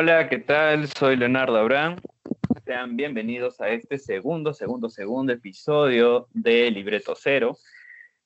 Hola, 0.00 0.28
¿qué 0.28 0.38
tal? 0.38 0.86
Soy 0.86 1.16
Leonardo 1.16 1.56
Abraham. 1.56 1.96
Sean 2.64 2.96
bienvenidos 2.96 3.60
a 3.60 3.70
este 3.70 3.98
segundo, 3.98 4.54
segundo, 4.54 4.88
segundo 4.88 5.32
episodio 5.32 6.28
de 6.32 6.70
Libreto 6.70 7.16
Cero, 7.16 7.56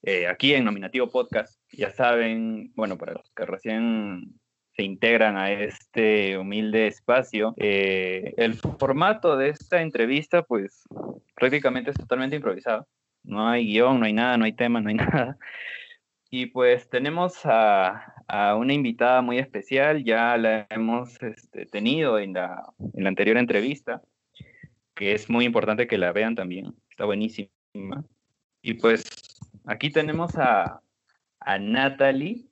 eh, 0.03 0.27
aquí 0.27 0.53
en 0.53 0.67
Nominativo 0.67 1.11
Podcast. 1.11 1.59
Ya 1.73 1.91
saben, 1.91 2.75
bueno, 2.75 2.99
para 2.99 3.15
los 3.15 3.31
que 3.31 3.47
recién 3.47 4.39
se 4.77 4.83
integran 4.83 5.39
a 5.39 5.51
este 5.51 6.37
humilde 6.37 6.89
espacio, 6.89 7.55
eh, 7.57 8.35
el 8.37 8.53
formato 8.53 9.39
de 9.39 9.49
esta 9.49 9.81
entrevista, 9.81 10.43
pues 10.43 10.83
prácticamente 11.35 11.93
es 11.93 11.97
totalmente 11.97 12.37
improvisado. 12.37 12.87
No 13.23 13.49
hay 13.49 13.65
guion, 13.65 13.99
no 13.99 14.05
hay 14.05 14.13
nada, 14.13 14.37
no 14.37 14.45
hay 14.45 14.53
tema, 14.53 14.83
no 14.83 14.91
hay 14.91 14.97
nada. 14.97 15.39
Y 16.29 16.47
pues 16.47 16.89
tenemos 16.89 17.45
a, 17.45 18.15
una 18.29 18.73
invitada 18.73 19.23
muy 19.23 19.39
especial, 19.39 20.05
ya 20.05 20.37
la 20.37 20.67
hemos 20.71 21.23
este, 21.23 21.67
tenido 21.67 22.19
en 22.19 22.35
la, 22.35 22.73
en 22.95 23.05
la 23.05 23.09
anterior 23.09 23.37
entrevista, 23.37 24.03
que 24.95 25.15
es 25.15 25.29
muy 25.29 25.45
importante 25.45 25.87
que 25.87 25.99
la 25.99 26.13
vean 26.13 26.35
también, 26.35 26.75
está 26.91 27.05
buenísima. 27.05 27.51
Y 28.63 28.75
pues 28.75 29.05
aquí 29.65 29.91
tenemos 29.91 30.37
a, 30.37 30.81
a 31.41 31.59
Natalie. 31.59 32.47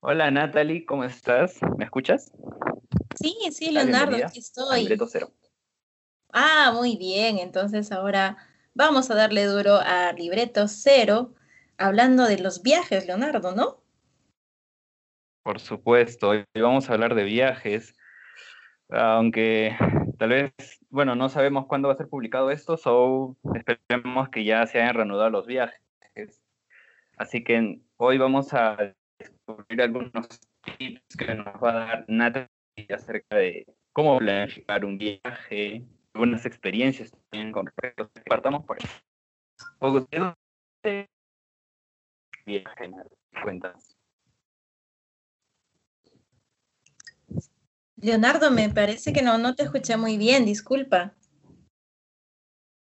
Hola 0.00 0.30
Natalie, 0.30 0.84
¿cómo 0.86 1.04
estás? 1.04 1.58
¿Me 1.76 1.84
escuchas? 1.84 2.32
Sí, 3.20 3.36
sí, 3.50 3.70
Leonardo, 3.70 4.16
aquí 4.24 4.38
estoy. 4.38 4.88
cero. 5.08 5.32
Ah, 6.32 6.72
muy 6.74 6.96
bien, 6.96 7.38
entonces 7.38 7.90
ahora 7.90 8.36
vamos 8.74 9.10
a 9.10 9.14
darle 9.14 9.44
duro 9.44 9.76
a 9.76 10.12
libreto 10.12 10.68
cero 10.68 11.34
hablando 11.78 12.24
de 12.24 12.38
los 12.38 12.62
viajes, 12.62 13.06
Leonardo, 13.06 13.54
¿no? 13.54 13.82
Por 15.48 15.60
supuesto, 15.60 16.28
hoy 16.28 16.44
vamos 16.60 16.90
a 16.90 16.92
hablar 16.92 17.14
de 17.14 17.24
viajes, 17.24 17.94
aunque 18.90 19.74
tal 20.18 20.28
vez, 20.28 20.52
bueno, 20.90 21.14
no 21.14 21.30
sabemos 21.30 21.64
cuándo 21.64 21.88
va 21.88 21.94
a 21.94 21.96
ser 21.96 22.06
publicado 22.06 22.50
esto, 22.50 22.76
so 22.76 23.34
esperemos 23.54 24.28
que 24.28 24.44
ya 24.44 24.66
se 24.66 24.78
hayan 24.78 24.94
reanudado 24.94 25.30
los 25.30 25.46
viajes. 25.46 26.42
Así 27.16 27.42
que 27.42 27.80
hoy 27.96 28.18
vamos 28.18 28.52
a 28.52 28.94
descubrir 29.18 29.80
algunos 29.80 30.28
tips 30.76 31.16
que 31.16 31.34
nos 31.34 31.46
va 31.46 31.70
a 31.70 31.86
dar 31.86 32.04
Natalie 32.08 32.50
acerca 32.94 33.38
de 33.38 33.64
cómo 33.94 34.18
planificar 34.18 34.84
un 34.84 34.98
viaje, 34.98 35.82
algunas 36.12 36.44
experiencias 36.44 37.10
también 37.30 37.52
con 37.52 37.64
respecto. 37.64 38.10
Partamos 38.26 38.66
por 38.66 38.76
eso 38.82 39.00
cuentas. 43.42 43.97
Leonardo, 48.00 48.50
me 48.50 48.68
parece 48.70 49.12
que 49.12 49.22
no, 49.22 49.38
no 49.38 49.54
te 49.54 49.64
escuché 49.64 49.96
muy 49.96 50.16
bien, 50.16 50.44
disculpa. 50.44 51.14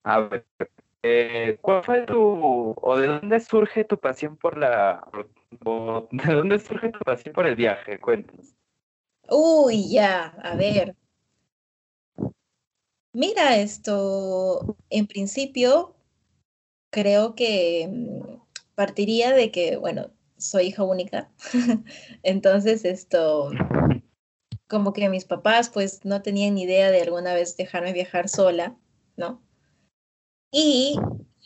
A 0.04 0.20
ver, 0.20 0.46
eh, 1.02 1.58
¿cuál 1.60 1.84
fue 1.84 2.06
tu, 2.06 2.74
o 2.76 2.96
de 2.98 3.06
dónde 3.06 3.40
surge 3.40 3.84
tu 3.84 3.98
pasión 3.98 4.36
por 4.36 4.56
la, 4.58 5.06
o 5.64 6.08
de 6.10 6.34
dónde 6.34 6.58
surge 6.58 6.90
tu 6.90 6.98
pasión 7.00 7.34
por 7.34 7.46
el 7.46 7.56
viaje? 7.56 7.98
Cuéntanos. 7.98 8.54
Uy, 9.30 9.90
ya, 9.90 10.26
a 10.42 10.56
ver. 10.56 10.94
Mira, 13.12 13.56
esto, 13.56 14.76
en 14.90 15.06
principio, 15.06 15.96
creo 16.90 17.34
que 17.34 17.88
mm, 17.90 18.40
partiría 18.74 19.32
de 19.32 19.50
que, 19.50 19.76
bueno, 19.76 20.10
soy 20.36 20.66
hija 20.66 20.84
única, 20.84 21.30
entonces 22.22 22.84
esto, 22.84 23.50
como 24.68 24.92
que 24.92 25.08
mis 25.08 25.24
papás 25.24 25.70
pues 25.70 26.04
no 26.04 26.22
tenían 26.22 26.54
ni 26.54 26.62
idea 26.62 26.90
de 26.90 27.02
alguna 27.02 27.34
vez 27.34 27.56
dejarme 27.56 27.92
viajar 27.92 28.28
sola, 28.28 28.76
¿no? 29.16 29.42
Y 30.50 30.98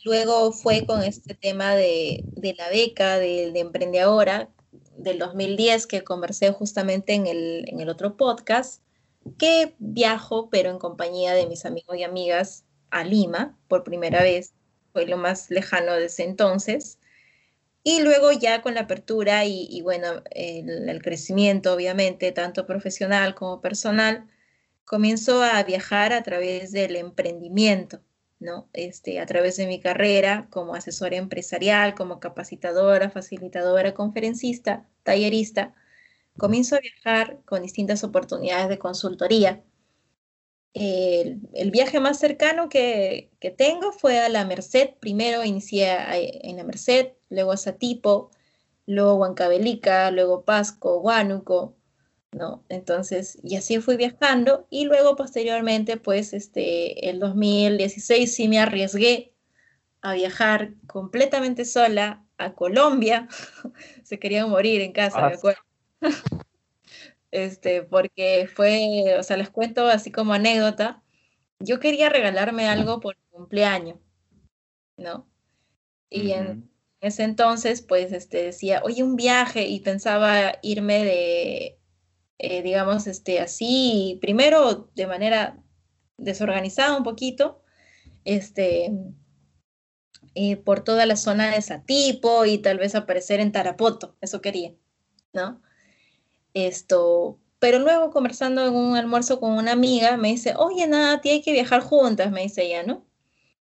luego 0.03 0.51
fue 0.51 0.85
con 0.85 1.03
este 1.03 1.33
tema 1.33 1.75
de, 1.75 2.23
la 2.57 2.69
beca 2.69 3.17
de, 3.17 3.51
de 3.51 3.59
Emprende 3.59 4.01
Ahora 4.01 4.49
del 4.97 5.19
2010 5.19 5.87
que 5.87 6.03
conversé 6.03 6.51
justamente 6.51 7.13
en 7.13 7.27
el, 7.27 7.65
en 7.67 7.79
el 7.79 7.89
otro 7.89 8.15
podcast, 8.17 8.81
que 9.37 9.75
viajo, 9.79 10.49
pero 10.49 10.69
en 10.69 10.79
compañía 10.79 11.33
de 11.33 11.47
mis 11.47 11.65
amigos 11.65 11.97
y 11.97 12.03
amigas 12.03 12.65
a 12.89 13.03
Lima 13.03 13.57
por 13.67 13.83
primera 13.83 14.21
vez, 14.21 14.53
fue 14.91 15.07
lo 15.07 15.17
más 15.17 15.49
lejano 15.49 15.93
de 15.93 16.05
ese 16.05 16.23
entonces. 16.23 16.99
Y 17.83 18.01
luego 18.01 18.31
ya 18.31 18.61
con 18.61 18.75
la 18.75 18.81
apertura 18.81 19.45
y, 19.45 19.81
bueno, 19.81 20.23
el, 20.31 21.01
crecimiento, 21.01 21.73
obviamente, 21.73 22.31
tanto 22.31 22.65
profesional 22.65 23.35
como 23.35 23.61
personal, 23.61 24.27
comienzo 24.85 25.43
a 25.43 25.61
viajar 25.63 26.13
a 26.13 26.23
través 26.23 26.71
del 26.71 26.95
emprendimiento, 26.95 28.01
¿no? 28.39 28.69
Este, 28.73 29.19
a 29.19 29.25
través 29.25 29.57
de 29.57 29.67
mi 29.67 29.81
carrera 29.81 30.47
como 30.49 30.75
asesora 30.75 31.17
empresarial, 31.17 31.95
como 31.95 32.19
capacitadora, 32.21 33.09
facilitadora, 33.09 33.93
conferencista, 33.93 34.87
tallerista, 35.03 35.75
comienzo 36.37 36.75
a 36.77 36.79
viajar 36.79 37.41
con 37.45 37.63
distintas 37.63 38.03
oportunidades 38.03 38.69
de 38.69 38.79
consultoría. 38.79 39.63
El, 40.73 41.71
viaje 41.71 41.99
más 41.99 42.19
cercano 42.19 42.67
que, 42.67 43.29
que, 43.39 43.51
tengo 43.51 43.91
fue 43.91 44.19
a 44.19 44.29
la 44.29 44.45
Merced. 44.45 44.91
Primero 44.99 45.43
inicié 45.43 45.95
en 46.41 46.57
la 46.57 46.63
Merced, 46.63 47.13
luego 47.29 47.51
a 47.51 47.57
Satipo, 47.57 48.31
luego 48.85 49.15
Huancavelica, 49.15 50.11
luego 50.11 50.43
Pasco, 50.43 50.99
Huánuco, 50.99 51.75
¿no? 52.31 52.63
Entonces, 52.69 53.37
y 53.43 53.55
así 53.55 53.79
fui 53.79 53.97
viajando 53.97 54.67
y 54.69 54.85
luego 54.85 55.15
posteriormente, 55.15 55.97
pues, 55.97 56.33
este, 56.33 57.09
el 57.09 57.19
2016 57.19 58.33
sí 58.33 58.47
me 58.47 58.59
arriesgué 58.59 59.33
a 60.01 60.13
viajar 60.13 60.73
completamente 60.87 61.65
sola 61.65 62.25
a 62.37 62.53
Colombia. 62.53 63.27
Se 64.03 64.19
querían 64.19 64.49
morir 64.49 64.81
en 64.81 64.91
casa, 64.91 65.17
me 65.17 65.33
ah, 65.33 65.35
acuerdo. 65.35 65.61
este, 67.33 67.81
porque 67.81 68.47
fue, 68.53 69.15
o 69.19 69.23
sea, 69.23 69.37
les 69.37 69.49
cuento 69.49 69.87
así 69.87 70.11
como 70.11 70.33
anécdota, 70.33 71.03
yo 71.59 71.79
quería 71.79 72.09
regalarme 72.09 72.67
algo 72.67 72.99
por 72.99 73.17
cumpleaños, 73.31 73.97
¿no? 74.97 75.27
Y 76.11 76.31
en, 76.31 76.69
ese 77.01 77.23
entonces, 77.23 77.81
pues, 77.81 78.13
este, 78.13 78.43
decía, 78.43 78.81
oye, 78.85 79.01
un 79.01 79.15
viaje, 79.15 79.67
y 79.67 79.79
pensaba 79.79 80.59
irme 80.61 81.03
de, 81.03 81.79
eh, 82.37 82.61
digamos, 82.61 83.07
este, 83.07 83.39
así, 83.39 84.19
primero 84.21 84.91
de 84.93 85.07
manera 85.07 85.57
desorganizada 86.17 86.95
un 86.95 87.03
poquito, 87.03 87.63
este, 88.25 88.91
eh, 90.35 90.57
por 90.57 90.83
toda 90.83 91.07
la 91.07 91.15
zona 91.15 91.49
de 91.49 91.61
Satipo 91.63 92.45
y 92.45 92.59
tal 92.59 92.77
vez 92.77 92.93
aparecer 92.93 93.39
en 93.39 93.51
Tarapoto, 93.51 94.15
eso 94.21 94.39
quería, 94.39 94.75
¿no? 95.33 95.63
Esto, 96.53 97.39
pero 97.59 97.79
luego 97.79 98.11
conversando 98.11 98.65
en 98.67 98.75
un 98.75 98.95
almuerzo 98.97 99.39
con 99.39 99.53
una 99.53 99.71
amiga, 99.71 100.17
me 100.17 100.29
dice, 100.29 100.53
oye, 100.57 100.87
nada, 100.87 101.21
hay 101.23 101.41
que 101.41 101.51
viajar 101.51 101.81
juntas, 101.81 102.31
me 102.31 102.43
dice 102.43 102.63
ella, 102.65 102.83
¿no? 102.83 103.05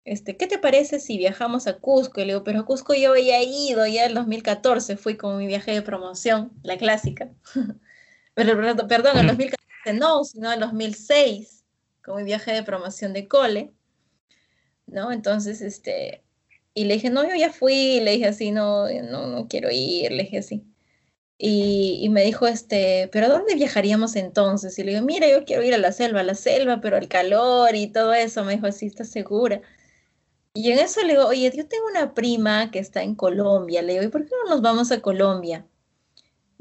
este, 0.04 0.36
¿qué 0.36 0.46
te 0.46 0.58
parece 0.58 0.98
si 1.00 1.18
viajamos 1.18 1.66
a 1.66 1.78
Cusco? 1.78 2.20
Y 2.20 2.24
le 2.24 2.32
digo, 2.32 2.44
pero 2.44 2.60
a 2.60 2.64
Cusco 2.64 2.94
yo 2.94 3.10
había 3.12 3.42
ido 3.42 3.86
ya 3.86 4.06
en 4.06 4.14
2014, 4.14 4.96
fui 4.96 5.16
con 5.16 5.38
mi 5.38 5.46
viaje 5.46 5.72
de 5.72 5.82
promoción, 5.82 6.52
la 6.62 6.78
clásica. 6.78 7.30
pero 8.34 8.56
perdón, 8.88 9.18
en 9.18 9.26
2014 9.28 9.92
no, 9.94 10.24
sino 10.24 10.52
en 10.52 10.60
2006, 10.60 11.64
con 12.02 12.16
mi 12.16 12.24
viaje 12.24 12.52
de 12.52 12.62
promoción 12.62 13.12
de 13.12 13.28
cole, 13.28 13.72
¿no? 14.86 15.12
Entonces, 15.12 15.60
este, 15.60 16.24
y 16.74 16.84
le 16.86 16.94
dije, 16.94 17.10
no, 17.10 17.22
yo 17.28 17.36
ya 17.36 17.52
fui, 17.52 18.00
le 18.00 18.12
dije 18.12 18.26
así, 18.26 18.50
no, 18.50 18.88
no, 18.88 19.26
no 19.28 19.48
quiero 19.48 19.68
ir, 19.70 20.12
le 20.12 20.24
dije 20.24 20.38
así. 20.38 20.64
Y, 21.42 22.00
y, 22.02 22.10
me 22.10 22.22
dijo, 22.22 22.46
este, 22.46 23.08
¿pero 23.12 23.30
dónde 23.30 23.54
viajaríamos 23.54 24.14
entonces? 24.14 24.78
Y 24.78 24.84
le 24.84 24.92
digo, 24.92 25.06
mira, 25.06 25.26
yo 25.26 25.44
quiero 25.46 25.62
ir 25.62 25.72
a 25.72 25.78
la 25.78 25.90
selva, 25.90 26.20
a 26.20 26.22
la 26.22 26.34
selva, 26.34 26.82
pero 26.82 26.98
al 26.98 27.08
calor 27.08 27.74
y 27.74 27.86
todo 27.88 28.12
eso. 28.12 28.44
Me 28.44 28.56
dijo, 28.56 28.66
así, 28.66 28.86
¿estás 28.86 29.08
segura? 29.08 29.62
Y 30.54 30.70
en 30.72 30.80
eso 30.80 31.00
le 31.02 31.14
digo, 31.14 31.26
oye, 31.26 31.50
yo 31.54 31.66
tengo 31.66 31.86
una 31.86 32.12
prima 32.14 32.70
que 32.70 32.78
está 32.78 33.02
en 33.02 33.14
Colombia. 33.14 33.82
Le 33.82 33.94
digo, 33.94 34.04
¿y 34.04 34.08
por 34.08 34.24
qué 34.24 34.32
no 34.44 34.50
nos 34.50 34.62
vamos 34.62 34.92
a 34.92 35.00
Colombia? 35.00 35.66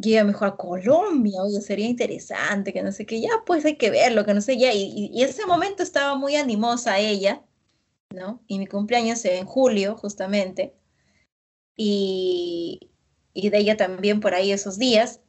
Y 0.01 0.11
ella 0.13 0.23
me 0.23 0.31
dijo, 0.31 0.45
a 0.45 0.55
Colombia, 0.55 1.41
oye, 1.43 1.59
sería 1.61 1.87
interesante, 1.87 2.71
que 2.71 2.81
no 2.81 2.91
sé 2.93 3.05
qué, 3.05 3.19
ya 3.19 3.29
pues 3.45 3.65
hay 3.65 3.75
que 3.77 3.89
verlo, 3.89 4.25
que 4.25 4.33
no 4.33 4.41
sé, 4.41 4.57
ya. 4.57 4.73
Y, 4.73 5.11
y, 5.13 5.23
ese 5.23 5.45
momento 5.45 5.83
estaba 5.83 6.15
muy 6.15 6.35
animosa 6.37 6.99
ella, 6.99 7.43
¿no? 8.11 8.41
Y 8.47 8.59
mi 8.59 8.67
cumpleaños 8.67 9.25
es 9.25 9.41
en 9.41 9.45
julio, 9.45 9.97
justamente. 9.97 10.73
Y, 11.75 12.88
y 13.43 13.49
de 13.49 13.59
ella 13.59 13.77
también 13.77 14.19
por 14.19 14.33
ahí 14.33 14.51
esos 14.51 14.77
días. 14.77 15.21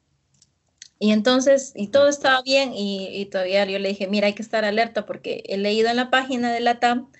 Y 0.98 1.12
entonces, 1.12 1.72
y 1.74 1.88
todo 1.88 2.08
estaba 2.08 2.42
bien, 2.42 2.72
y, 2.74 3.08
y, 3.08 3.26
todavía 3.26 3.64
yo 3.64 3.78
le 3.78 3.88
dije, 3.88 4.06
mira, 4.06 4.26
hay 4.26 4.34
que 4.34 4.42
estar 4.42 4.64
alerta 4.64 5.06
porque 5.06 5.42
he 5.46 5.56
leído 5.56 5.88
en 5.88 5.96
la 5.96 6.10
página 6.10 6.52
de 6.52 6.60
la 6.60 6.78
TAM 6.78 7.10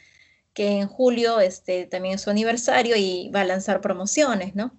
que 0.52 0.80
en 0.80 0.88
julio 0.88 1.40
este, 1.40 1.86
también 1.86 2.16
es 2.16 2.22
su 2.22 2.30
aniversario 2.30 2.96
y 2.96 3.30
va 3.34 3.42
a 3.42 3.44
lanzar 3.44 3.80
promociones, 3.80 4.54
¿no? 4.54 4.78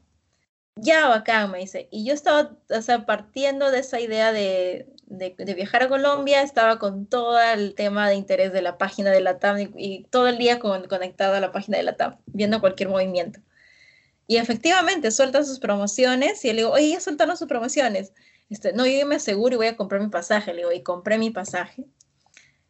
Ya 0.75 1.07
bacán, 1.07 1.51
me 1.51 1.59
dice. 1.59 1.87
Y 1.91 2.05
yo 2.05 2.13
estaba, 2.13 2.57
o 2.69 2.81
sea, 2.81 3.05
partiendo 3.05 3.71
de 3.71 3.79
esa 3.79 3.99
idea 3.99 4.31
de, 4.31 4.87
de, 5.05 5.53
viajar 5.53 5.83
a 5.83 5.89
Colombia, 5.89 6.41
estaba 6.41 6.79
con 6.79 7.05
todo 7.07 7.39
el 7.39 7.75
tema 7.75 8.09
de 8.09 8.15
interés 8.15 8.53
de 8.53 8.61
la 8.61 8.77
página 8.77 9.11
de 9.11 9.21
la 9.21 9.39
TAM 9.39 9.69
y, 9.75 10.05
todo 10.09 10.27
el 10.27 10.37
día 10.37 10.59
con, 10.59 10.87
conectado 10.87 11.35
a 11.35 11.39
la 11.39 11.51
página 11.51 11.77
de 11.77 11.83
la 11.83 11.97
TAM, 11.97 12.17
viendo 12.25 12.61
cualquier 12.61 12.89
movimiento. 12.89 13.41
Y 14.27 14.37
efectivamente, 14.37 15.11
suelta 15.11 15.43
sus 15.43 15.59
promociones 15.59 16.43
y 16.45 16.49
le 16.49 16.57
digo, 16.61 16.71
oye, 16.71 16.89
ya 16.89 16.99
soltaron 16.99 17.37
sus 17.37 17.47
promociones. 17.47 18.13
Este, 18.49 18.73
no, 18.73 18.85
yo 18.85 19.05
me 19.05 19.15
aseguro 19.15 19.55
y 19.55 19.57
voy 19.57 19.67
a 19.67 19.77
comprar 19.77 20.01
mi 20.01 20.09
pasaje. 20.09 20.53
Le 20.53 20.59
digo, 20.59 20.71
y 20.71 20.83
compré 20.83 21.17
mi 21.17 21.31
pasaje. 21.31 21.85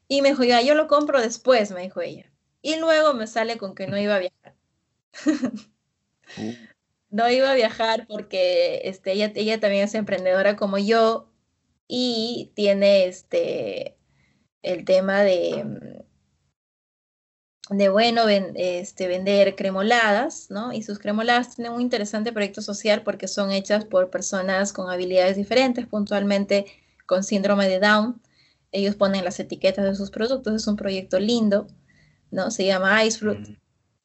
Y 0.08 0.22
me 0.22 0.30
dijo, 0.30 0.44
ya, 0.44 0.62
yo 0.62 0.76
lo 0.76 0.88
compro 0.88 1.22
después, 1.22 1.72
me 1.72 1.82
dijo 1.82 2.02
ella. 2.02 2.32
Y 2.62 2.78
luego 2.78 3.14
me 3.14 3.28
sale 3.28 3.58
con 3.58 3.76
que 3.76 3.88
no 3.88 3.98
iba 3.98 4.16
a 4.16 4.20
viajar. 4.20 4.56
Uh. 6.38 6.52
No 7.12 7.30
iba 7.30 7.52
a 7.52 7.56
viajar 7.56 8.08
porque 8.08 8.84
este, 8.86 9.12
ella, 9.12 9.34
ella 9.36 9.60
también 9.60 9.84
es 9.84 9.96
emprendedora 9.96 10.56
como 10.56 10.78
yo 10.78 11.30
y 11.86 12.54
tiene 12.56 13.04
este, 13.04 13.98
el 14.64 14.86
tema 14.86 15.22
de, 15.22 16.06
de 17.72 17.88
bueno, 17.88 18.28
este, 18.28 19.08
vender 19.08 19.56
cremoladas, 19.56 20.48
¿no? 20.50 20.74
Y 20.74 20.84
sus 20.84 21.00
cremoladas 21.00 21.56
tienen 21.56 21.72
un 21.72 21.82
interesante 21.82 22.34
proyecto 22.34 22.62
social 22.62 23.02
porque 23.04 23.30
son 23.30 23.52
hechas 23.52 23.86
por 23.86 24.10
personas 24.10 24.74
con 24.74 24.90
habilidades 24.90 25.38
diferentes, 25.38 25.88
puntualmente 25.88 26.66
con 27.06 27.24
síndrome 27.24 27.70
de 27.70 27.80
Down. 27.80 28.22
Ellos 28.74 28.96
ponen 28.96 29.24
las 29.24 29.40
etiquetas 29.40 29.86
de 29.86 29.96
sus 29.96 30.12
productos, 30.12 30.54
es 30.54 30.68
un 30.68 30.76
proyecto 30.76 31.20
lindo, 31.20 31.68
¿no? 32.30 32.52
Se 32.52 32.66
llama 32.66 33.06
Ice 33.06 33.20
Fruit. 33.20 33.58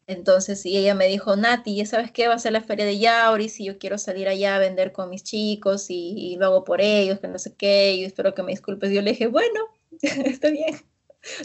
Entonces, 0.07 0.65
y 0.65 0.77
ella 0.77 0.95
me 0.95 1.09
dijo, 1.09 1.35
Nati, 1.37 1.75
¿ya 1.75 1.87
sabes 1.87 2.13
qué? 2.13 2.29
Va 2.29 2.35
a 2.35 2.39
ser 2.39 2.53
la 2.53 2.63
feria 2.63 2.87
de 2.87 2.99
Yauris 2.99 3.59
y 3.59 3.65
yo 3.65 3.79
quiero 3.79 3.99
salir 3.99 4.29
allá 4.29 4.57
a 4.57 4.61
vender 4.61 4.93
con 4.93 5.11
mis 5.11 5.25
chicos 5.25 5.91
y, 5.91 6.15
y 6.17 6.37
lo 6.37 6.47
hago 6.47 6.65
por 6.65 6.81
ellos, 6.81 7.19
que 7.19 7.27
no 7.29 7.39
sé 7.41 7.55
qué, 7.57 7.95
y 7.95 8.05
espero 8.05 8.33
que 8.35 8.45
me 8.45 8.53
disculpes. 8.53 8.93
Yo 8.93 9.03
le 9.03 9.11
dije, 9.13 9.27
bueno, 9.27 9.61
está 10.03 10.51
bien. 10.51 10.77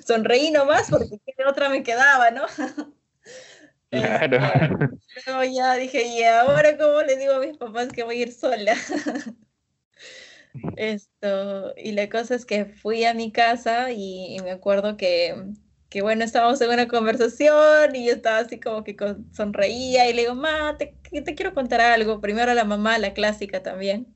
Sonreí 0.05 0.51
nomás 0.51 0.89
porque 0.89 1.19
qué 1.25 1.45
otra 1.45 1.69
me 1.69 1.83
quedaba, 1.83 2.31
¿no? 2.31 2.45
Claro. 3.89 4.39
Luego 5.25 5.53
ya 5.53 5.75
dije, 5.75 6.07
¿y 6.07 6.23
ahora 6.23 6.77
cómo 6.77 7.01
le 7.01 7.17
digo 7.17 7.33
a 7.33 7.39
mis 7.39 7.57
papás 7.57 7.89
que 7.89 8.03
voy 8.03 8.19
a 8.19 8.21
ir 8.21 8.31
sola? 8.31 8.73
Esto, 10.77 11.73
y 11.75 11.91
la 11.91 12.07
cosa 12.07 12.35
es 12.35 12.45
que 12.45 12.63
fui 12.63 13.03
a 13.03 13.13
mi 13.13 13.33
casa 13.33 13.91
y 13.91 14.37
me 14.45 14.51
acuerdo 14.51 14.95
que 14.95 15.35
que 15.91 16.01
bueno, 16.01 16.23
estábamos 16.23 16.61
en 16.61 16.69
una 16.69 16.87
conversación 16.87 17.93
y 17.93 18.05
yo 18.05 18.13
estaba 18.13 18.37
así 18.37 18.61
como 18.61 18.85
que 18.85 18.95
sonreía 19.33 20.09
y 20.09 20.13
le 20.13 20.21
digo, 20.21 20.35
ma, 20.35 20.77
te, 20.77 20.95
te 21.21 21.35
quiero 21.35 21.53
contar 21.53 21.81
algo. 21.81 22.21
Primero 22.21 22.49
a 22.49 22.55
la 22.55 22.63
mamá, 22.63 22.97
la 22.97 23.13
clásica 23.13 23.61
también. 23.61 24.07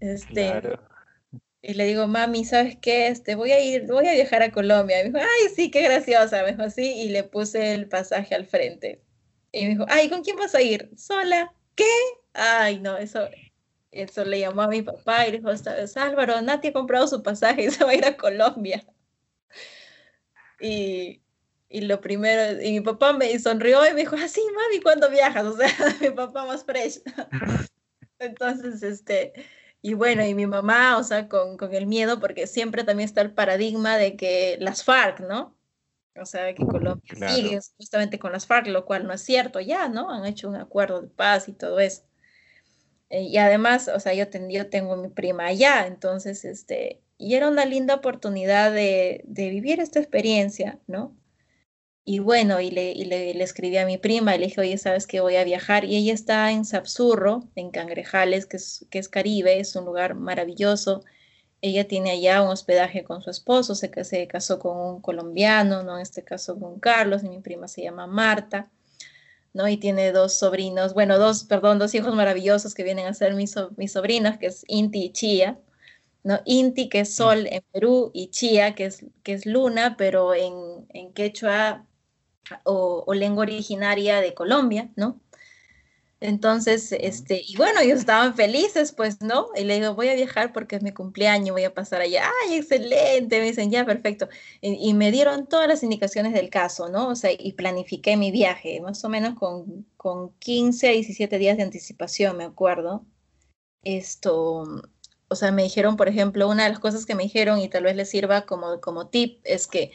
Este, 0.00 0.52
Y 1.68 1.74
le 1.74 1.84
digo, 1.84 2.06
mami, 2.06 2.44
¿sabes 2.44 2.76
qué? 2.80 3.08
Este, 3.08 3.34
voy 3.34 3.50
a 3.50 3.58
ir, 3.58 3.86
voy 3.88 4.06
a 4.06 4.12
viajar 4.12 4.40
a 4.40 4.52
Colombia. 4.52 5.00
Y 5.00 5.10
me 5.10 5.18
dijo, 5.18 5.28
ay, 5.28 5.48
sí, 5.52 5.68
qué 5.68 5.82
graciosa. 5.82 6.44
Me 6.44 6.52
dijo 6.52 6.62
así 6.62 6.92
y 7.02 7.08
le 7.08 7.24
puse 7.24 7.74
el 7.74 7.88
pasaje 7.88 8.36
al 8.36 8.46
frente. 8.46 9.02
Y 9.50 9.64
me 9.64 9.70
dijo, 9.70 9.84
ay, 9.88 10.08
¿con 10.08 10.22
quién 10.22 10.36
vas 10.36 10.54
a 10.54 10.62
ir? 10.62 10.88
¿Sola? 10.96 11.52
¿Qué? 11.74 11.84
Ay, 12.34 12.78
no, 12.78 12.96
eso, 12.96 13.28
eso 13.90 14.24
le 14.24 14.38
llamó 14.38 14.62
a 14.62 14.68
mi 14.68 14.82
papá 14.82 15.26
y 15.26 15.32
le 15.32 15.38
dijo, 15.38 15.50
Álvaro, 15.96 16.40
Nati 16.40 16.68
ha 16.68 16.72
comprado 16.72 17.08
su 17.08 17.20
pasaje 17.20 17.64
y 17.64 17.70
se 17.72 17.82
va 17.82 17.90
a 17.90 17.94
ir 17.96 18.04
a 18.04 18.16
Colombia. 18.16 18.86
Y, 20.60 21.20
y 21.68 21.80
lo 21.80 22.00
primero, 22.00 22.62
y 22.62 22.74
mi 22.74 22.80
papá 22.80 23.12
me 23.12 23.36
sonrió 23.40 23.84
y 23.88 23.92
me 23.92 24.02
dijo, 24.02 24.14
así, 24.14 24.40
ah, 24.40 24.52
mami, 24.54 24.80
¿cuándo 24.82 25.10
viajas? 25.10 25.44
O 25.46 25.56
sea, 25.56 25.68
mi 26.00 26.10
papá 26.10 26.44
más 26.44 26.64
fresh. 26.64 27.00
Entonces, 28.20 28.84
este, 28.84 29.32
y 29.82 29.94
bueno, 29.94 30.24
y 30.26 30.34
mi 30.34 30.46
mamá, 30.46 30.98
o 30.98 31.04
sea, 31.04 31.28
con, 31.28 31.56
con, 31.56 31.74
el 31.74 31.86
miedo, 31.86 32.20
porque 32.20 32.46
siempre 32.46 32.84
también 32.84 33.08
está 33.08 33.20
el 33.20 33.32
paradigma 33.32 33.96
de 33.96 34.16
que 34.16 34.56
las 34.60 34.84
FARC, 34.84 35.20
¿no? 35.20 35.56
O 36.20 36.24
sea, 36.24 36.54
que 36.54 36.64
Colombia 36.64 37.28
sigue 37.28 37.60
justamente 37.76 38.18
con 38.18 38.32
las 38.32 38.46
FARC, 38.46 38.68
lo 38.68 38.86
cual 38.86 39.06
no 39.06 39.12
es 39.12 39.22
cierto 39.22 39.60
ya, 39.60 39.88
¿no? 39.88 40.10
Han 40.10 40.24
hecho 40.26 40.48
un 40.48 40.56
acuerdo 40.56 41.02
de 41.02 41.08
paz 41.08 41.48
y 41.48 41.52
todo 41.52 41.78
eso. 41.78 42.02
Eh, 43.10 43.22
y 43.22 43.36
además, 43.36 43.88
o 43.88 44.00
sea, 44.00 44.14
yo, 44.14 44.24
yo 44.48 44.68
tengo 44.68 44.96
mi 44.96 45.08
prima 45.08 45.46
allá, 45.46 45.86
entonces, 45.86 46.44
este, 46.44 47.02
y 47.18 47.34
era 47.34 47.48
una 47.48 47.64
linda 47.64 47.94
oportunidad 47.94 48.72
de, 48.72 49.22
vivir 49.26 49.80
esta 49.80 50.00
experiencia, 50.00 50.80
¿no? 50.86 51.16
Y 52.08 52.20
bueno, 52.20 52.60
y, 52.60 52.70
le, 52.70 52.94
le, 52.94 53.42
escribí 53.42 53.76
a 53.78 53.84
mi 53.84 53.98
prima 53.98 54.36
y 54.36 54.38
le 54.38 54.46
dije, 54.46 54.60
oye, 54.60 54.78
¿sabes 54.78 55.08
que 55.08 55.18
voy 55.20 55.34
a 55.34 55.42
viajar? 55.42 55.84
Y 55.84 55.96
ella 55.96 56.14
está 56.14 56.52
en 56.52 56.64
Sapsurro, 56.64 57.48
en 57.56 57.72
Cangrejales, 57.72 58.46
que 58.46 58.58
es, 58.58 58.86
que 58.90 59.00
es 59.00 59.08
Caribe, 59.08 59.58
es 59.58 59.74
un 59.74 59.84
lugar 59.86 60.14
maravilloso. 60.14 61.02
Ella 61.62 61.88
tiene 61.88 62.12
allá 62.12 62.42
un 62.42 62.50
hospedaje 62.50 63.02
con 63.02 63.22
su 63.22 63.30
esposo, 63.30 63.74
se, 63.74 63.90
se 64.04 64.28
casó 64.28 64.60
con 64.60 64.76
un 64.78 65.00
colombiano, 65.02 65.82
¿no? 65.82 65.96
En 65.96 66.02
este 66.02 66.22
caso 66.22 66.56
con 66.60 66.78
Carlos, 66.78 67.24
y 67.24 67.28
mi 67.28 67.40
prima 67.40 67.66
se 67.66 67.82
llama 67.82 68.06
Marta, 68.06 68.70
¿no? 69.52 69.66
Y 69.68 69.76
tiene 69.76 70.12
dos 70.12 70.34
sobrinos, 70.38 70.94
bueno, 70.94 71.18
dos, 71.18 71.42
perdón, 71.44 71.80
dos 71.80 71.92
hijos 71.96 72.14
maravillosos 72.14 72.74
que 72.74 72.84
vienen 72.84 73.08
a 73.08 73.14
ser 73.14 73.34
mis, 73.34 73.56
mis 73.76 73.92
sobrinos, 73.92 74.38
que 74.38 74.46
es 74.46 74.64
Inti 74.68 75.06
y 75.06 75.12
Chía. 75.12 75.58
¿no? 76.22 76.40
Inti, 76.44 76.88
que 76.88 77.00
es 77.00 77.10
mm. 77.10 77.12
sol 77.12 77.46
en 77.50 77.64
Perú, 77.72 78.10
y 78.14 78.28
Chía, 78.30 78.74
que 78.76 78.86
es, 78.86 79.04
que 79.24 79.32
es 79.32 79.46
luna, 79.46 79.96
pero 79.98 80.34
en, 80.34 80.54
en 80.90 81.12
quechua 81.12 81.86
o, 82.64 83.12
lengua 83.14 83.42
originaria 83.42 84.20
de 84.20 84.34
Colombia, 84.34 84.90
¿no? 84.96 85.20
Entonces, 86.18 86.92
este, 86.92 87.42
y 87.46 87.56
bueno, 87.56 87.80
ellos 87.80 88.00
estaban 88.00 88.34
felices, 88.34 88.92
pues, 88.92 89.20
¿no? 89.20 89.48
Y 89.54 89.64
le 89.64 89.74
digo, 89.80 89.94
voy 89.94 90.08
a 90.08 90.14
viajar 90.14 90.52
porque 90.52 90.76
es 90.76 90.82
mi 90.82 90.92
cumpleaños, 90.92 91.52
voy 91.52 91.64
a 91.64 91.74
pasar 91.74 92.00
allá. 92.00 92.24
¡Ay, 92.44 92.54
excelente! 92.56 93.38
Me 93.38 93.44
dicen, 93.46 93.70
ya, 93.70 93.84
perfecto. 93.84 94.28
Y, 94.62 94.94
me 94.94 95.12
dieron 95.12 95.46
todas 95.46 95.68
las 95.68 95.82
indicaciones 95.82 96.32
del 96.32 96.48
caso, 96.48 96.88
¿no? 96.88 97.08
O 97.08 97.14
sea, 97.16 97.30
y 97.38 97.52
planifiqué 97.52 98.16
mi 98.16 98.30
viaje, 98.30 98.80
más 98.80 99.04
o 99.04 99.10
menos 99.10 99.38
con, 99.38 99.86
con 99.98 100.32
15 100.38 100.88
a 100.88 100.92
17 100.92 101.38
días 101.38 101.58
de 101.58 101.64
anticipación, 101.64 102.36
me 102.38 102.44
acuerdo. 102.44 103.04
Esto, 103.84 104.64
o 105.28 105.34
sea, 105.36 105.52
me 105.52 105.64
dijeron, 105.64 105.96
por 105.96 106.08
ejemplo, 106.08 106.48
una 106.48 106.64
de 106.64 106.70
las 106.70 106.78
cosas 106.78 107.06
que 107.06 107.14
me 107.14 107.24
dijeron 107.24 107.58
y 107.60 107.68
tal 107.68 107.84
vez 107.84 107.96
les 107.96 108.10
sirva 108.10 108.46
como, 108.46 108.80
como 108.80 109.08
tip 109.08 109.40
es 109.44 109.66
que 109.66 109.92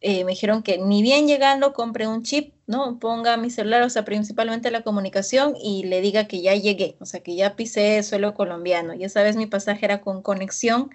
eh, 0.00 0.24
me 0.24 0.32
dijeron 0.32 0.62
que 0.62 0.78
ni 0.78 1.02
bien 1.02 1.26
llegando 1.26 1.72
compre 1.72 2.06
un 2.06 2.22
chip, 2.22 2.54
¿no? 2.66 2.98
Ponga 2.98 3.36
mi 3.36 3.50
celular, 3.50 3.82
o 3.82 3.90
sea, 3.90 4.04
principalmente 4.04 4.70
la 4.70 4.82
comunicación 4.82 5.54
y 5.62 5.84
le 5.84 6.00
diga 6.00 6.26
que 6.28 6.42
ya 6.42 6.54
llegué, 6.54 6.96
o 7.00 7.06
sea, 7.06 7.20
que 7.20 7.36
ya 7.36 7.56
pisé 7.56 8.02
suelo 8.02 8.34
colombiano. 8.34 8.94
Ya 8.94 9.08
sabes, 9.08 9.36
mi 9.36 9.46
pasaje 9.46 9.84
era 9.86 10.00
con 10.00 10.22
conexión. 10.22 10.90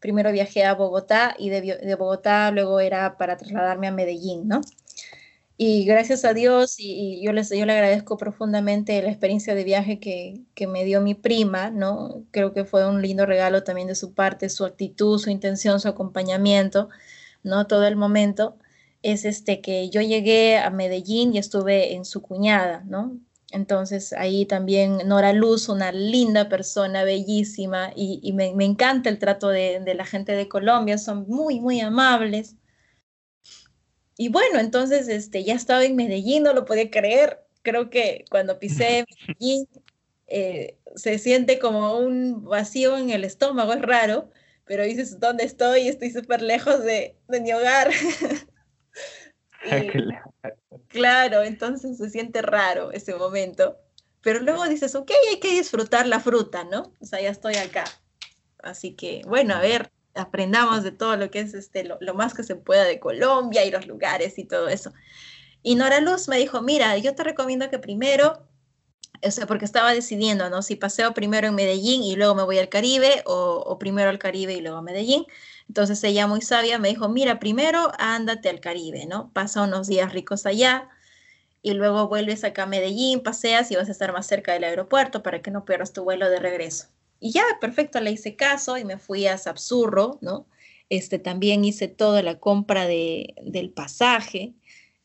Primero 0.00 0.32
viajé 0.32 0.64
a 0.64 0.74
Bogotá 0.74 1.34
y 1.38 1.50
de, 1.50 1.60
de 1.60 1.94
Bogotá 1.94 2.50
luego 2.50 2.80
era 2.80 3.16
para 3.16 3.36
trasladarme 3.36 3.88
a 3.88 3.92
Medellín, 3.92 4.48
¿no? 4.48 4.60
Y 5.60 5.84
gracias 5.84 6.24
a 6.24 6.34
Dios, 6.34 6.76
y, 6.78 7.20
yo, 7.20 7.32
les, 7.32 7.50
yo 7.50 7.66
le 7.66 7.72
agradezco 7.72 8.16
profundamente 8.16 9.02
la 9.02 9.08
experiencia 9.08 9.56
de 9.56 9.64
viaje 9.64 9.98
que, 9.98 10.40
que, 10.54 10.68
me 10.68 10.84
dio 10.84 11.00
mi 11.00 11.14
prima, 11.14 11.70
¿no? 11.70 12.22
Creo 12.30 12.52
que 12.54 12.64
fue 12.64 12.88
un 12.88 13.02
lindo 13.02 13.26
regalo 13.26 13.64
también 13.64 13.88
de 13.88 13.96
su 13.96 14.14
parte, 14.14 14.50
su 14.50 14.64
actitud, 14.64 15.18
su 15.18 15.30
intención, 15.30 15.80
su 15.80 15.88
acompañamiento, 15.88 16.90
¿no? 17.42 17.66
Todo 17.66 17.86
el 17.86 17.96
momento. 17.96 18.58
Es 19.02 19.24
este 19.24 19.60
que 19.60 19.90
yo 19.90 20.00
llegué 20.02 20.58
a 20.58 20.70
Medellín 20.70 21.34
y 21.34 21.38
estuve 21.38 21.94
en 21.94 22.04
su 22.04 22.22
cuñada, 22.22 22.84
¿no? 22.86 23.18
Entonces 23.50 24.12
ahí 24.12 24.44
también 24.44 24.98
Nora 25.06 25.32
Luz, 25.32 25.68
una 25.68 25.92
linda 25.92 26.48
persona, 26.48 27.04
bellísima, 27.04 27.92
y, 27.96 28.20
y 28.22 28.32
me, 28.32 28.54
me, 28.54 28.64
encanta 28.64 29.08
el 29.08 29.18
trato 29.18 29.48
de, 29.48 29.80
de 29.80 29.94
la 29.94 30.04
gente 30.04 30.32
de 30.32 30.48
Colombia, 30.48 30.98
son 30.98 31.26
muy, 31.28 31.60
muy 31.60 31.80
amables 31.80 32.56
y 34.18 34.30
bueno, 34.30 34.58
entonces 34.58 35.08
este, 35.08 35.44
ya 35.44 35.54
estaba 35.54 35.84
en 35.84 35.96
Medellín, 35.96 36.42
no 36.42 36.52
lo 36.52 36.64
podía 36.64 36.90
creer. 36.90 37.40
Creo 37.62 37.88
que 37.88 38.24
cuando 38.30 38.58
pisé 38.58 39.04
Medellín 39.28 39.68
eh, 40.26 40.76
se 40.96 41.18
siente 41.18 41.58
como 41.60 41.96
un 41.98 42.44
vacío 42.44 42.98
en 42.98 43.10
el 43.10 43.24
estómago, 43.24 43.72
es 43.72 43.80
raro, 43.82 44.30
pero 44.68 44.84
dices, 44.84 45.18
¿dónde 45.18 45.44
estoy? 45.44 45.88
Estoy 45.88 46.10
súper 46.10 46.42
lejos 46.42 46.84
de, 46.84 47.16
mi 47.28 47.52
hogar. 47.52 47.90
claro, 50.88 51.42
entonces 51.42 51.96
se 51.96 52.10
siente 52.10 52.42
raro 52.42 52.92
ese 52.92 53.14
momento. 53.14 53.78
Pero 54.20 54.40
luego 54.40 54.68
dices, 54.68 54.94
ok, 54.94 55.10
hay 55.30 55.40
que 55.40 55.52
disfrutar 55.52 56.06
la 56.06 56.20
fruta, 56.20 56.64
¿no? 56.64 56.92
O 57.00 57.06
sea, 57.06 57.20
ya 57.20 57.30
estoy 57.30 57.54
acá. 57.56 57.84
Así 58.62 58.92
que, 58.92 59.22
bueno, 59.26 59.54
a 59.54 59.60
ver, 59.60 59.90
aprendamos 60.14 60.82
de 60.82 60.92
todo 60.92 61.16
lo 61.16 61.30
que 61.30 61.40
es 61.40 61.54
este, 61.54 61.84
lo, 61.84 62.14
más 62.14 62.34
que 62.34 62.42
se 62.42 62.56
pueda 62.56 62.84
de 62.84 63.00
Colombia 63.00 63.64
y 63.64 63.70
los 63.70 63.86
lugares 63.86 64.38
y 64.38 64.44
todo 64.44 64.68
eso. 64.68 64.92
Y 65.62 65.76
Nora 65.76 66.00
Luz 66.00 66.28
me 66.28 66.36
dijo, 66.36 66.60
mira, 66.60 66.96
yo 66.98 67.14
te 67.14 67.24
recomiendo 67.24 67.70
que 67.70 67.78
primero, 67.78 68.47
o 69.22 69.30
sea, 69.30 69.46
porque 69.46 69.64
estaba 69.64 69.92
decidiendo, 69.92 70.50
¿no? 70.50 70.62
Si 70.62 70.76
paseo 70.76 71.14
primero 71.14 71.48
en 71.48 71.54
Medellín 71.54 72.02
y 72.02 72.16
luego 72.16 72.34
me 72.34 72.42
voy 72.42 72.58
al 72.58 72.68
Caribe 72.68 73.22
o, 73.26 73.78
primero 73.78 74.10
al 74.10 74.18
Caribe 74.18 74.54
y 74.54 74.60
luego 74.60 74.78
a 74.78 74.82
Medellín. 74.82 75.26
Entonces 75.68 76.02
ella 76.04 76.26
muy 76.26 76.40
sabia 76.40 76.78
me 76.78 76.88
dijo, 76.88 77.08
mira, 77.08 77.38
primero 77.38 77.92
ándate 77.98 78.48
al 78.48 78.60
Caribe, 78.60 79.06
¿no? 79.06 79.30
Pasa 79.32 79.62
unos 79.62 79.86
días 79.86 80.12
ricos 80.12 80.46
allá 80.46 80.88
y 81.62 81.74
luego 81.74 82.08
vuelves 82.08 82.44
acá 82.44 82.64
a 82.64 82.66
Medellín, 82.66 83.20
paseas 83.22 83.70
y 83.70 83.76
vas 83.76 83.88
a 83.88 83.92
estar 83.92 84.12
más 84.12 84.26
cerca 84.26 84.52
del 84.52 84.64
aeropuerto 84.64 85.22
para 85.22 85.42
que 85.42 85.50
no 85.50 85.64
pierdas 85.64 85.92
tu 85.92 86.04
vuelo 86.04 86.30
de 86.30 86.38
regreso. 86.40 86.86
Y 87.20 87.32
ya, 87.32 87.42
perfecto, 87.60 88.00
le 88.00 88.12
hice 88.12 88.36
caso 88.36 88.78
y 88.78 88.84
me 88.84 88.98
fui 88.98 89.26
a 89.26 89.38
Sapsurro, 89.38 90.18
¿no? 90.20 90.46
Este, 90.88 91.18
también 91.18 91.64
hice 91.64 91.88
toda 91.88 92.22
la 92.22 92.38
compra 92.38 92.86
de, 92.86 93.34
del 93.42 93.70
pasaje. 93.70 94.54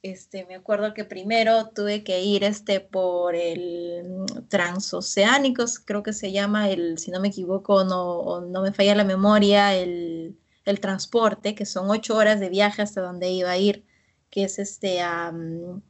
Este, 0.03 0.45
me 0.45 0.55
acuerdo 0.55 0.93
que 0.93 1.05
primero 1.05 1.69
tuve 1.69 2.03
que 2.03 2.21
ir 2.21 2.43
este, 2.43 2.81
por 2.81 3.35
el 3.35 4.25
transoceánicos, 4.49 5.79
creo 5.79 6.03
que 6.03 6.11
se 6.11 6.33
llama, 6.33 6.69
el, 6.69 6.97
si 6.99 7.09
no 7.09 7.21
me 7.21 7.29
equivoco, 7.29 7.85
no, 7.85 8.41
no 8.41 8.61
me 8.61 8.73
falla 8.73 8.95
la 8.95 9.05
memoria, 9.05 9.73
el, 9.73 10.37
el, 10.65 10.79
transporte, 10.81 11.55
que 11.55 11.65
son 11.65 11.89
ocho 11.89 12.17
horas 12.17 12.41
de 12.41 12.49
viaje 12.49 12.81
hasta 12.81 12.99
donde 12.99 13.31
iba 13.31 13.49
a 13.51 13.57
ir, 13.57 13.85
que 14.29 14.43
es 14.43 14.59
este, 14.59 15.01
a, 15.01 15.31
mm, 15.31 15.81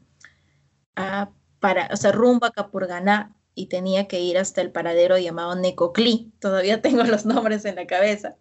a 0.96 1.32
para, 1.60 1.90
o 1.92 1.98
sea, 1.98 2.12
rumbo 2.12 2.46
a 2.46 2.52
Capurganá, 2.52 3.36
y 3.56 3.68
tenía 3.68 4.08
que 4.08 4.20
ir 4.20 4.38
hasta 4.38 4.62
el 4.62 4.72
paradero 4.72 5.18
llamado 5.18 5.56
Necoclí. 5.56 6.32
Todavía 6.40 6.82
tengo 6.84 7.04
los 7.04 7.26
nombres 7.26 7.66
en 7.66 7.76
la 7.76 7.88
cabeza. 7.88 8.36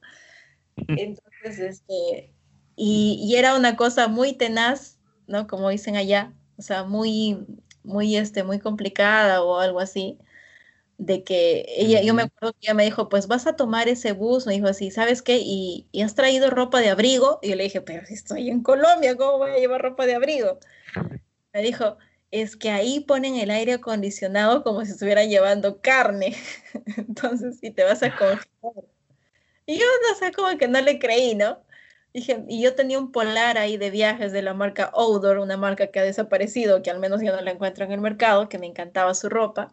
Entonces, 0.76 1.58
este, 1.58 2.34
y, 2.76 3.20
y, 3.22 3.36
era 3.36 3.56
una 3.56 3.76
cosa 3.76 4.08
muy 4.08 4.32
tenaz, 4.32 4.98
¿no? 5.26 5.46
Como 5.46 5.68
dicen 5.70 5.96
allá, 5.96 6.32
o 6.56 6.62
sea, 6.62 6.84
muy, 6.84 7.46
muy, 7.82 8.16
este, 8.16 8.44
muy 8.44 8.58
complicada 8.58 9.42
o 9.42 9.58
algo 9.58 9.80
así, 9.80 10.18
de 10.98 11.24
que 11.24 11.66
ella, 11.68 12.00
yo 12.02 12.14
me 12.14 12.22
acuerdo 12.22 12.52
que 12.52 12.66
ella 12.66 12.74
me 12.74 12.84
dijo, 12.84 13.08
pues 13.08 13.26
vas 13.26 13.46
a 13.46 13.56
tomar 13.56 13.88
ese 13.88 14.12
bus, 14.12 14.46
me 14.46 14.52
dijo 14.54 14.68
así, 14.68 14.90
¿sabes 14.90 15.22
qué? 15.22 15.38
Y, 15.42 15.88
y 15.90 16.02
has 16.02 16.14
traído 16.14 16.50
ropa 16.50 16.80
de 16.80 16.90
abrigo, 16.90 17.40
y 17.42 17.50
yo 17.50 17.56
le 17.56 17.64
dije, 17.64 17.80
pero 17.80 18.06
si 18.06 18.14
estoy 18.14 18.50
en 18.50 18.62
Colombia, 18.62 19.16
¿cómo 19.16 19.38
voy 19.38 19.50
a 19.50 19.58
llevar 19.58 19.82
ropa 19.82 20.06
de 20.06 20.14
abrigo? 20.14 20.58
Me 21.52 21.62
dijo, 21.62 21.96
es 22.30 22.56
que 22.56 22.70
ahí 22.70 23.00
ponen 23.00 23.36
el 23.36 23.50
aire 23.50 23.74
acondicionado 23.74 24.64
como 24.64 24.84
si 24.84 24.92
estuvieran 24.92 25.28
llevando 25.28 25.80
carne. 25.80 26.34
Entonces, 26.96 27.58
si 27.60 27.70
te 27.70 27.84
vas 27.84 28.02
a 28.02 28.16
congelar. 28.16 28.84
Y 29.66 29.78
yo 29.78 29.84
no 30.08 30.18
sé, 30.18 30.32
como 30.32 30.56
que 30.56 30.66
no 30.66 30.80
le 30.80 30.98
creí, 30.98 31.34
¿no? 31.34 31.58
Dije, 32.14 32.44
y 32.48 32.62
yo 32.62 32.74
tenía 32.74 32.98
un 32.98 33.10
polar 33.12 33.58
ahí 33.58 33.76
de 33.76 33.90
viajes 33.90 34.32
de 34.32 34.42
la 34.42 34.54
marca 34.54 34.90
Odor, 34.94 35.38
una 35.38 35.56
marca 35.56 35.86
que 35.88 36.00
ha 36.00 36.04
desaparecido, 36.04 36.82
que 36.82 36.90
al 36.90 36.98
menos 36.98 37.22
yo 37.22 37.34
no 37.34 37.40
la 37.40 37.52
encuentro 37.52 37.84
en 37.84 37.92
el 37.92 38.00
mercado, 38.00 38.48
que 38.48 38.58
me 38.58 38.66
encantaba 38.66 39.14
su 39.14 39.28
ropa 39.28 39.72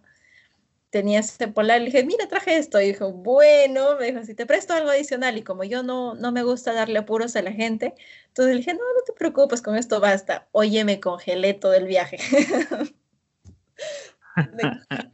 tenía 0.89 1.19
ese 1.19 1.47
polar, 1.47 1.79
le 1.79 1.85
dije, 1.87 2.03
mira, 2.03 2.27
traje 2.27 2.57
esto. 2.57 2.81
Y 2.81 2.87
dijo, 2.87 3.11
bueno, 3.11 3.97
me 3.99 4.07
dijo, 4.11 4.23
si 4.23 4.33
te 4.35 4.45
presto 4.45 4.73
algo 4.73 4.89
adicional. 4.89 5.37
Y 5.37 5.43
como 5.43 5.63
yo 5.63 5.83
no, 5.83 6.15
no 6.15 6.31
me 6.31 6.43
gusta 6.43 6.73
darle 6.73 6.99
apuros 6.99 7.35
a 7.35 7.41
la 7.41 7.51
gente, 7.51 7.93
entonces 8.27 8.53
le 8.53 8.59
dije, 8.59 8.73
no, 8.73 8.79
no 8.79 9.03
te 9.05 9.13
preocupes, 9.13 9.61
con 9.61 9.75
esto 9.75 9.99
basta. 9.99 10.47
Oye, 10.51 10.83
me 10.83 10.99
congelé 10.99 11.53
todo 11.53 11.73
el 11.73 11.85
viaje. 11.85 12.17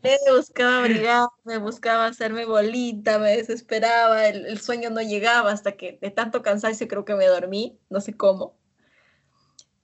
me 0.04 0.18
buscaba 0.32 0.80
abrigarme, 0.80 1.58
buscaba 1.60 2.08
hacerme 2.08 2.46
bolita, 2.46 3.20
me 3.20 3.38
desesperaba, 3.38 4.28
el, 4.28 4.46
el, 4.46 4.60
sueño 4.60 4.90
no 4.90 5.02
llegaba 5.02 5.52
hasta 5.52 5.74
que 5.74 5.98
de 6.02 6.12
tanto 6.12 6.42
cansancio 6.42 6.88
creo 6.88 7.06
que 7.06 7.16
me 7.16 7.28
dormí, 7.28 7.80
no 7.90 8.02
sé 8.02 8.16
cómo. 8.16 8.58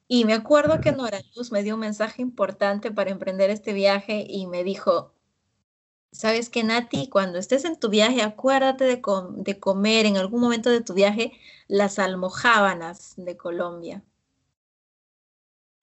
Y 0.07 0.25
me 0.25 0.33
acuerdo 0.33 0.81
que 0.81 0.91
Nora 0.91 1.21
Luz 1.36 1.51
me 1.51 1.63
dio 1.63 1.75
un 1.75 1.81
mensaje 1.81 2.21
importante 2.21 2.91
para 2.91 3.12
emprender 3.12 3.50
este 3.50 3.74
viaje 3.74 4.25
y 4.27 4.45
me 4.48 4.63
dijo, 4.63 5.13
Sabes 6.12 6.50
que 6.50 6.63
Nati, 6.63 7.07
cuando 7.07 7.39
estés 7.39 7.63
en 7.63 7.79
tu 7.79 7.89
viaje, 7.89 8.21
acuérdate 8.21 8.83
de, 8.83 9.01
de, 9.38 9.60
comer 9.60 10.05
en 10.05 10.17
algún 10.17 10.41
momento 10.41 10.69
de 10.69 10.81
tu 10.81 10.93
viaje 10.93 11.31
las 11.69 12.00
almojábanas 12.00 13.13
de 13.15 13.38
Colombia. 13.38 14.03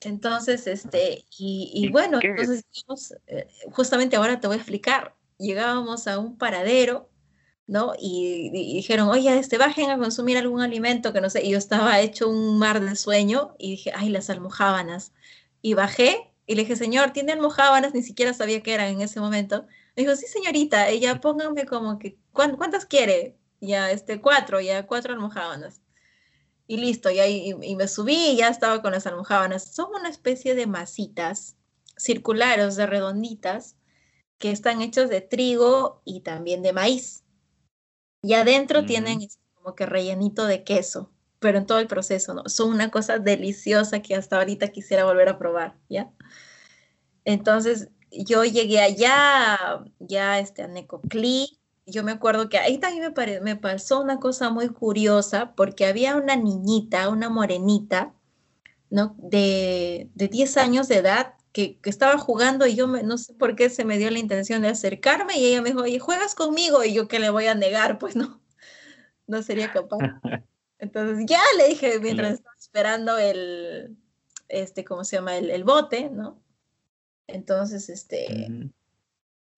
Entonces, 0.00 0.66
este, 0.66 1.24
y, 1.36 1.72
y 1.74 1.88
bueno, 1.90 2.20
entonces 2.22 2.64
eh, 3.26 3.48
justamente 3.72 4.16
ahora 4.16 4.40
te 4.40 4.46
voy 4.46 4.54
a 4.54 4.58
explicar. 4.58 5.16
Llegábamos 5.38 6.06
a 6.06 6.18
un 6.18 6.38
paradero, 6.38 7.10
¿no? 7.66 7.94
Y, 7.98 8.50
y, 8.54 8.74
dijeron, 8.74 9.08
oye, 9.08 9.36
este, 9.38 9.58
bajen 9.58 9.90
a 9.90 9.98
consumir 9.98 10.38
algún 10.38 10.60
alimento 10.60 11.12
que 11.12 11.20
no 11.20 11.30
sé. 11.30 11.44
Y 11.44 11.50
yo 11.50 11.58
estaba 11.58 12.00
hecho 12.00 12.28
un 12.28 12.58
mar 12.58 12.80
de 12.80 12.96
sueño 12.96 13.54
y 13.58 13.72
dije, 13.72 13.92
ay, 13.94 14.08
las 14.10 14.30
almojábanas. 14.30 15.12
Y 15.62 15.74
bajé 15.74 16.32
y 16.46 16.54
le 16.54 16.62
dije, 16.62 16.76
señor, 16.76 17.10
¿tiene 17.12 17.32
almojábanas? 17.32 17.94
Ni 17.94 18.02
siquiera 18.02 18.32
sabía 18.32 18.62
qué 18.62 18.74
eran 18.74 18.88
en 18.88 19.02
ese 19.02 19.20
momento. 19.20 19.66
Me 19.96 20.02
dijo, 20.04 20.16
sí, 20.16 20.26
señorita, 20.26 20.88
ella 20.88 21.20
póngame 21.20 21.66
como 21.66 21.98
que, 21.98 22.18
¿cuántas 22.32 22.86
quiere? 22.86 23.36
Ya, 23.60 23.90
este, 23.90 24.20
cuatro, 24.20 24.60
ya, 24.60 24.86
cuatro 24.86 25.12
almohábanas. 25.12 25.82
Y 26.68 26.76
listo, 26.76 27.10
y, 27.10 27.18
ahí, 27.18 27.54
y, 27.62 27.76
me 27.76 27.88
subí 27.88 28.14
y 28.14 28.36
ya 28.36 28.48
estaba 28.48 28.82
con 28.82 28.92
las 28.92 29.06
almohábanas. 29.06 29.74
Son 29.74 29.90
una 29.98 30.10
especie 30.10 30.54
de 30.54 30.66
masitas 30.66 31.56
circulares, 31.96 32.76
de 32.76 32.86
redonditas, 32.86 33.76
que 34.38 34.52
están 34.52 34.82
hechos 34.82 35.08
de 35.08 35.22
trigo 35.22 36.02
y 36.04 36.20
también 36.20 36.62
de 36.62 36.74
maíz. 36.74 37.24
Y 38.22 38.34
adentro 38.34 38.84
tienen 38.84 39.26
como 39.54 39.74
que 39.74 39.86
rellenito 39.86 40.46
de 40.46 40.62
queso, 40.62 41.10
pero 41.38 41.56
en 41.58 41.66
todo 41.66 41.78
el 41.78 41.86
proceso, 41.88 42.34
¿no? 42.34 42.42
Son 42.48 42.70
una 42.70 42.90
cosa 42.90 43.18
deliciosa 43.18 44.02
que 44.02 44.14
hasta 44.14 44.36
ahorita 44.36 44.68
quisiera 44.68 45.04
volver 45.04 45.30
a 45.30 45.38
probar, 45.38 45.76
¿ya? 45.88 46.12
Entonces, 47.24 47.88
yo 48.10 48.44
llegué 48.44 48.80
allá, 48.80 49.84
ya 49.98 50.38
este, 50.38 50.62
a 50.62 50.68
Necoclí, 50.68 51.57
yo 51.90 52.02
me 52.04 52.12
acuerdo 52.12 52.48
que 52.48 52.58
ahí 52.58 52.78
también 52.78 53.12
me, 53.16 53.40
me, 53.40 53.56
pasó 53.56 54.00
una 54.00 54.18
cosa 54.20 54.50
muy 54.50 54.68
curiosa, 54.68 55.54
porque 55.54 55.86
había 55.86 56.16
una 56.16 56.36
niñita, 56.36 57.08
una 57.08 57.28
morenita, 57.28 58.14
¿no? 58.90 59.16
De, 59.18 60.10
de 60.14 60.28
10 60.28 60.56
años 60.58 60.88
de 60.88 60.96
edad, 60.96 61.34
que, 61.52 61.78
que, 61.80 61.90
estaba 61.90 62.18
jugando 62.18 62.66
y 62.66 62.74
yo 62.74 62.86
me, 62.86 63.02
no 63.02 63.18
sé 63.18 63.34
por 63.34 63.56
qué 63.56 63.70
se 63.70 63.84
me 63.84 63.98
dio 63.98 64.10
la 64.10 64.18
intención 64.18 64.62
de 64.62 64.68
acercarme 64.68 65.38
y 65.38 65.46
ella 65.46 65.62
me 65.62 65.70
dijo, 65.70 65.82
oye, 65.82 65.98
¿juegas 65.98 66.34
conmigo? 66.34 66.84
Y 66.84 66.94
yo 66.94 67.08
que 67.08 67.18
le 67.18 67.30
voy 67.30 67.46
a 67.46 67.54
negar, 67.54 67.98
pues 67.98 68.16
no, 68.16 68.40
no 69.26 69.42
sería 69.42 69.72
capaz. 69.72 70.20
Entonces 70.78 71.24
ya 71.26 71.40
le 71.56 71.68
dije, 71.68 71.98
mientras 72.02 72.34
estaba 72.34 72.56
esperando 72.58 73.18
el, 73.18 73.96
este, 74.48 74.84
¿cómo 74.84 75.04
se 75.04 75.16
llama? 75.16 75.36
El, 75.36 75.50
el 75.50 75.64
bote, 75.64 76.10
¿no? 76.10 76.42
Entonces, 77.26 77.90
este, 77.90 78.48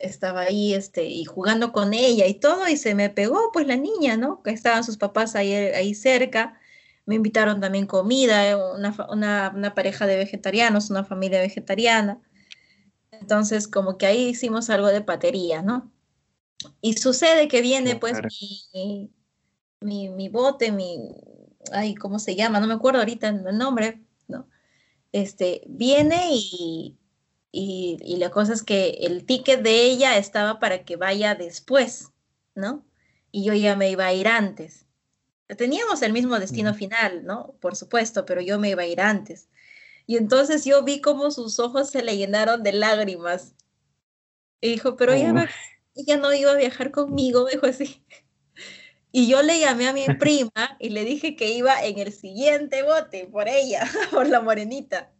estaba 0.00 0.40
ahí, 0.42 0.74
este, 0.74 1.04
y 1.06 1.24
jugando 1.24 1.72
con 1.72 1.94
ella 1.94 2.26
y 2.26 2.34
todo, 2.34 2.68
y 2.68 2.76
se 2.76 2.94
me 2.94 3.10
pegó, 3.10 3.50
pues, 3.52 3.66
la 3.66 3.76
niña, 3.76 4.16
¿no? 4.16 4.42
Que 4.42 4.50
estaban 4.50 4.84
sus 4.84 4.96
papás 4.96 5.36
ahí, 5.36 5.52
ahí 5.52 5.94
cerca. 5.94 6.58
Me 7.06 7.16
invitaron 7.16 7.60
también 7.60 7.86
comida, 7.86 8.48
eh, 8.48 8.56
una, 8.56 8.94
una, 9.10 9.52
una 9.54 9.74
pareja 9.74 10.06
de 10.06 10.16
vegetarianos, 10.16 10.90
una 10.90 11.04
familia 11.04 11.40
vegetariana. 11.40 12.20
Entonces, 13.12 13.68
como 13.68 13.98
que 13.98 14.06
ahí 14.06 14.28
hicimos 14.28 14.70
algo 14.70 14.88
de 14.88 15.02
patería, 15.02 15.62
¿no? 15.62 15.92
Y 16.80 16.94
sucede 16.94 17.48
que 17.48 17.60
viene, 17.62 17.96
pues, 17.96 18.18
mi, 18.72 19.10
mi, 19.80 20.08
mi, 20.10 20.28
bote, 20.28 20.72
mi, 20.72 20.98
ay, 21.72 21.94
¿cómo 21.94 22.18
se 22.18 22.36
llama? 22.36 22.60
No 22.60 22.66
me 22.66 22.74
acuerdo 22.74 23.00
ahorita 23.00 23.28
el 23.28 23.58
nombre, 23.58 24.02
¿no? 24.28 24.48
Este, 25.12 25.62
viene 25.66 26.28
y, 26.32 26.99
y, 27.52 28.16
la 28.18 28.30
cosa 28.30 28.52
es 28.52 28.62
que 28.62 28.98
el 29.00 29.24
ticket 29.26 29.62
de 29.62 29.82
ella 29.82 30.16
estaba 30.16 30.60
para 30.60 30.84
que 30.84 30.96
vaya 30.96 31.34
después, 31.34 32.10
¿no? 32.54 32.84
Y 33.32 33.44
yo 33.44 33.54
ya 33.54 33.76
me 33.76 33.90
iba 33.90 34.06
a 34.06 34.12
ir 34.12 34.28
antes. 34.28 34.86
Teníamos 35.56 36.02
el 36.02 36.12
mismo 36.12 36.38
destino 36.38 36.74
final, 36.74 37.24
¿no? 37.24 37.54
Por 37.60 37.74
supuesto, 37.74 38.24
pero 38.24 38.40
yo 38.40 38.58
me 38.60 38.70
iba 38.70 38.82
a 38.82 38.86
ir 38.86 39.00
antes. 39.00 39.48
Y 40.06 40.16
entonces 40.16 40.64
yo 40.64 40.84
vi 40.84 41.00
cómo 41.00 41.30
sus 41.32 41.58
ojos 41.58 41.90
se 41.90 42.02
le 42.02 42.16
llenaron 42.16 42.62
de 42.62 42.72
lágrimas. 42.72 43.54
Y 44.60 44.68
dijo, 44.68 44.96
pero 44.96 45.12
ella 45.12 45.32
no, 45.32 45.44
ella 45.94 46.16
no 46.18 46.32
iba 46.32 46.52
a 46.52 46.56
viajar 46.56 46.92
conmigo, 46.92 47.46
dijo 47.46 47.66
así. 47.66 48.04
Y 49.10 49.28
yo 49.28 49.42
le 49.42 49.58
llamé 49.58 49.88
a 49.88 49.92
mi 49.92 50.06
prima 50.20 50.76
y 50.78 50.90
le 50.90 51.04
dije 51.04 51.34
que 51.34 51.50
iba 51.50 51.82
en 51.84 51.98
el 51.98 52.12
siguiente 52.12 52.84
bote 52.84 53.26
por 53.26 53.48
ella, 53.48 53.90
por 54.12 54.28
la 54.28 54.40
morenita 54.40 55.10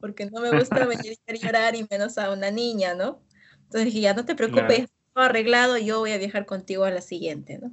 porque 0.00 0.26
no 0.26 0.40
me 0.40 0.56
gusta 0.56 0.86
venir 0.86 1.18
a 1.26 1.32
llorar 1.34 1.76
y 1.76 1.86
menos 1.90 2.18
a 2.18 2.30
una 2.30 2.50
niña, 2.50 2.94
¿no? 2.94 3.22
Entonces 3.64 3.86
dije, 3.86 4.00
ya 4.00 4.14
no 4.14 4.24
te 4.24 4.34
preocupes, 4.34 4.88
todo 5.12 5.24
arreglado, 5.24 5.78
yo 5.78 6.00
voy 6.00 6.12
a 6.12 6.18
viajar 6.18 6.46
contigo 6.46 6.84
a 6.84 6.90
la 6.90 7.00
siguiente, 7.00 7.58
¿no? 7.58 7.72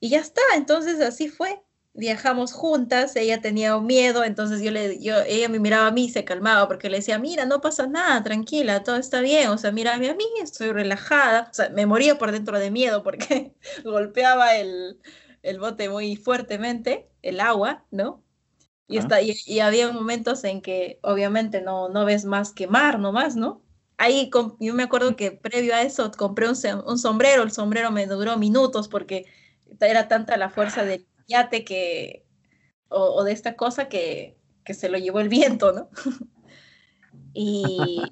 Y 0.00 0.08
ya 0.08 0.20
está, 0.20 0.42
entonces 0.56 1.00
así 1.00 1.28
fue. 1.28 1.62
Viajamos 1.94 2.54
juntas, 2.54 3.14
ella 3.16 3.42
tenía 3.42 3.78
miedo, 3.78 4.24
entonces 4.24 4.62
yo 4.62 4.70
le, 4.70 4.98
yo, 4.98 5.20
ella 5.20 5.48
me 5.50 5.58
miraba 5.58 5.88
a 5.88 5.90
mí, 5.90 6.08
se 6.08 6.24
calmaba 6.24 6.66
porque 6.66 6.88
le 6.88 6.96
decía, 6.96 7.18
mira, 7.18 7.44
no 7.44 7.60
pasa 7.60 7.86
nada, 7.86 8.22
tranquila, 8.22 8.82
todo 8.82 8.96
está 8.96 9.20
bien, 9.20 9.48
o 9.50 9.58
sea, 9.58 9.72
mira 9.72 9.94
a 9.94 9.98
mí, 9.98 10.26
estoy 10.42 10.72
relajada, 10.72 11.48
o 11.50 11.54
sea, 11.54 11.68
me 11.68 11.84
moría 11.84 12.16
por 12.16 12.32
dentro 12.32 12.58
de 12.58 12.70
miedo 12.70 13.02
porque 13.02 13.52
golpeaba 13.84 14.56
el, 14.56 14.98
el 15.42 15.58
bote 15.58 15.88
muy 15.88 16.16
fuertemente, 16.16 17.10
el 17.20 17.40
agua, 17.40 17.84
¿no? 17.90 18.24
Y, 18.88 18.98
está, 18.98 19.20
y, 19.22 19.60
había 19.60 19.90
momentos 19.90 20.44
en 20.44 20.60
que 20.60 20.98
obviamente 21.02 21.62
no, 21.62 21.88
no 21.88 22.04
ves 22.04 22.24
más 22.24 22.52
que 22.52 22.66
mar 22.66 22.98
nomás, 22.98 23.36
¿no? 23.36 23.62
Ahí 23.96 24.30
yo 24.60 24.74
me 24.74 24.82
acuerdo 24.82 25.16
que 25.16 25.30
previo 25.30 25.74
a 25.74 25.82
eso 25.82 26.10
compré 26.10 26.48
un, 26.48 26.56
un, 26.86 26.98
sombrero, 26.98 27.42
el 27.42 27.52
sombrero 27.52 27.90
me 27.90 28.06
duró 28.06 28.36
minutos 28.36 28.88
porque 28.88 29.26
era 29.80 30.08
tanta 30.08 30.36
la 30.36 30.50
fuerza 30.50 30.84
del 30.84 31.06
yate 31.28 31.64
que, 31.64 32.26
o, 32.88 33.22
de 33.24 33.32
esta 33.32 33.56
cosa 33.56 33.88
que, 33.88 34.36
que, 34.64 34.74
se 34.74 34.88
lo 34.88 34.98
llevó 34.98 35.20
el 35.20 35.28
viento, 35.28 35.72
¿no? 35.72 35.88
y 37.32 38.02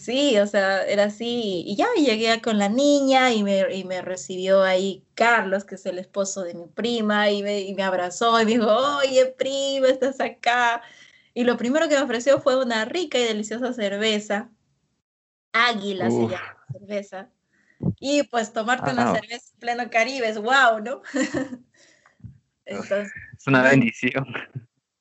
Sí, 0.00 0.38
o 0.38 0.46
sea, 0.46 0.82
era 0.86 1.04
así. 1.04 1.62
Y 1.66 1.76
ya 1.76 1.86
llegué 1.94 2.40
con 2.40 2.56
la 2.56 2.70
niña 2.70 3.34
y 3.34 3.42
me, 3.42 3.74
y 3.74 3.84
me 3.84 4.00
recibió 4.00 4.62
ahí 4.62 5.04
Carlos, 5.12 5.64
que 5.64 5.74
es 5.74 5.84
el 5.84 5.98
esposo 5.98 6.42
de 6.42 6.54
mi 6.54 6.66
prima, 6.68 7.30
y 7.30 7.42
me, 7.42 7.60
y 7.60 7.74
me 7.74 7.82
abrazó 7.82 8.40
y 8.40 8.46
me 8.46 8.52
dijo, 8.52 8.66
oye, 8.96 9.26
prima, 9.26 9.88
estás 9.88 10.18
acá. 10.20 10.80
Y 11.34 11.44
lo 11.44 11.58
primero 11.58 11.86
que 11.86 11.96
me 11.96 12.02
ofreció 12.02 12.40
fue 12.40 12.58
una 12.64 12.86
rica 12.86 13.18
y 13.18 13.24
deliciosa 13.24 13.74
cerveza. 13.74 14.48
Águila 15.52 16.10
se 16.10 16.22
llama 16.22 16.56
cerveza. 16.72 17.28
Y 17.98 18.22
pues 18.22 18.54
tomarte 18.54 18.92
una 18.92 19.12
cerveza 19.12 19.50
en 19.52 19.60
pleno 19.60 19.90
Caribe 19.90 20.30
es 20.30 20.38
wow, 20.38 20.80
¿no? 20.82 21.02
entonces, 22.64 23.12
es 23.36 23.46
una 23.46 23.64
bendición. 23.64 24.24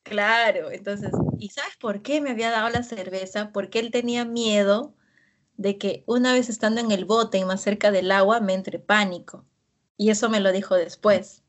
Claro, 0.09 0.71
entonces, 0.71 1.21
¿y 1.37 1.49
sabes 1.51 1.77
por 1.77 2.01
qué 2.01 2.19
me 2.19 2.31
había 2.31 2.49
dado 2.51 2.69
la 2.69 2.83
cerveza? 2.83 3.51
Porque 3.53 3.79
él 3.79 3.91
tenía 3.91 4.25
miedo 4.25 4.93
de 5.57 5.77
que 5.79 6.03
una 6.07 6.33
vez 6.33 6.49
estando 6.49 6.81
en 6.81 6.91
el 6.91 7.05
bote 7.05 7.37
y 7.39 7.45
más 7.45 7.61
cerca 7.61 7.91
del 7.91 8.11
agua 8.11 8.41
me 8.41 8.53
entre 8.55 8.79
pánico. 8.79 9.45
Y 9.97 10.09
eso 10.11 10.29
me 10.29 10.39
lo 10.41 10.51
dijo 10.53 10.75
después. 10.75 11.43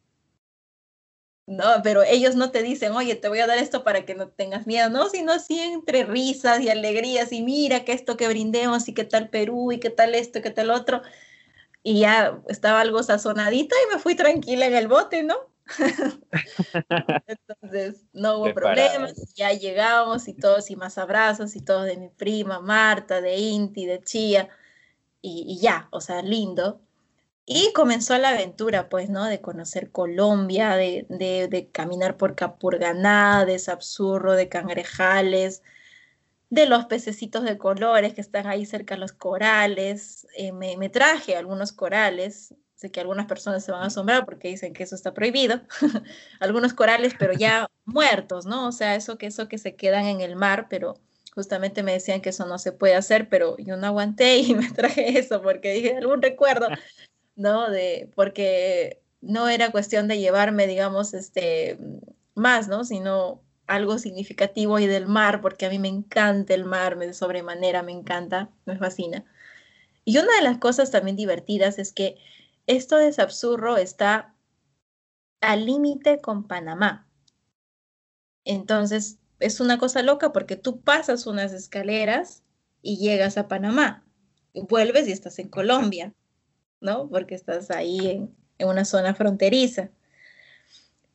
No, 1.47 1.65
pero 1.83 2.03
ellos 2.05 2.37
no 2.37 2.53
te 2.53 2.63
dicen, 2.63 2.93
oye, 2.93 3.17
te 3.17 3.29
voy 3.29 3.41
a 3.41 3.47
dar 3.49 3.59
esto 3.59 3.83
para 3.83 4.05
que 4.07 4.15
no 4.15 4.29
tengas 4.29 4.67
miedo, 4.69 4.89
no, 4.89 5.09
sino 5.09 5.33
así 5.33 5.59
entre 5.59 6.05
risas 6.05 6.61
y 6.61 6.69
alegrías 6.71 7.33
y 7.33 7.43
mira 7.43 7.85
que 7.85 7.93
esto 7.93 8.17
que 8.17 8.29
brindemos 8.29 8.87
y 8.89 8.95
qué 8.95 9.05
tal 9.05 9.31
Perú 9.31 9.73
y 9.73 9.81
qué 9.81 9.91
tal 9.91 10.15
esto, 10.15 10.43
qué 10.43 10.51
tal 10.51 10.71
otro. 10.71 11.03
Y 11.85 12.01
ya 12.01 12.43
estaba 12.49 12.81
algo 12.83 13.03
sazonadito 13.05 13.77
y 13.89 13.95
me 13.95 14.01
fui 14.01 14.17
tranquila 14.17 14.67
en 14.67 14.75
el 14.77 14.89
bote, 14.89 15.25
¿no? 15.25 15.37
Entonces, 17.27 18.05
no 18.13 18.39
hubo 18.39 18.55
problemas, 18.55 19.35
ya 19.35 19.53
llegamos 19.53 20.29
y 20.29 20.35
todos, 20.35 20.71
y 20.71 20.77
más 20.77 20.99
abrazos, 20.99 21.57
y 21.57 21.61
todos 21.61 21.87
de 21.87 21.97
mi 21.97 22.09
prima 22.09 22.61
Marta, 22.61 23.21
de 23.21 23.37
Inti, 23.37 23.87
de 23.87 24.03
Chía, 24.03 24.49
y, 25.23 25.59
ya, 25.61 25.89
o 25.91 26.01
sea, 26.01 26.23
lindo. 26.23 26.81
Y 27.47 27.73
comenzó 27.73 28.17
la 28.19 28.31
aventura, 28.31 28.89
pues, 28.89 29.11
¿no? 29.11 29.25
De 29.27 29.41
conocer 29.41 29.91
Colombia, 29.91 30.77
de, 30.77 31.07
de, 31.09 31.71
caminar 31.73 32.17
por 32.17 32.35
Capurganá, 32.37 33.45
de 33.45 33.59
Sapsurro, 33.59 34.35
de 34.35 34.49
Cangrejales, 34.49 35.63
de 36.51 36.67
los 36.67 36.87
pececitos 36.87 37.45
de 37.45 37.59
colores 37.59 38.15
que 38.15 38.21
están 38.21 38.47
ahí 38.47 38.67
cerca 38.67 38.95
de 38.95 39.01
los 39.01 39.13
corales. 39.13 40.27
Eh, 40.37 40.53
me, 40.53 40.77
me, 40.77 40.89
traje 40.91 41.37
algunos 41.37 41.73
corales, 41.73 42.55
Sé 42.81 42.91
que 42.91 43.01
algunas 43.01 43.27
personas 43.27 43.63
se 43.63 43.73
van 43.73 43.83
a 43.83 43.87
asombrar 43.89 44.25
porque 44.25 44.49
dicen 44.49 44.73
que 44.73 44.85
eso 44.85 44.95
está 44.95 45.13
prohibido. 45.13 45.61
Algunos 46.41 46.73
corales, 46.73 47.13
pero 47.19 47.35
ya 47.35 47.71
muertos, 47.85 48.47
¿no? 48.47 48.69
O 48.69 48.73
sea, 48.73 48.95
eso 48.95 49.19
que, 49.19 49.27
eso 49.27 49.49
que 49.49 49.59
se 49.59 49.77
quedan 49.77 50.07
en 50.07 50.23
el 50.23 50.35
mar, 50.35 50.67
pero 50.71 50.99
justamente 51.35 51.83
me 51.83 51.93
decían 51.93 52.23
que 52.23 52.31
eso 52.31 52.47
no 52.47 52.59
se 52.59 52.73
puede 52.73 52.95
hacer, 52.95 53.29
pero 53.29 53.59
yo 53.59 53.77
no 53.77 53.87
aguanté 53.87 54.39
y 54.39 54.55
me 54.55 54.71
traje 54.71 55.19
eso 55.19 55.43
porque 55.43 55.75
dije 55.75 55.95
algún 55.95 56.23
recuerdo, 56.23 56.69
¿no? 57.37 57.69
De, 57.69 58.09
porque 58.15 59.03
no 59.21 59.51
era 59.51 59.71
cuestión 59.71 60.09
de 60.09 60.19
llevarme, 60.19 60.67
digamos, 60.67 61.13
este, 61.13 61.79
más, 62.35 62.67
¿no? 62.69 62.85
Sino 62.85 63.43
algo 63.67 63.99
significativo 63.99 64.79
y 64.79 64.87
del 64.87 65.07
mar, 65.07 65.43
porque 65.43 65.67
a 65.67 65.69
mí 65.69 65.79
me 65.79 65.89
encanta 65.89 66.55
el 66.55 66.65
mar, 66.65 66.97
me 66.97 67.07
de 67.07 67.13
sobremanera, 67.13 67.83
me 67.83 67.93
encanta, 67.93 68.49
me 68.65 68.79
fascina. 68.79 69.27
Y 70.07 70.17
una 70.17 70.35
de 70.37 70.43
las 70.43 70.57
cosas 70.57 70.91
también 70.91 71.19
divertidas 71.19 71.79
es 71.79 71.93
que 71.93 72.17
esto 72.71 72.97
de 72.97 73.13
Sapsurro 73.13 73.77
está 73.77 74.35
al 75.41 75.67
límite 75.67 76.21
con 76.21 76.47
Panamá. 76.47 77.09
Entonces, 78.45 79.19
es 79.41 79.61
una 79.61 79.79
cosa 79.79 80.03
loca 80.03 80.33
porque 80.33 80.57
tú 80.57 80.81
pasas 80.81 81.27
unas 81.27 81.53
escaleras 81.53 82.45
y 82.83 82.99
llegas 82.99 83.39
a 83.39 83.49
Panamá. 83.49 84.05
vuelves 84.55 85.09
y 85.09 85.13
estás 85.13 85.39
en 85.39 85.49
Colombia, 85.49 86.15
¿no? 86.81 87.09
Porque 87.09 87.35
estás 87.35 87.71
ahí 87.71 88.09
en, 88.09 88.37
una 88.67 88.85
zona 88.85 89.15
fronteriza. 89.15 89.91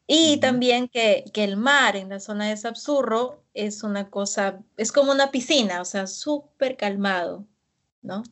Y 0.07 0.37
también 0.39 0.87
que, 0.87 1.25
que, 1.33 1.43
el 1.43 1.57
mar 1.57 1.95
en 1.95 2.09
la 2.09 2.19
zona 2.19 2.49
de 2.49 2.57
Sapsurro 2.57 3.43
es 3.53 3.83
una 3.83 4.09
cosa, 4.09 4.61
es 4.77 4.91
como 4.91 5.11
una 5.11 5.31
piscina, 5.31 5.81
o 5.81 5.85
sea, 5.85 6.07
súper 6.07 6.75
calmado, 6.77 7.47
¿no? 8.01 8.23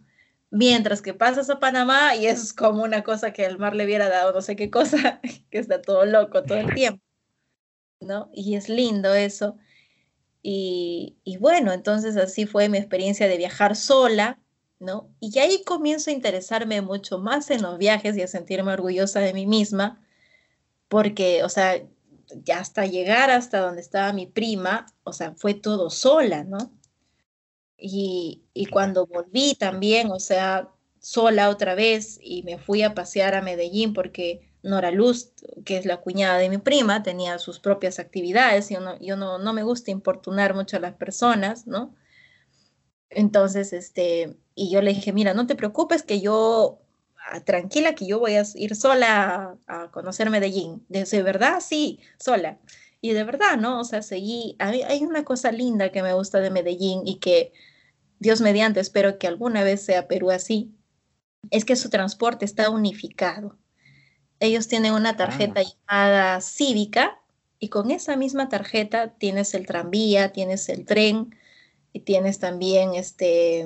Mientras 0.55 1.01
que 1.01 1.15
pasas 1.15 1.49
a 1.49 1.59
Panamá 1.59 2.15
y 2.15 2.27
es 2.27 2.53
como 2.53 2.83
una 2.83 3.03
cosa 3.03 3.33
que 3.33 3.43
el 3.43 3.57
mar 3.57 3.75
le 3.75 3.85
hubiera 3.85 4.07
dado 4.07 4.33
no 4.33 4.41
sé 4.43 4.55
qué 4.55 4.69
cosa, 4.69 5.19
que 5.49 5.57
está 5.57 5.81
todo 5.81 6.05
loco 6.05 6.43
todo 6.43 6.59
el 6.59 6.75
tiempo, 6.75 7.03
¿no? 8.01 8.29
Y 8.35 8.53
es 8.55 8.69
lindo 8.69 9.15
eso. 9.15 9.57
Y, 10.43 11.17
y 11.23 11.37
bueno, 11.37 11.73
entonces 11.73 12.17
así 12.17 12.45
fue 12.45 12.69
mi 12.69 12.77
experiencia 12.77 13.27
de 13.27 13.37
viajar 13.37 13.75
sola, 13.75 14.39
¿no? 14.77 15.09
Y 15.19 15.39
ahí 15.39 15.63
comienzo 15.63 16.11
a 16.11 16.13
interesarme 16.13 16.83
mucho 16.83 17.17
más 17.17 17.49
en 17.49 17.63
los 17.63 17.79
viajes 17.79 18.15
y 18.15 18.21
a 18.21 18.27
sentirme 18.27 18.73
orgullosa 18.73 19.21
de 19.21 19.33
mí 19.33 19.47
misma, 19.47 20.05
porque, 20.87 21.43
o 21.43 21.49
sea, 21.49 21.81
ya 22.43 22.59
hasta 22.59 22.85
llegar 22.85 23.31
hasta 23.31 23.59
donde 23.59 23.81
estaba 23.81 24.13
mi 24.13 24.27
prima, 24.27 24.85
o 25.03 25.13
sea, 25.13 25.33
fue 25.35 25.55
todo 25.55 25.89
sola, 25.89 26.43
¿no? 26.43 26.71
Y, 27.85 28.67
cuando 28.71 29.05
volví 29.05 29.55
también, 29.55 30.09
o 30.09 30.19
sea, 30.19 30.69
sola 31.01 31.49
otra 31.49 31.75
vez 31.75 32.17
y 32.21 32.43
me 32.43 32.57
fui 32.57 32.81
a 32.81 32.93
pasear 32.93 33.35
a 33.35 33.41
Medellín 33.41 33.93
porque 33.93 34.47
Nora 34.63 34.89
Luz, 34.89 35.33
que 35.65 35.75
es 35.77 35.85
la 35.85 35.97
cuñada 35.97 36.37
de 36.37 36.47
mi 36.47 36.59
prima, 36.59 37.03
tenía 37.03 37.39
sus 37.39 37.59
propias 37.59 37.99
actividades 37.99 38.71
y 38.71 38.75
yo 38.75 38.79
no, 38.79 38.97
yo 39.01 39.17
no, 39.17 39.37
no 39.37 39.51
me 39.51 39.63
gusta 39.63 39.91
importunar 39.91 40.55
mucho 40.55 40.77
a 40.77 40.79
las 40.79 40.93
personas, 40.93 41.67
¿no? 41.67 41.93
Entonces, 43.09 43.73
este, 43.73 44.37
y 44.55 44.71
yo 44.71 44.81
le 44.81 44.93
dije, 44.93 45.11
mira, 45.11 45.33
no 45.33 45.45
te 45.45 45.55
preocupes 45.55 46.03
que 46.03 46.21
yo, 46.21 46.79
ah, 47.31 47.41
tranquila, 47.41 47.95
que 47.95 48.07
yo 48.07 48.19
voy 48.19 48.35
a 48.35 48.43
ir 48.55 48.77
sola 48.77 49.57
a, 49.67 49.91
conocer 49.91 50.29
Medellín. 50.29 50.85
¿De, 50.87 51.03
¿De 51.03 51.21
verdad? 51.21 51.59
Sí, 51.59 51.99
sola. 52.17 52.59
Y 53.01 53.11
de 53.11 53.25
verdad, 53.25 53.57
¿no? 53.57 53.81
O 53.81 53.83
sea, 53.83 54.01
seguí, 54.01 54.55
hay, 54.59 54.83
hay 54.83 55.03
una 55.03 55.25
cosa 55.25 55.51
linda 55.51 55.91
que 55.91 56.01
me 56.01 56.13
gusta 56.13 56.39
de 56.39 56.49
Medellín 56.49 57.01
y 57.05 57.15
que 57.15 57.51
Dios 58.19 58.41
mediante, 58.41 58.79
espero 58.79 59.17
que 59.17 59.27
alguna 59.27 59.63
vez 59.63 59.81
sea 59.81 60.07
Perú 60.07 60.31
así, 60.31 60.73
es 61.51 61.65
que 61.65 61.75
su 61.75 61.89
transporte 61.89 62.45
está 62.45 62.69
unificado. 62.69 63.57
Ellos 64.39 64.67
tienen 64.67 64.93
una 64.93 65.15
tarjeta 65.15 65.61
ah. 65.61 65.63
llamada 65.63 66.41
cívica 66.41 67.19
y 67.59 67.69
con 67.69 67.91
esa 67.91 68.15
misma 68.15 68.49
tarjeta 68.49 69.13
tienes 69.17 69.53
el 69.53 69.65
tranvía, 69.65 70.33
tienes 70.33 70.67
el 70.69 70.85
tren 70.85 71.35
y 71.93 72.01
tienes 72.01 72.39
también 72.39 72.95
este, 72.95 73.59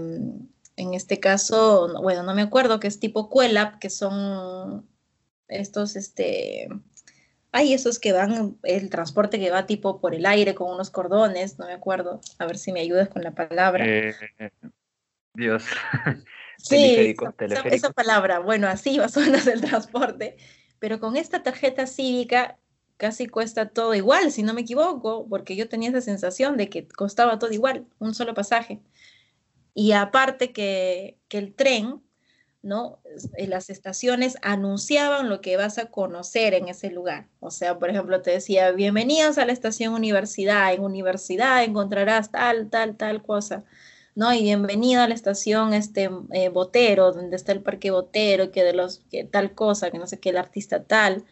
en 0.77 0.93
este 0.93 1.19
caso, 1.19 1.89
bueno, 2.01 2.23
no 2.23 2.35
me 2.35 2.43
acuerdo 2.43 2.79
que 2.79 2.87
es 2.87 2.99
tipo 2.99 3.29
Cuelap, 3.29 3.79
que 3.79 3.89
son 3.89 4.87
estos, 5.47 5.95
este, 5.95 6.69
hay 7.57 7.73
esos 7.73 7.97
que 7.97 8.13
van, 8.13 8.55
el 8.61 8.89
transporte 8.91 9.39
que 9.39 9.49
va 9.49 9.65
tipo 9.65 9.99
por 9.99 10.13
el 10.13 10.27
aire 10.27 10.53
con 10.53 10.71
unos 10.71 10.91
cordones, 10.91 11.57
no 11.57 11.65
me 11.65 11.73
acuerdo. 11.73 12.21
A 12.37 12.45
ver 12.45 12.55
si 12.59 12.71
me 12.71 12.81
ayudas 12.81 13.09
con 13.09 13.23
la 13.23 13.31
palabra. 13.31 13.83
Eh, 13.85 14.13
Dios. 15.33 15.65
Sí, 16.59 17.15
esa, 17.69 17.91
palabra. 17.91 18.39
Bueno, 18.39 18.67
así 18.67 18.97
va 18.97 19.05
a 19.05 19.51
el 19.51 19.61
transporte. 19.61 20.37
Pero 20.79 20.99
con 20.99 21.15
esta 21.15 21.43
tarjeta 21.43 21.85
cívica 21.85 22.57
casi 22.97 23.27
cuesta 23.27 23.69
todo 23.69 23.93
igual, 23.93 24.31
si 24.31 24.41
no 24.41 24.55
me 24.55 24.61
equivoco, 24.61 25.27
porque 25.29 25.55
yo 25.55 25.69
tenía 25.69 25.89
esa 25.89 26.01
sensación 26.01 26.57
de 26.57 26.67
que 26.67 26.87
costaba 26.87 27.37
todo 27.37 27.51
igual, 27.51 27.85
un 27.99 28.15
solo 28.15 28.33
pasaje. 28.33 28.81
Y 29.75 29.91
aparte 29.91 30.51
que, 30.51 31.19
que 31.27 31.37
el 31.37 31.53
tren 31.53 32.01
¿no? 32.61 32.99
Las 33.37 33.69
estaciones 33.69 34.37
anunciaban 34.41 35.29
lo 35.29 35.41
que 35.41 35.57
vas 35.57 35.77
a 35.77 35.87
conocer 35.87 36.53
en 36.53 36.67
ese 36.67 36.89
lugar. 36.89 37.27
O 37.39 37.51
sea, 37.51 37.79
por 37.79 37.89
ejemplo, 37.89 38.21
te 38.21 38.31
decía, 38.31 38.71
bienvenidos 38.71 39.37
a 39.37 39.45
la 39.45 39.53
estación 39.53 39.93
universidad, 39.93 40.73
en 40.73 40.83
universidad 40.83 41.63
encontrarás 41.63 42.31
tal, 42.31 42.69
tal, 42.69 42.97
tal 42.97 43.23
cosa, 43.23 43.63
¿no? 44.15 44.33
Y 44.33 44.41
bienvenido 44.41 45.01
a 45.01 45.07
la 45.07 45.13
estación 45.13 45.73
este, 45.73 46.09
eh, 46.31 46.49
Botero, 46.49 47.13
donde 47.13 47.35
está 47.35 47.51
el 47.51 47.61
parque 47.61 47.91
Botero, 47.91 48.51
que 48.51 48.63
de 48.63 48.73
los, 48.73 48.99
que 49.11 49.23
tal 49.23 49.53
cosa, 49.53 49.91
que 49.91 49.99
no 49.99 50.07
sé 50.07 50.19
qué, 50.19 50.29
el 50.29 50.37
artista 50.37 50.83
tal. 50.83 51.25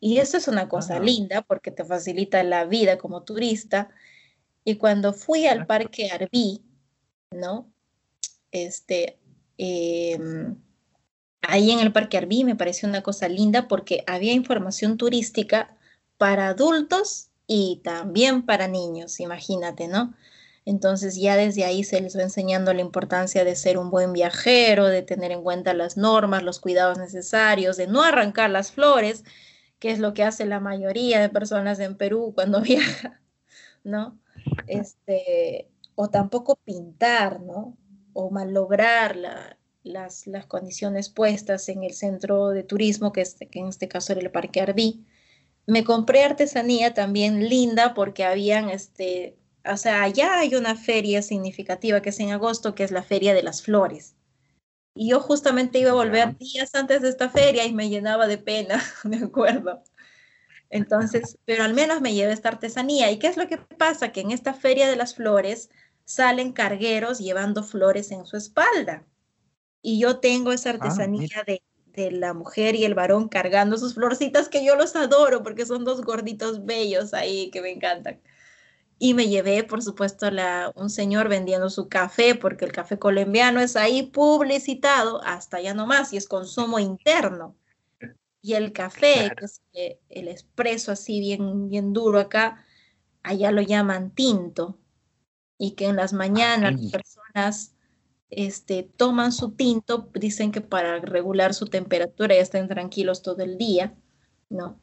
Y 0.00 0.18
eso 0.18 0.38
es 0.38 0.48
una 0.48 0.68
cosa 0.68 0.98
linda 0.98 1.42
porque 1.42 1.70
te 1.70 1.84
facilita 1.84 2.42
la 2.42 2.64
vida 2.64 2.96
como 2.96 3.22
turista. 3.22 3.90
Y 4.64 4.76
cuando 4.76 5.12
fui 5.12 5.46
al 5.46 5.66
parque 5.66 6.10
Arbí, 6.10 6.62
¿no? 7.30 7.70
Este, 8.50 9.19
Em, 9.62 10.56
ahí 11.42 11.70
en 11.70 11.80
el 11.80 11.92
Parque 11.92 12.16
Arbí 12.16 12.44
me 12.44 12.56
pareció 12.56 12.88
una 12.88 13.02
cosa 13.02 13.28
linda 13.28 13.68
porque 13.68 14.02
había 14.06 14.32
información 14.32 14.96
turística 14.96 15.76
para 16.16 16.48
adultos 16.48 17.28
y 17.46 17.82
también 17.84 18.46
para 18.46 18.68
niños, 18.68 19.20
imagínate, 19.20 19.86
¿no? 19.86 20.14
Entonces 20.64 21.16
ya 21.16 21.36
desde 21.36 21.64
ahí 21.64 21.84
se 21.84 22.00
les 22.00 22.16
va 22.16 22.22
enseñando 22.22 22.72
la 22.72 22.80
importancia 22.80 23.44
de 23.44 23.54
ser 23.54 23.76
un 23.76 23.90
buen 23.90 24.14
viajero, 24.14 24.86
de 24.86 25.02
tener 25.02 25.30
en 25.30 25.42
cuenta 25.42 25.74
las 25.74 25.98
normas, 25.98 26.42
los 26.42 26.58
cuidados 26.58 26.96
necesarios, 26.96 27.76
de 27.76 27.86
no 27.86 28.02
arrancar 28.02 28.48
las 28.48 28.72
flores, 28.72 29.24
que 29.78 29.90
es 29.90 29.98
lo 29.98 30.14
que 30.14 30.24
hace 30.24 30.46
la 30.46 30.60
mayoría 30.60 31.20
de 31.20 31.28
personas 31.28 31.80
en 31.80 31.98
Perú 31.98 32.32
cuando 32.34 32.62
viaja, 32.62 33.20
¿no? 33.84 34.18
Este, 34.66 35.68
o 35.96 36.08
tampoco 36.08 36.56
pintar, 36.64 37.40
¿no? 37.42 37.76
O 38.12 38.30
malograr 38.30 39.16
las, 39.82 40.26
las, 40.26 40.46
condiciones 40.46 41.08
puestas 41.08 41.68
en 41.68 41.84
el 41.84 41.94
centro 41.94 42.50
de 42.50 42.62
turismo, 42.62 43.12
que, 43.12 43.24
que 43.50 43.58
en 43.58 43.68
este 43.68 43.88
caso 43.88 44.12
era 44.12 44.22
el 44.22 44.30
Parque 44.30 44.60
Ardí. 44.60 45.04
Me 45.66 45.84
compré 45.84 46.24
artesanía 46.24 46.94
también 46.94 47.48
linda 47.48 47.94
porque 47.94 48.24
habían, 48.24 48.70
este, 48.70 49.36
o 49.64 49.76
sea, 49.76 50.02
allá 50.02 50.38
hay 50.40 50.54
una 50.54 50.76
feria 50.76 51.22
significativa 51.22 52.02
que 52.02 52.10
es 52.10 52.20
en 52.20 52.32
agosto, 52.32 52.74
que 52.74 52.84
es 52.84 52.90
la 52.90 53.02
Feria 53.02 53.34
de 53.34 53.42
las 53.42 53.62
Flores. 53.62 54.14
Y 54.94 55.10
yo 55.10 55.20
justamente 55.20 55.78
iba 55.78 55.90
a 55.90 55.94
volver 55.94 56.36
días 56.36 56.74
antes 56.74 57.02
de 57.02 57.08
esta 57.08 57.30
feria 57.30 57.64
y 57.64 57.72
me 57.72 57.88
llenaba 57.88 58.26
de 58.26 58.38
pena, 58.38 58.82
me 59.04 59.18
acuerdo. 59.18 59.82
Entonces, 60.70 61.38
pero 61.44 61.64
al 61.64 61.74
menos 61.74 62.00
me 62.00 62.14
llevé 62.14 62.32
esta 62.32 62.48
artesanía. 62.48 63.10
¿Y 63.10 63.18
qué 63.18 63.26
es 63.26 63.36
lo 63.36 63.48
que 63.48 63.58
pasa? 63.58 64.12
Que 64.12 64.20
en 64.20 64.30
esta 64.30 64.54
feria 64.54 64.88
de 64.88 64.96
las 64.96 65.14
flores 65.14 65.70
salen 66.10 66.52
cargueros 66.52 67.20
llevando 67.20 67.62
flores 67.62 68.10
en 68.10 68.26
su 68.26 68.36
espalda. 68.36 69.06
Y 69.80 70.00
yo 70.00 70.18
tengo 70.18 70.50
esa 70.50 70.70
ah, 70.70 70.72
artesanía 70.72 71.44
de, 71.46 71.62
de, 71.92 72.10
la 72.10 72.34
mujer 72.34 72.74
y 72.74 72.84
el 72.84 72.94
varón 72.94 73.28
cargando 73.28 73.78
sus 73.78 73.94
florcitas 73.94 74.48
que 74.48 74.64
yo 74.64 74.74
los 74.74 74.96
adoro 74.96 75.44
porque 75.44 75.64
son 75.64 75.84
dos 75.84 76.02
gorditos 76.02 76.64
bellos 76.64 77.14
ahí 77.14 77.48
que 77.52 77.62
me 77.62 77.70
encantan. 77.70 78.20
Y 78.98 79.14
me 79.14 79.28
llevé, 79.28 79.62
por 79.62 79.82
supuesto, 79.82 80.32
la, 80.32 80.72
un 80.74 80.90
señor 80.90 81.28
vendiendo 81.28 81.70
su 81.70 81.88
café, 81.88 82.34
porque 82.34 82.64
el 82.64 82.72
café 82.72 82.98
colombiano 82.98 83.60
es 83.60 83.76
ahí 83.76 84.02
publicitado 84.02 85.22
hasta 85.22 85.60
ya 85.60 85.74
no 85.74 85.86
más 85.86 86.12
y 86.12 86.16
es 86.16 86.26
consumo 86.26 86.80
interno. 86.80 87.56
Y 88.42 88.54
el 88.54 88.72
café, 88.72 89.30
que 89.38 89.44
es 89.44 89.62
eh, 89.74 90.00
el 90.08 90.26
expreso 90.26 90.90
así 90.90 91.20
bien, 91.20 91.68
bien 91.68 91.92
duro 91.92 92.18
acá, 92.18 92.66
allá 93.22 93.52
lo 93.52 93.62
llaman 93.62 94.10
tinto. 94.10 94.79
Y 95.60 95.72
que 95.72 95.86
en 95.86 95.96
las 95.96 96.12
mañanas 96.12 96.80
las 96.80 96.90
personas 96.90 97.74
este, 98.30 98.82
toman 98.96 99.30
su 99.30 99.52
tinto, 99.52 100.08
dicen 100.14 100.52
que 100.52 100.62
para 100.62 100.98
regular 101.00 101.52
su 101.52 101.66
temperatura 101.66 102.34
y 102.34 102.38
estén 102.38 102.66
tranquilos 102.66 103.22
todo 103.22 103.42
el 103.42 103.58
día, 103.58 103.94
¿no? 104.48 104.80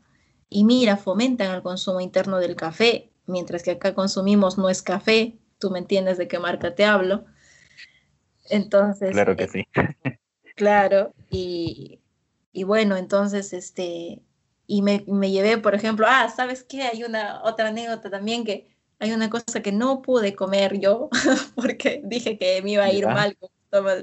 Y 0.50 0.64
mira, 0.64 0.96
fomentan 0.96 1.54
el 1.54 1.64
consumo 1.64 2.00
interno 2.00 2.38
del 2.38 2.56
café 2.56 3.12
mientras 3.28 3.62
que 3.62 3.72
acá 3.72 3.94
consumimos 3.94 4.58
no 4.58 4.70
es 4.70 4.82
café, 4.82 5.38
tú 5.60 5.70
me 5.70 5.80
entiendes 5.80 6.18
de 6.18 6.28
qué 6.28 6.40
marca 6.40 6.74
te 6.74 6.86
hablo. 6.86 7.26
Entonces. 8.50 9.12
Claro 9.12 9.36
que 9.36 9.48
sí. 9.48 9.64
Claro, 10.56 11.14
y, 11.30 12.00
bueno, 12.66 12.98
entonces, 12.98 13.54
este, 13.54 14.24
y 14.66 14.82
me, 14.82 15.04
llevé, 15.30 15.60
por 15.60 15.76
ejemplo, 15.76 16.08
ah, 16.10 16.34
¿sabes 16.36 16.64
qué? 16.64 16.82
Hay 16.82 17.04
una 17.04 17.44
otra 17.44 17.68
anécdota 17.68 18.10
también 18.10 18.44
que 18.44 18.76
hay 19.00 19.12
una 19.12 19.30
cosa 19.30 19.62
que 19.62 19.72
no 19.72 20.02
pude 20.02 20.36
comer 20.36 20.80
yo 20.80 21.10
porque 21.56 22.02
dije 22.04 22.38
que 22.38 22.62
me 22.62 22.72
iba 22.72 22.84
a 22.84 22.92
ir 22.92 23.06
mal 23.06 23.38
con 23.38 23.50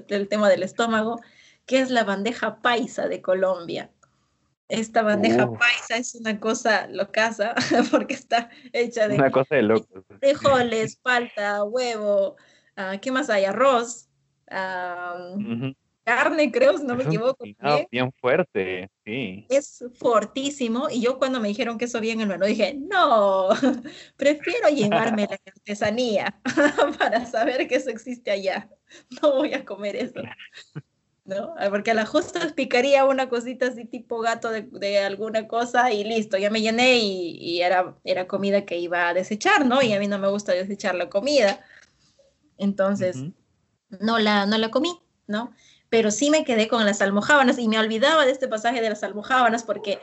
el 0.08 0.28
tema 0.28 0.48
del 0.48 0.62
estómago, 0.62 1.20
que 1.66 1.80
es 1.80 1.90
la 1.90 2.04
bandeja 2.04 2.60
paisa 2.60 3.08
de 3.08 3.22
Colombia. 3.22 3.90
Esta 4.68 5.02
bandeja 5.02 5.50
paisa 5.52 5.96
es 5.96 6.14
una 6.14 6.40
cosa 6.40 6.86
locaza 6.86 7.54
porque 7.90 8.14
está 8.14 8.50
hecha 8.72 9.08
de... 9.08 9.16
Una 9.16 9.30
cosa 9.30 9.56
de 9.56 9.62
locos. 9.62 10.04
Frijoles, 10.20 10.96
palta, 10.96 11.64
huevo, 11.64 12.36
uh, 12.76 12.98
¿qué 13.00 13.12
más 13.12 13.28
hay? 13.30 13.44
Arroz, 13.44 14.08
carne, 16.04 16.52
creo, 16.52 16.78
si 16.78 16.84
no 16.84 16.94
me 16.94 17.04
equivoco. 17.04 17.44
Bien 17.90 18.12
fuerte, 18.12 18.90
sí. 19.04 19.46
Es 19.48 19.84
fortísimo 19.94 20.88
y 20.90 21.00
yo 21.00 21.18
cuando 21.18 21.40
me 21.40 21.48
dijeron 21.48 21.78
que 21.78 21.86
eso 21.86 21.98
había 21.98 22.12
en 22.12 22.20
el 22.20 22.28
menú 22.28 22.46
dije, 22.46 22.74
no, 22.78 23.48
prefiero 24.16 24.68
llevarme 24.68 25.26
la 25.28 25.38
artesanía 25.46 26.40
para 26.98 27.26
saber 27.26 27.66
que 27.66 27.76
eso 27.76 27.90
existe 27.90 28.30
allá. 28.30 28.68
No 29.22 29.34
voy 29.34 29.54
a 29.54 29.64
comer 29.64 29.96
eso. 29.96 30.20
¿no? 31.24 31.54
Ah, 31.58 31.68
porque 31.70 31.90
a 31.90 31.94
la 31.94 32.04
justa 32.04 32.40
picaría 32.54 33.04
una 33.06 33.28
cosita 33.28 33.68
así 33.68 33.86
tipo 33.86 34.20
gato 34.20 34.50
de, 34.50 34.98
alguna 34.98 35.48
cosa 35.48 35.90
y 35.90 36.04
listo, 36.04 36.36
ya 36.36 36.50
me 36.50 36.60
llené 36.60 36.98
y, 36.98 37.62
era, 37.62 37.96
era 38.04 38.26
comida 38.26 38.66
que 38.66 38.78
iba 38.78 39.08
a 39.08 39.14
desechar, 39.14 39.64
¿no? 39.64 39.82
Y 39.82 39.92
a 39.94 40.00
mí 40.00 40.06
no 40.06 40.18
me 40.18 40.28
gusta 40.28 40.52
desechar 40.52 40.94
la 40.94 41.08
comida. 41.08 41.60
Entonces, 42.58 43.24
no, 44.00 44.18
la, 44.18 44.46
no 44.46 44.58
la 44.58 44.70
comí, 44.70 45.00
¿no? 45.26 45.54
Pero 45.94 46.10
sí 46.10 46.28
me 46.28 46.44
quedé 46.44 46.66
con 46.66 46.84
las 46.84 47.00
almojábanas 47.02 47.56
y 47.56 47.68
me 47.68 47.78
olvidaba 47.78 48.26
de 48.26 48.32
este 48.32 48.48
pasaje 48.48 48.80
de 48.80 48.88
las 48.88 49.04
almojábanas 49.04 49.62
porque 49.62 50.00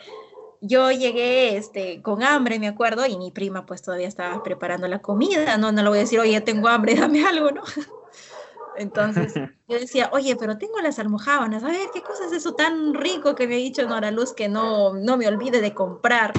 yo 0.62 0.90
llegué 0.90 1.58
este, 1.58 2.02
con 2.02 2.24
hambre, 2.24 2.60
me 2.60 2.70
acuerdo, 2.70 3.06
y 3.06 3.18
mi 3.18 3.30
prima 3.30 3.66
pues 3.66 3.82
todavía 3.82 4.08
estaba 4.08 4.42
preparando 4.42 4.88
la 4.88 5.02
comida, 5.02 5.58
¿no? 5.58 5.74
No 5.74 5.84
le 5.84 5.90
voy 5.90 5.98
a 5.98 6.04
decir, 6.04 6.18
oye, 6.22 6.40
tengo 6.40 6.70
hambre, 6.70 6.96
dame 7.00 7.28
algo, 7.28 7.52
¿no? 7.52 7.64
Entonces 8.78 9.34
yo 9.68 9.80
decía, 9.80 10.10
oye, 10.14 10.38
pero 10.38 10.58
tengo 10.58 10.80
las 10.80 10.98
almohábanas, 10.98 11.62
a 11.66 11.68
ver, 11.68 11.90
¿qué 11.94 12.02
cosa 12.02 12.26
es 12.26 12.32
eso 12.32 12.54
tan 12.54 12.94
rico 12.94 13.36
que 13.36 13.46
me 13.46 13.56
ha 13.56 13.58
dicho 13.58 13.86
Nora 13.86 14.12
Luz 14.12 14.32
que 14.32 14.48
no, 14.48 14.94
no 14.94 15.18
me 15.18 15.28
olvide 15.28 15.60
de 15.60 15.74
comprar? 15.74 16.32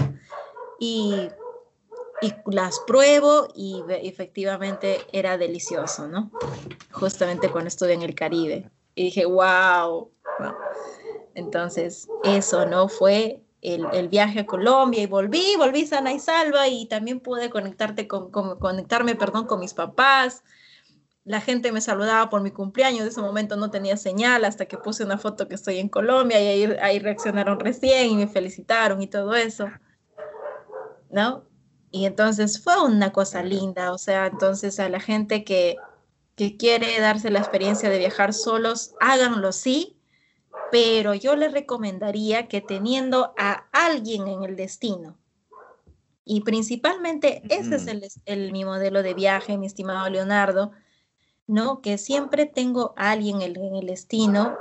Y, 0.81 1.29
y 2.23 2.33
las 2.47 2.81
pruebo 2.87 3.49
y 3.55 3.83
efectivamente 3.89 5.03
era 5.13 5.37
delicioso, 5.37 6.09
¿no? 6.09 6.31
Justamente 6.91 7.51
cuando 7.51 7.69
estuve 7.69 7.93
en 7.93 8.01
el 8.01 8.15
Caribe. 8.15 8.71
Y 8.95 9.05
dije, 9.05 9.25
wow. 9.27 10.11
Entonces, 11.35 12.09
eso, 12.25 12.67
¿no? 12.67 12.89
Fue 12.89 13.43
el, 13.63 13.87
el, 13.93 14.09
viaje 14.09 14.41
a 14.41 14.47
Colombia 14.47 15.03
y 15.03 15.07
volví, 15.07 15.55
volví 15.57 15.87
sana 15.87 16.13
y 16.13 16.19
salva 16.19 16.69
y 16.69 16.87
también 16.87 17.21
pude 17.21 17.49
conectarte 17.49 18.09
con, 18.09 18.31
con, 18.31 18.59
conectarme, 18.59 19.15
perdón, 19.15 19.47
con 19.47 19.61
mis 19.61 19.73
papás 19.73 20.43
la 21.25 21.41
gente 21.41 21.71
me 21.71 21.81
saludaba 21.81 22.29
por 22.31 22.43
mi 22.43 22.51
cumpleaños, 22.51 23.03
en 23.03 23.09
ese 23.09 23.21
momento 23.21 23.57
no 23.57 23.71
tenía 23.71 23.97
señal 23.97 24.45
hasta 24.45 24.67
que 24.67 24.77
puse 24.77 25.05
una 25.05 25.19
foto 25.19 25.47
que 25.47 25.55
estoy 25.55 25.79
en 25.79 25.89
Colombia 25.89 26.41
y 26.41 26.49
ahí, 26.49 26.77
ahí 26.81 26.99
reaccionaron 26.99 27.61
recién 27.61 28.11
y 28.11 28.17
me 28.17 28.27
felicitaron 28.27 29.01
y 29.03 29.07
todo 29.07 29.35
eso, 29.35 29.69
¿no? 31.11 31.45
Y 31.93 32.07
entonces 32.07 32.63
fue 32.63 32.83
una 32.83 33.13
cosa 33.13 33.43
linda, 33.43 33.93
o 33.93 33.99
sea, 33.99 34.27
entonces 34.27 34.81
a 34.81 34.89
la 34.89 34.99
gente 34.99 35.45
que, 35.45 35.77
que 36.37 36.57
quiere 36.57 36.99
darse 37.01 37.31
la 37.31 37.39
experiencia 37.39 37.91
de 37.91 37.99
viajar 37.99 38.33
solos, 38.33 38.95
háganlo 39.01 39.53
sí, 39.53 39.99
pero 40.71 41.15
yo 41.15 41.37
les 41.37 41.53
recomendaría 41.53 42.49
que 42.49 42.61
teniendo 42.61 43.35
a 43.37 43.69
alguien 43.73 44.29
en 44.29 44.43
el 44.43 44.57
destino, 44.57 45.19
y 46.25 46.43
principalmente 46.43 47.43
ese 47.49 47.77
es 47.77 47.87
el, 47.89 48.07
el, 48.27 48.53
mi 48.53 48.65
modelo 48.65 49.03
de 49.03 49.15
viaje, 49.15 49.59
mi 49.59 49.67
estimado 49.67 50.09
Leonardo, 50.09 50.71
¿no? 51.47 51.81
Que 51.81 51.99
siempre 51.99 52.47
tengo 52.47 52.95
a 52.97 53.11
alguien 53.11 53.43
en, 53.43 53.57
el 53.57 53.87
destino 53.87 54.57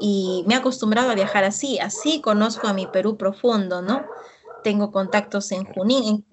y 0.00 0.44
me 0.46 0.54
he 0.54 0.56
acostumbrado 0.56 1.10
a 1.10 1.14
viajar 1.14 1.44
así, 1.44 1.78
así 1.80 2.20
conozco 2.20 2.68
a 2.68 2.72
mi 2.72 2.86
Perú 2.86 3.16
profundo, 3.16 3.82
¿no? 3.82 4.06
Tengo 4.62 4.92
contactos 4.92 5.50
en 5.52 5.64
Junín, 5.64 6.24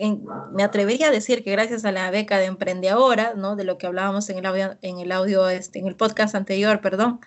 me 0.54 0.64
atrevería 0.64 1.08
a 1.08 1.12
decir 1.12 1.44
que 1.44 1.52
gracias 1.52 1.84
a 1.86 1.92
la 1.92 2.12
beca 2.12 2.38
de 2.38 2.46
Emprende 2.46 2.90
Ahora, 2.90 3.34
¿no? 3.36 3.56
De 3.56 3.64
lo 3.64 3.78
que 3.78 3.88
hablábamos 3.88 4.30
en 4.30 4.38
el 4.38 4.46
audio, 4.46 4.78
en 4.82 5.00
el 5.00 5.12
audio, 5.12 5.50
este, 5.50 5.80
en 5.80 5.88
el 5.88 5.96
podcast 5.96 6.36
anterior, 6.36 6.80
perdón, 6.82 7.20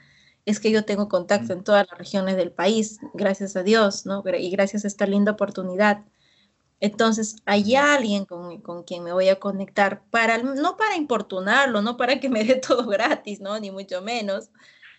es 0.44 0.60
que 0.60 0.70
yo 0.70 0.84
tengo 0.84 1.08
contacto 1.08 1.52
en 1.52 1.64
todas 1.64 1.86
las 1.88 1.98
regiones 1.98 2.36
del 2.36 2.52
país, 2.52 2.98
gracias 3.14 3.56
a 3.56 3.62
Dios, 3.62 4.06
¿no? 4.06 4.22
Y 4.38 4.50
gracias 4.50 4.84
a 4.84 4.88
esta 4.88 5.06
linda 5.06 5.32
oportunidad. 5.32 6.04
Entonces, 6.80 7.36
hay 7.46 7.76
alguien 7.76 8.24
con, 8.24 8.82
quien 8.82 9.04
me 9.04 9.12
voy 9.12 9.28
a 9.28 9.38
conectar, 9.38 10.02
para, 10.10 10.38
no 10.38 10.76
para 10.76 10.96
importunarlo, 10.96 11.80
no 11.80 11.96
para 11.96 12.18
que 12.18 12.28
me 12.28 12.42
dé 12.44 12.56
todo 12.66 12.86
gratis, 12.88 13.40
¿no? 13.40 13.58
Ni 13.60 13.70
mucho 13.70 14.02
menos, 14.02 14.50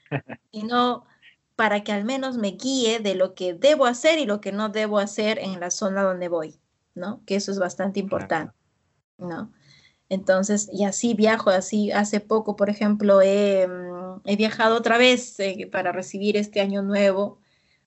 sino 0.53 1.05
para 1.55 1.83
que 1.83 1.91
al 1.91 2.05
menos 2.05 2.37
me 2.37 2.51
guíe 2.51 2.99
de 2.99 3.15
lo 3.15 3.35
que 3.35 3.53
debo 3.53 3.85
hacer 3.85 4.19
y 4.19 4.25
lo 4.25 4.41
que 4.41 4.51
no 4.51 4.69
debo 4.69 4.99
hacer 4.99 5.39
en 5.39 5.59
la 5.59 5.71
zona 5.71 6.03
donde 6.03 6.27
voy, 6.27 6.59
¿no? 6.95 7.21
Que 7.25 7.35
eso 7.35 7.51
es 7.51 7.59
bastante 7.59 7.99
importante, 7.99 8.53
¿no? 9.17 9.51
Entonces, 10.09 10.69
y 10.71 10.83
así 10.83 11.13
viajo, 11.13 11.49
así 11.49 11.91
hace 11.91 12.19
poco, 12.19 12.55
por 12.55 12.69
ejemplo, 12.69 13.21
he, 13.21 13.67
mm, 13.67 14.35
viajado 14.37 14.77
otra 14.77 14.97
vez 14.97 15.39
eh, 15.39 15.67
para 15.71 15.91
recibir 15.91 16.37
este 16.37 16.61
año 16.61 16.81
nuevo 16.81 17.39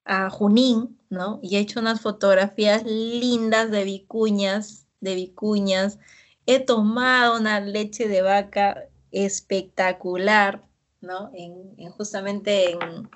a 0.05 0.31
Junín, 0.31 0.99
¿no? 1.11 1.39
Y 1.43 1.57
he 1.57 1.61
hecho 1.61 1.81
unas 1.81 2.01
fotografías 2.01 2.85
lindas 2.85 3.71
de 3.71 3.85
vicuñas, 3.85 4.87
de 5.01 5.15
vicuñas. 5.15 5.99
He 6.47 6.61
tomado 6.61 7.39
una 7.39 7.61
leche 7.61 8.09
de 8.09 8.23
vaca 8.23 8.89
espectacular, 9.13 10.63
¿no? 11.01 11.31
En, 11.35 11.91
justamente 11.93 12.73
en, 12.73 13.09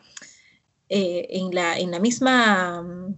eh, 0.90 1.28
en, 1.30 1.54
la, 1.54 1.78
en 1.78 1.92
la 1.92 2.00
misma 2.00 2.82
mm, 2.82 3.14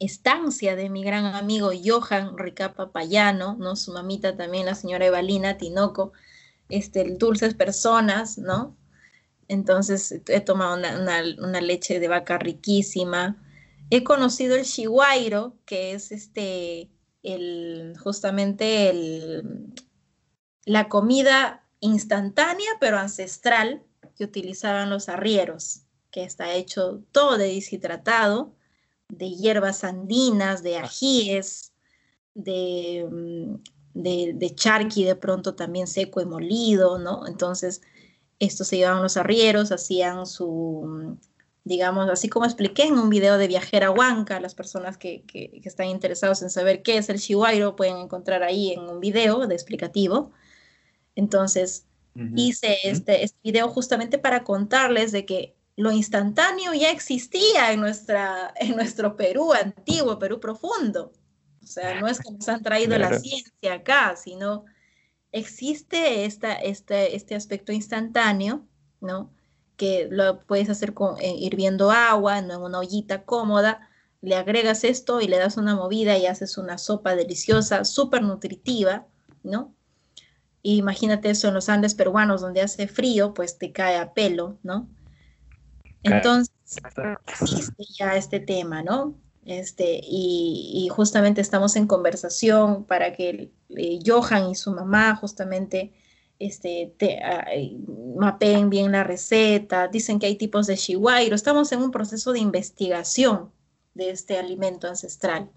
estancia 0.00 0.74
de 0.74 0.90
mi 0.90 1.04
gran 1.04 1.26
amigo 1.26 1.70
Johan 1.84 2.36
Ricapa 2.36 2.90
Payano, 2.90 3.54
¿no? 3.54 3.76
Su 3.76 3.92
mamita 3.92 4.36
también, 4.36 4.66
la 4.66 4.74
señora 4.74 5.06
Evalina 5.06 5.56
Tinoco, 5.56 6.12
este, 6.68 7.04
dulces 7.16 7.54
personas, 7.54 8.36
¿no? 8.36 8.76
Entonces 9.46 10.22
he 10.26 10.40
tomado 10.40 10.74
una, 10.76 11.60
leche 11.60 12.00
de 12.00 12.08
vaca 12.08 12.36
riquísima. 12.38 13.40
He 13.90 14.02
conocido 14.02 14.56
el 14.56 14.64
chihuairo, 14.64 15.56
que 15.66 15.92
es 15.92 16.10
este, 16.10 16.90
el, 17.22 17.94
justamente 18.02 18.90
el, 18.90 19.72
la 20.64 20.88
comida 20.88 21.64
instantánea, 21.78 22.70
pero 22.80 22.98
ancestral, 22.98 23.84
que 24.16 24.24
utilizaban 24.24 24.90
los 24.90 25.08
arrieros, 25.08 25.83
que 26.14 26.22
está 26.22 26.54
hecho 26.54 27.02
todo 27.10 27.36
de 27.36 27.48
deshidratado, 27.48 28.54
de 29.08 29.30
hierbas 29.30 29.82
andinas, 29.82 30.62
de 30.62 30.76
ah. 30.76 30.84
ajíes, 30.84 31.72
de, 32.34 33.04
mm, 33.10 33.54
de, 33.94 34.32
de, 34.36 34.54
charqui 34.54 35.02
de 35.02 35.16
pronto 35.16 35.56
también 35.56 35.88
seco 35.88 36.20
y 36.20 36.24
molido, 36.24 36.98
¿no? 37.00 37.26
Entonces, 37.26 37.80
estos 38.38 38.68
se 38.68 38.76
llevaban 38.76 39.02
los 39.02 39.16
arrieros, 39.16 39.72
hacían 39.72 40.24
su, 40.26 40.84
mm, 40.86 41.18
digamos, 41.64 42.08
así 42.08 42.28
como 42.28 42.46
expliqué 42.46 42.84
en 42.84 42.94
un 42.96 43.10
video 43.10 43.36
de 43.36 43.48
Viajera 43.48 43.90
Huanca, 43.90 44.38
las 44.38 44.54
personas 44.54 44.96
que, 44.96 45.24
que, 45.26 45.60
están 45.64 45.88
interesados 45.88 46.42
en 46.42 46.50
saber 46.50 46.82
qué 46.82 46.96
es 46.98 47.08
el 47.08 47.18
shiwairo 47.18 47.74
pueden 47.74 47.96
encontrar 47.96 48.44
ahí 48.44 48.70
en 48.72 48.82
un 48.82 49.00
video 49.00 49.48
de 49.48 49.54
explicativo. 49.54 50.30
Entonces, 51.16 51.86
hice 52.36 52.76
este, 52.84 53.24
este 53.24 53.38
video 53.42 53.68
justamente 53.68 54.18
para 54.18 54.44
contarles 54.44 55.10
de 55.10 55.26
que 55.26 55.56
lo 55.76 55.90
instantáneo 55.90 56.72
ya 56.74 56.90
existía 56.90 57.72
en, 57.72 57.80
nuestra, 57.80 58.52
en 58.56 58.76
nuestro 58.76 59.16
Perú 59.16 59.52
antiguo, 59.52 60.18
Perú 60.18 60.40
profundo. 60.40 61.12
O 61.62 61.66
sea, 61.66 62.00
no 62.00 62.06
es 62.06 62.20
que 62.20 62.30
nos 62.30 62.48
han 62.48 62.62
traído 62.62 62.96
la 62.98 63.18
ciencia 63.18 63.74
acá, 63.74 64.16
sino 64.16 64.64
existe 65.32 66.26
esta, 66.26 66.52
este, 66.54 67.16
este 67.16 67.34
aspecto 67.34 67.72
instantáneo, 67.72 68.66
¿no? 69.00 69.32
Que 69.76 70.06
lo 70.10 70.40
puedes 70.40 70.68
hacer 70.68 70.94
con, 70.94 71.18
eh, 71.20 71.34
hirviendo 71.36 71.90
agua, 71.90 72.38
en 72.38 72.50
una 72.50 72.78
ollita 72.78 73.24
cómoda, 73.24 73.88
le 74.20 74.36
agregas 74.36 74.84
esto 74.84 75.20
y 75.20 75.26
le 75.26 75.38
das 75.38 75.56
una 75.56 75.74
movida 75.74 76.16
y 76.16 76.26
haces 76.26 76.56
una 76.56 76.78
sopa 76.78 77.14
deliciosa, 77.16 77.84
súper 77.84 78.22
nutritiva, 78.22 79.06
¿no? 79.42 79.74
imagínate 80.66 81.28
eso 81.28 81.48
en 81.48 81.54
los 81.54 81.68
Andes 81.68 81.94
peruanos, 81.94 82.40
donde 82.40 82.62
hace 82.62 82.88
frío, 82.88 83.34
pues 83.34 83.58
te 83.58 83.70
cae 83.70 83.98
a 83.98 84.14
pelo, 84.14 84.56
¿no? 84.62 84.88
Entonces, 86.04 86.54
existe 87.26 87.84
ya 87.98 88.16
este 88.16 88.40
tema, 88.40 88.82
¿no? 88.82 89.14
Este, 89.44 90.00
y, 90.02 90.88
justamente 90.90 91.40
estamos 91.40 91.76
en 91.76 91.86
conversación 91.86 92.84
para 92.84 93.12
que 93.12 93.52
eh, 93.76 93.98
Johan 94.04 94.50
y 94.50 94.54
su 94.54 94.72
mamá 94.72 95.16
justamente 95.16 95.92
este, 96.38 96.94
te, 96.98 97.20
mapeen 98.16 98.70
bien 98.70 98.92
la 98.92 99.04
receta, 99.04 99.88
dicen 99.88 100.18
que 100.18 100.26
hay 100.26 100.36
tipos 100.36 100.66
de 100.66 100.76
shiwairo, 100.76 101.34
estamos 101.34 101.72
en 101.72 101.82
un 101.82 101.90
proceso 101.90 102.32
de 102.32 102.38
investigación 102.38 103.50
de 103.94 104.10
este 104.10 104.38
alimento 104.38 104.88
ancestral. 104.88 105.50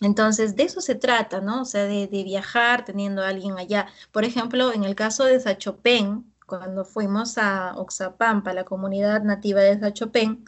Entonces, 0.00 0.54
de 0.56 0.64
eso 0.64 0.80
se 0.80 0.94
trata, 0.94 1.40
¿no? 1.40 1.62
O 1.62 1.64
sea, 1.64 1.84
de, 1.84 2.06
de 2.06 2.22
viajar 2.22 2.84
teniendo 2.84 3.22
a 3.22 3.28
alguien 3.28 3.58
allá. 3.58 3.88
Por 4.12 4.24
ejemplo, 4.24 4.72
en 4.72 4.84
el 4.84 4.94
caso 4.94 5.24
de 5.24 5.40
Sachopén, 5.40 6.24
cuando 6.48 6.84
fuimos 6.84 7.36
a 7.38 7.74
Oxapampa, 7.76 8.54
la 8.54 8.64
comunidad 8.64 9.22
nativa 9.22 9.60
de 9.60 9.78
Sachopén, 9.78 10.44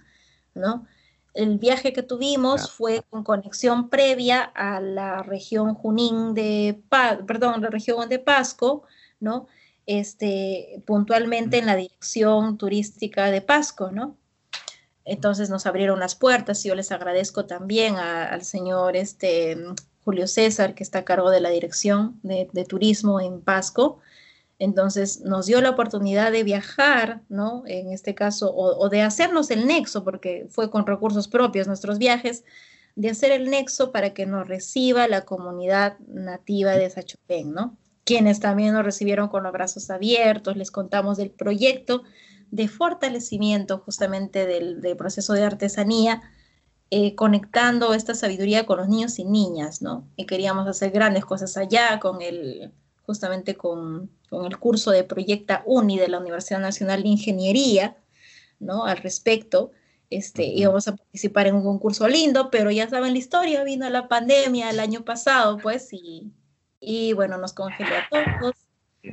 ¿no? 0.54 0.86
El 1.34 1.58
viaje 1.58 1.92
que 1.92 2.02
tuvimos 2.02 2.72
fue 2.72 3.04
con 3.10 3.22
conexión 3.22 3.88
previa 3.90 4.42
a 4.42 4.80
la 4.80 5.22
región 5.22 5.74
Junín 5.74 6.34
de, 6.34 6.82
perdón, 7.26 7.62
la 7.62 7.68
región 7.68 8.08
de 8.08 8.18
Pasco, 8.18 8.82
¿no? 9.20 9.46
Este, 9.86 10.82
puntualmente 10.86 11.58
en 11.58 11.66
la 11.66 11.76
dirección 11.76 12.56
turística 12.58 13.30
de 13.30 13.42
Pasco, 13.42 13.92
¿no? 13.92 14.16
Entonces 15.04 15.50
nos 15.50 15.66
abrieron 15.66 16.00
las 16.00 16.14
puertas 16.14 16.64
y 16.64 16.68
yo 16.68 16.74
les 16.74 16.92
agradezco 16.92 17.44
también 17.44 17.96
al 17.96 18.42
señor 18.42 18.96
este, 18.96 19.56
Julio 20.02 20.26
César, 20.26 20.74
que 20.74 20.82
está 20.82 21.00
a 21.00 21.04
cargo 21.04 21.30
de 21.30 21.40
la 21.40 21.50
dirección 21.50 22.18
de, 22.22 22.48
de 22.52 22.64
turismo 22.64 23.20
en 23.20 23.42
Pasco, 23.42 24.00
entonces 24.60 25.22
nos 25.22 25.46
dio 25.46 25.60
la 25.62 25.70
oportunidad 25.70 26.30
de 26.30 26.44
viajar, 26.44 27.22
¿no? 27.30 27.62
En 27.66 27.90
este 27.90 28.14
caso, 28.14 28.54
o, 28.54 28.88
de 28.90 29.00
hacernos 29.00 29.50
el 29.50 29.66
nexo, 29.66 30.04
porque 30.04 30.46
fue 30.50 30.70
con 30.70 30.86
recursos 30.86 31.28
propios 31.28 31.66
nuestros 31.66 31.98
viajes, 31.98 32.44
de 32.94 33.08
hacer 33.08 33.32
el 33.32 33.48
nexo 33.48 33.90
para 33.90 34.12
que 34.12 34.26
nos 34.26 34.46
reciba 34.46 35.08
la 35.08 35.24
comunidad 35.24 35.98
nativa 36.00 36.72
de 36.72 36.90
Sachopén, 36.90 37.52
¿no? 37.52 37.78
Quienes 38.04 38.38
también 38.38 38.74
nos 38.74 38.84
recibieron 38.84 39.28
con 39.28 39.44
los 39.44 39.52
brazos 39.52 39.88
abiertos, 39.88 40.58
les 40.58 40.70
contamos 40.70 41.16
del 41.16 41.30
proyecto 41.30 42.02
de 42.50 42.68
fortalecimiento 42.68 43.78
justamente 43.78 44.44
del, 44.44 44.82
proceso 44.98 45.32
de 45.32 45.44
artesanía, 45.44 46.20
eh, 46.90 47.14
conectando 47.14 47.94
esta 47.94 48.14
sabiduría 48.14 48.66
con 48.66 48.76
los 48.76 48.88
niños 48.88 49.18
y 49.18 49.24
niñas, 49.24 49.80
¿no? 49.80 50.06
Y 50.16 50.26
queríamos 50.26 50.68
hacer 50.68 50.90
grandes 50.90 51.24
cosas 51.24 51.56
allá 51.56 51.98
con 51.98 52.20
el, 52.20 52.72
justamente 53.06 53.54
con 53.54 54.10
con 54.30 54.46
el 54.46 54.58
curso 54.58 54.92
de 54.92 55.04
Proyecta 55.04 55.62
Uni 55.66 55.98
de 55.98 56.08
la 56.08 56.18
Universidad 56.18 56.60
Nacional 56.60 57.02
de 57.02 57.08
Ingeniería, 57.10 57.96
¿no? 58.60 58.86
Al 58.86 58.98
respecto, 58.98 59.72
este, 60.08 60.44
íbamos 60.44 60.88
a 60.88 60.96
participar 60.96 61.48
en 61.48 61.56
un 61.56 61.64
concurso 61.64 62.08
lindo, 62.08 62.50
pero 62.50 62.70
ya 62.70 62.88
saben 62.88 63.12
la 63.12 63.18
historia, 63.18 63.64
vino 63.64 63.90
la 63.90 64.08
pandemia 64.08 64.70
el 64.70 64.80
año 64.80 65.04
pasado, 65.04 65.58
pues, 65.58 65.92
y, 65.92 66.32
y 66.80 67.12
bueno, 67.12 67.36
nos 67.38 67.52
congeló 67.52 67.90
a 67.90 68.08
todos, 68.40 68.56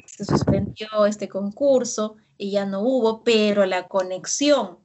se 0.06 0.23
suspendió 0.23 1.06
este 1.08 1.27
concurso 1.27 2.17
y 2.38 2.51
ya 2.51 2.65
no 2.65 2.82
hubo, 2.82 3.23
pero 3.23 3.65
la 3.65 3.88
conexión 3.88 4.77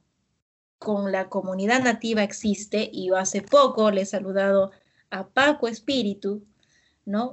con 0.79 1.11
la 1.11 1.29
comunidad 1.29 1.83
nativa 1.83 2.23
existe 2.23 2.89
y 2.91 3.07
yo 3.07 3.17
hace 3.17 3.41
poco 3.41 3.91
le 3.91 4.01
he 4.01 4.05
saludado 4.05 4.71
a 5.11 5.27
Paco 5.27 5.67
Espíritu, 5.67 6.43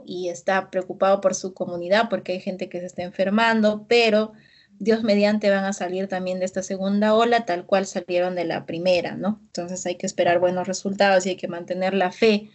Y 0.04 0.28
está 0.28 0.70
preocupado 0.70 1.20
por 1.20 1.35
su 1.35 1.54
comunidad 1.54 2.09
porque 2.09 2.33
hay 2.33 2.40
gente 2.40 2.68
que 2.68 2.80
se 2.80 2.87
está 2.87 3.02
enfermando, 3.02 3.87
pero 3.88 4.33
Dios 4.78 5.02
mediante 5.02 5.50
van 5.50 5.64
a 5.64 5.72
salir 5.72 6.09
también 6.09 6.38
de 6.38 6.46
esta 6.46 6.62
segunda 6.62 7.14
ola 7.14 7.44
tal 7.44 7.66
cual 7.66 7.87
salieron 7.87 8.35
de 8.35 8.44
la 8.44 8.66
primera, 8.66 9.14
¿no? 9.14 9.40
Entonces 9.46 9.85
hay 9.87 9.96
que 9.96 10.06
esperar 10.06 10.40
buenos 10.40 10.66
resultados 10.66 11.26
y 11.26 11.30
hay 11.30 11.37
que 11.37 11.48
mantener 11.48 11.94
la 11.94 12.11
fe. 12.11 12.50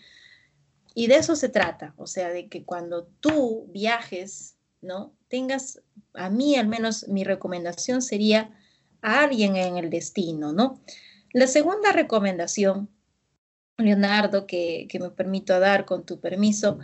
Y 0.95 1.07
de 1.07 1.17
eso 1.17 1.35
se 1.35 1.49
trata, 1.49 1.93
o 1.97 2.07
sea, 2.07 2.29
de 2.29 2.47
que 2.47 2.63
cuando 2.63 3.05
tú 3.19 3.67
viajes, 3.71 4.55
¿no? 4.81 5.13
Tengas, 5.27 5.81
a 6.13 6.29
mí 6.29 6.55
al 6.55 6.67
menos 6.67 7.07
mi 7.07 7.23
recomendación 7.23 8.01
sería 8.01 8.57
a 9.01 9.21
alguien 9.21 9.55
en 9.55 9.77
el 9.77 9.89
destino, 9.89 10.51
¿no? 10.51 10.81
La 11.31 11.47
segunda 11.47 11.91
recomendación, 11.91 12.89
Leonardo, 13.77 14.45
que, 14.47 14.87
que 14.89 14.99
me 14.99 15.09
permito 15.09 15.59
dar 15.59 15.85
con 15.85 16.05
tu 16.05 16.19
permiso, 16.19 16.79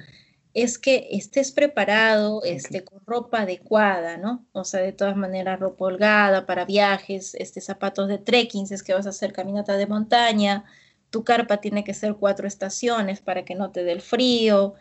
es 0.54 0.78
que 0.78 1.08
estés 1.12 1.52
preparado 1.52 2.44
este, 2.44 2.84
con 2.84 3.02
ropa 3.06 3.42
adecuada, 3.42 4.18
¿no? 4.18 4.46
O 4.52 4.64
sea, 4.66 4.82
de 4.82 4.92
todas 4.92 5.16
maneras, 5.16 5.60
ropa 5.60 5.86
holgada 5.86 6.46
para 6.46 6.66
viajes, 6.66 7.36
este, 7.36 7.62
zapatos 7.62 8.08
de 8.10 8.18
trekking, 8.18 8.68
si 8.68 8.74
es 8.74 8.84
que 8.84 8.94
vas 8.94 9.06
a 9.06 9.10
hacer 9.12 9.32
caminata 9.34 9.78
de 9.78 9.88
montaña, 9.88 10.66
tu 11.10 11.24
carpa 11.24 11.58
tiene 11.58 11.84
que 11.84 11.94
ser 11.94 12.16
cuatro 12.16 12.48
estaciones 12.48 13.22
para 13.22 13.46
que 13.46 13.56
no 13.56 13.72
te 13.72 13.84
dé 13.84 13.94
el 13.94 14.02
frío, 14.02 14.76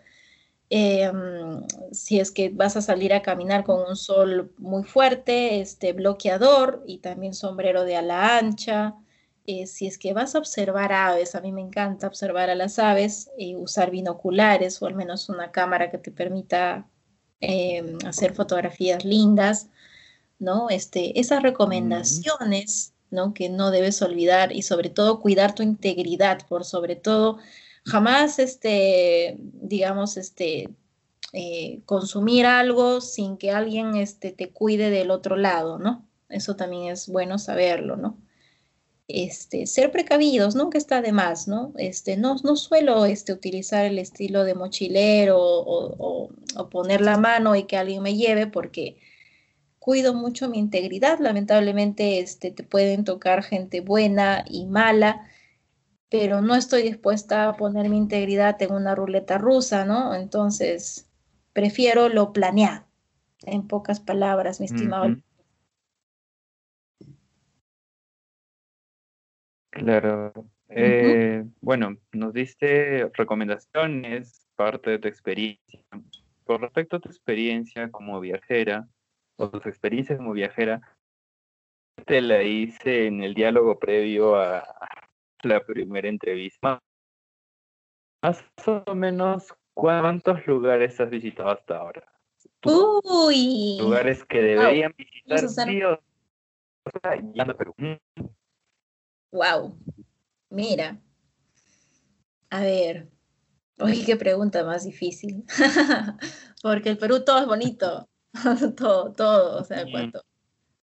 em, 0.71 1.67
si 1.93 2.21
es 2.21 2.31
que 2.33 2.51
vas 2.51 2.77
a 2.77 2.83
salir 2.83 3.13
a 3.15 3.23
caminar 3.23 3.65
con 3.65 3.81
un 3.89 3.97
sol 3.97 4.53
muy 4.59 4.85
fuerte, 4.85 5.61
este 5.61 5.93
bloqueador 5.93 6.83
y 6.87 6.99
también 6.99 7.35
sombrero 7.35 7.85
de 7.85 7.97
ala 7.97 8.39
ancha, 8.39 8.95
eh, 9.47 9.67
si 9.67 9.87
es 9.87 9.99
que 9.99 10.13
vas 10.13 10.35
a 10.35 10.39
observar 10.39 10.93
aves, 10.93 11.35
a 11.35 11.41
mí 11.41 11.53
me 11.53 11.61
encanta 11.61 12.07
observar 12.07 12.51
a 12.51 12.55
las 12.55 12.79
aves, 12.79 13.31
y 13.39 13.57
usar 13.57 13.91
binoculares 13.91 14.81
o 14.83 14.87
al 14.87 14.95
menos 14.95 15.29
una 15.29 15.51
cámara 15.51 15.91
que 15.91 15.99
te 15.99 16.11
permita 16.11 16.87
em, 17.41 17.99
hacer 18.07 18.35
fotografías 18.35 19.05
lindas, 19.05 19.69
¿no? 20.39 20.71
Este, 20.71 21.19
esas 21.21 21.43
recomendaciones, 21.43 22.95
¿no? 23.11 23.35
Que 23.35 23.49
no 23.49 23.71
debes 23.71 24.03
olvidar 24.03 24.53
y 24.53 24.63
sobre 24.63 24.91
todo 24.91 25.21
cuidar 25.21 25.55
tu 25.55 25.63
integridad, 25.63 26.47
por 26.49 26.65
sobre 26.65 26.97
todo 26.97 27.39
jamás, 27.85 28.39
este, 28.39 29.37
digamos, 29.39 30.17
este, 30.17 30.69
eh, 31.33 31.81
consumir 31.87 32.47
algo 32.47 33.01
sin 33.01 33.37
que 33.37 33.53
alguien 33.53 33.97
este, 33.97 34.33
te 34.33 34.51
cuide 34.51 34.91
del 34.91 35.11
otro 35.11 35.37
lado, 35.37 35.79
¿no? 35.79 36.07
Eso 36.29 36.57
también 36.57 36.93
es 36.93 37.09
bueno 37.09 37.39
saberlo, 37.39 37.97
¿no? 37.97 38.17
Este, 39.15 39.67
ser 39.67 39.91
precavidos, 39.91 40.55
nunca 40.55 40.79
está 40.79 41.03
de 41.03 41.13
más, 41.13 41.49
¿no? 41.49 41.73
Este, 41.77 42.17
no, 42.17 42.37
no 42.43 42.57
suelo 42.57 43.05
este, 43.05 43.33
utilizar 43.33 43.85
el 43.85 43.99
estilo 43.99 44.45
de 44.45 44.55
mochilero 44.55 45.39
o, 45.39 46.31
poner 46.71 47.01
la 47.01 47.17
mano 47.17 47.57
y 47.57 47.65
que 47.65 47.77
alguien 47.77 48.03
me 48.03 48.17
lleve 48.17 48.47
porque 48.47 48.99
cuido 49.79 50.15
mucho 50.15 50.49
mi 50.49 50.59
integridad. 50.59 51.19
Lamentablemente 51.19 52.21
este, 52.21 52.51
te 52.51 52.63
pueden 52.63 53.05
tocar 53.05 53.43
gente 53.43 53.81
buena 53.81 54.45
y 54.49 54.67
mala, 54.67 55.27
pero 56.09 56.43
no 56.43 56.55
estoy 56.55 56.83
dispuesta 56.83 57.49
a 57.49 57.57
poner 57.57 57.89
mi 57.89 57.97
integridad 57.97 58.61
en 58.63 58.73
una 58.73 58.95
ruleta 58.95 59.39
rusa, 59.39 59.85
¿no? 59.85 60.15
Entonces, 60.15 61.09
prefiero 61.53 62.09
lo 62.09 62.33
planeado, 62.33 62.85
en 63.47 63.67
pocas 63.67 64.01
palabras, 64.01 64.61
mi 64.61 64.67
estimado. 64.67 65.17
Claro. 69.71 70.33
Eh, 70.69 71.45
bueno, 71.61 71.97
nos 72.13 72.33
diste 72.33 73.11
recomendaciones, 73.15 74.47
parte 74.57 74.91
de 74.91 74.99
tu 74.99 75.09
experiencia. 75.09 75.85
Con 76.45 76.61
respecto 76.61 76.97
a 76.97 77.01
tu 77.01 77.09
experiencia 77.09 77.91
como 77.91 78.21
viajera, 78.21 78.89
o 79.37 79.49
tus 79.49 79.67
experiencias 79.67 80.19
como 80.19 80.33
viajera, 80.33 80.81
te 82.07 82.21
la 82.21 82.43
hice 82.43 83.07
en 83.07 83.23
el 83.23 83.35
diálogo 83.35 83.79
previo 83.79 84.37
a 84.37 84.65
la 85.43 85.65
primera 85.65 86.09
entrevista. 86.09 86.81
Más 88.23 88.45
o 88.67 88.95
menos, 88.95 89.55
¿cuántos 89.75 90.47
lugares 90.47 91.01
has 91.01 91.11
visitado 91.11 91.51
hasta 91.51 91.79
ahora? 91.79 92.07
Uy. 92.65 93.79
Lugares 93.81 94.25
que 94.25 94.43
deberían 94.43 94.95
visitar 94.97 95.67
Dios. 95.67 95.99
Wow. 99.33 99.77
Mira. 100.51 101.01
A 102.51 102.61
ver. 102.61 103.09
Uy, 103.79 104.05
qué 104.05 104.17
pregunta 104.17 104.65
más 104.65 104.85
difícil. 104.85 105.45
Porque 106.63 106.91
el 106.91 106.99
Perú 106.99 107.25
todo 107.25 107.41
es 107.41 107.47
bonito. 107.47 108.09
todo, 108.77 109.13
todo. 109.13 109.61
O 109.61 109.65
sea, 109.65 109.85
cuánto. 109.91 110.23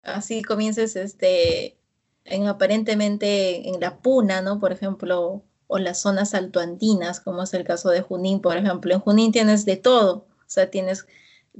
Así 0.02 0.42
comiences 0.42 0.96
este 0.96 1.78
en 2.24 2.46
aparentemente 2.46 3.68
en 3.68 3.80
la 3.80 3.98
puna, 4.00 4.42
¿no? 4.42 4.58
Por 4.60 4.72
ejemplo, 4.72 5.44
o 5.66 5.78
las 5.78 6.00
zonas 6.00 6.34
altoandinas, 6.34 7.20
como 7.20 7.42
es 7.42 7.54
el 7.54 7.64
caso 7.64 7.90
de 7.90 8.02
Junín, 8.02 8.40
por 8.40 8.56
ejemplo. 8.56 8.94
En 8.94 9.00
Junín 9.00 9.32
tienes 9.32 9.64
de 9.64 9.76
todo, 9.76 10.26
o 10.28 10.44
sea, 10.46 10.70
tienes, 10.70 11.06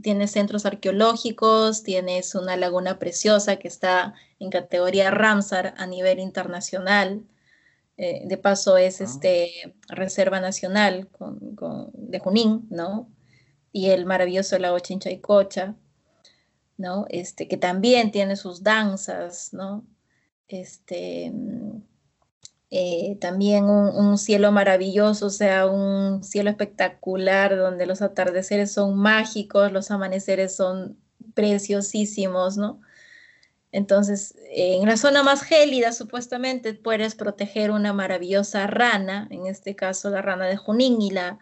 tienes 0.02 0.32
centros 0.32 0.66
arqueológicos, 0.66 1.82
tienes 1.82 2.35
una 2.35 2.56
laguna 2.56 2.98
preciosa 2.98 3.56
que 3.56 3.68
está 3.68 4.14
en 4.38 4.50
categoría 4.50 5.11
Ramsar 5.11 5.74
a 5.76 5.87
nivel 5.87 6.18
internacional. 6.18 7.24
Eh, 7.96 8.22
de 8.26 8.37
paso 8.37 8.76
es 8.76 9.00
ah. 9.00 9.04
este, 9.04 9.74
Reserva 9.88 10.40
Nacional 10.40 11.09
de 11.94 12.18
Junín, 12.18 12.66
¿no? 12.70 13.09
Y 13.72 13.90
el 13.90 14.06
maravilloso 14.06 14.59
lago 14.59 14.78
Chinchaycocha, 14.78 15.74
¿no? 16.76 17.06
Este, 17.09 17.48
que 17.48 17.56
también 17.56 18.11
tiene 18.11 18.37
sus 18.37 18.62
danzas, 18.62 19.52
¿no? 19.52 19.87
Este, 20.48 21.32
eh, 22.70 23.16
también 23.20 23.64
un, 23.66 24.18
cielo 24.18 24.50
maravilloso, 24.50 25.26
o 25.26 25.31
sea, 25.31 25.66
un 25.66 26.24
cielo 26.24 26.50
espectacular 26.50 27.57
donde 27.57 27.87
los 27.87 28.02
atardeceres 28.02 28.72
son 28.72 28.96
mágicos, 28.96 29.72
los 29.72 29.90
amaneceres 29.90 30.57
son 30.57 30.98
preciosísimos, 31.35 32.57
¿no? 32.57 32.81
Entonces, 33.72 34.35
en 34.50 34.88
la 34.88 34.96
zona 34.96 35.22
más 35.22 35.42
gélida, 35.42 35.92
supuestamente, 35.92 36.74
puedes 36.74 37.14
proteger 37.14 37.70
una 37.70 37.92
maravillosa 37.92 38.66
rana, 38.66 39.29
en 39.31 39.46
este 39.46 39.76
caso 39.76 40.11
la 40.11 40.22
rana 40.22 40.46
de 40.46 40.57
Junín, 40.57 41.00
y, 41.02 41.11
la, 41.11 41.38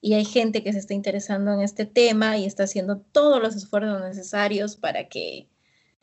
y 0.00 0.14
hay 0.14 0.24
gente 0.24 0.62
que 0.62 0.72
se 0.72 0.78
está 0.78 0.94
interesando 0.94 1.52
en 1.52 1.60
este 1.60 1.84
tema 1.86 2.38
y 2.38 2.46
está 2.46 2.64
haciendo 2.64 2.98
todos 3.00 3.42
los 3.42 3.56
esfuerzos 3.56 4.00
necesarios 4.02 4.76
para 4.76 5.08
que 5.08 5.48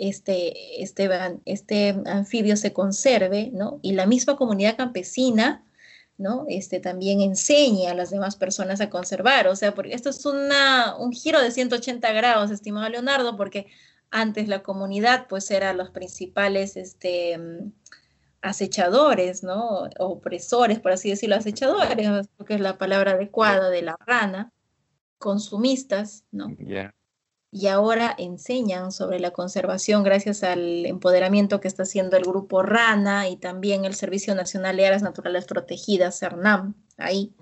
este, 0.02 0.82
este, 0.82 1.10
este 1.46 1.96
anfibio 2.08 2.58
se 2.58 2.74
conserve, 2.74 3.52
¿no? 3.54 3.80
Y 3.84 3.94
la 3.94 4.08
misma 4.08 4.36
comunidad 4.36 4.76
campesina, 4.76 5.64
¿no? 6.18 6.46
Este, 6.50 6.80
también 6.80 7.22
enseña 7.22 7.92
a 7.92 7.94
las 7.96 8.10
demás 8.10 8.36
personas 8.36 8.82
a 8.82 8.90
conservar, 8.90 9.48
o 9.48 9.56
sea, 9.56 9.76
porque 9.76 9.94
esto 9.94 10.10
es 10.10 10.26
una, 10.26 10.96
un 10.98 11.12
giro 11.12 11.40
de 11.40 11.52
180 11.52 12.12
grados, 12.14 12.50
estimado 12.50 12.90
Leonardo, 12.90 13.38
porque 13.38 13.68
antes 14.10 14.48
la 14.48 14.64
comunidad, 14.64 15.28
pues, 15.30 15.52
era 15.52 15.74
los 15.74 15.92
principales, 15.92 16.78
este, 16.78 17.40
acechadores, 18.42 19.44
¿no? 19.44 19.88
Opresores, 20.00 20.80
por 20.80 20.94
así 20.94 21.12
decirlo, 21.12 21.36
acechadores, 21.36 22.28
porque 22.38 22.56
es 22.56 22.60
la 22.60 22.80
palabra 22.80 23.12
adecuada 23.12 23.70
de 23.70 23.84
la 23.84 23.98
rana, 24.06 24.52
consumistas, 25.20 26.26
¿no? 26.32 26.48
Y 27.52 27.68
ahora 27.68 28.16
enseñan 28.18 28.94
sobre 28.94 29.20
la 29.20 29.32
conservación 29.32 30.04
gracias 30.04 30.42
al 30.42 30.86
empoderamiento 30.86 31.60
que 31.60 31.68
está 31.68 31.84
haciendo 31.84 32.16
el 32.16 32.24
grupo 32.24 32.64
RANA 32.64 33.28
y 33.28 33.36
también 33.36 33.84
el 33.84 33.94
Servicio 33.94 34.34
Nacional 34.34 34.78
de 34.78 34.88
Áreas 34.88 35.02
Naturales 35.02 35.46
Protegidas, 35.46 36.18
CERNAM, 36.18 36.76
ahí. 36.98 37.36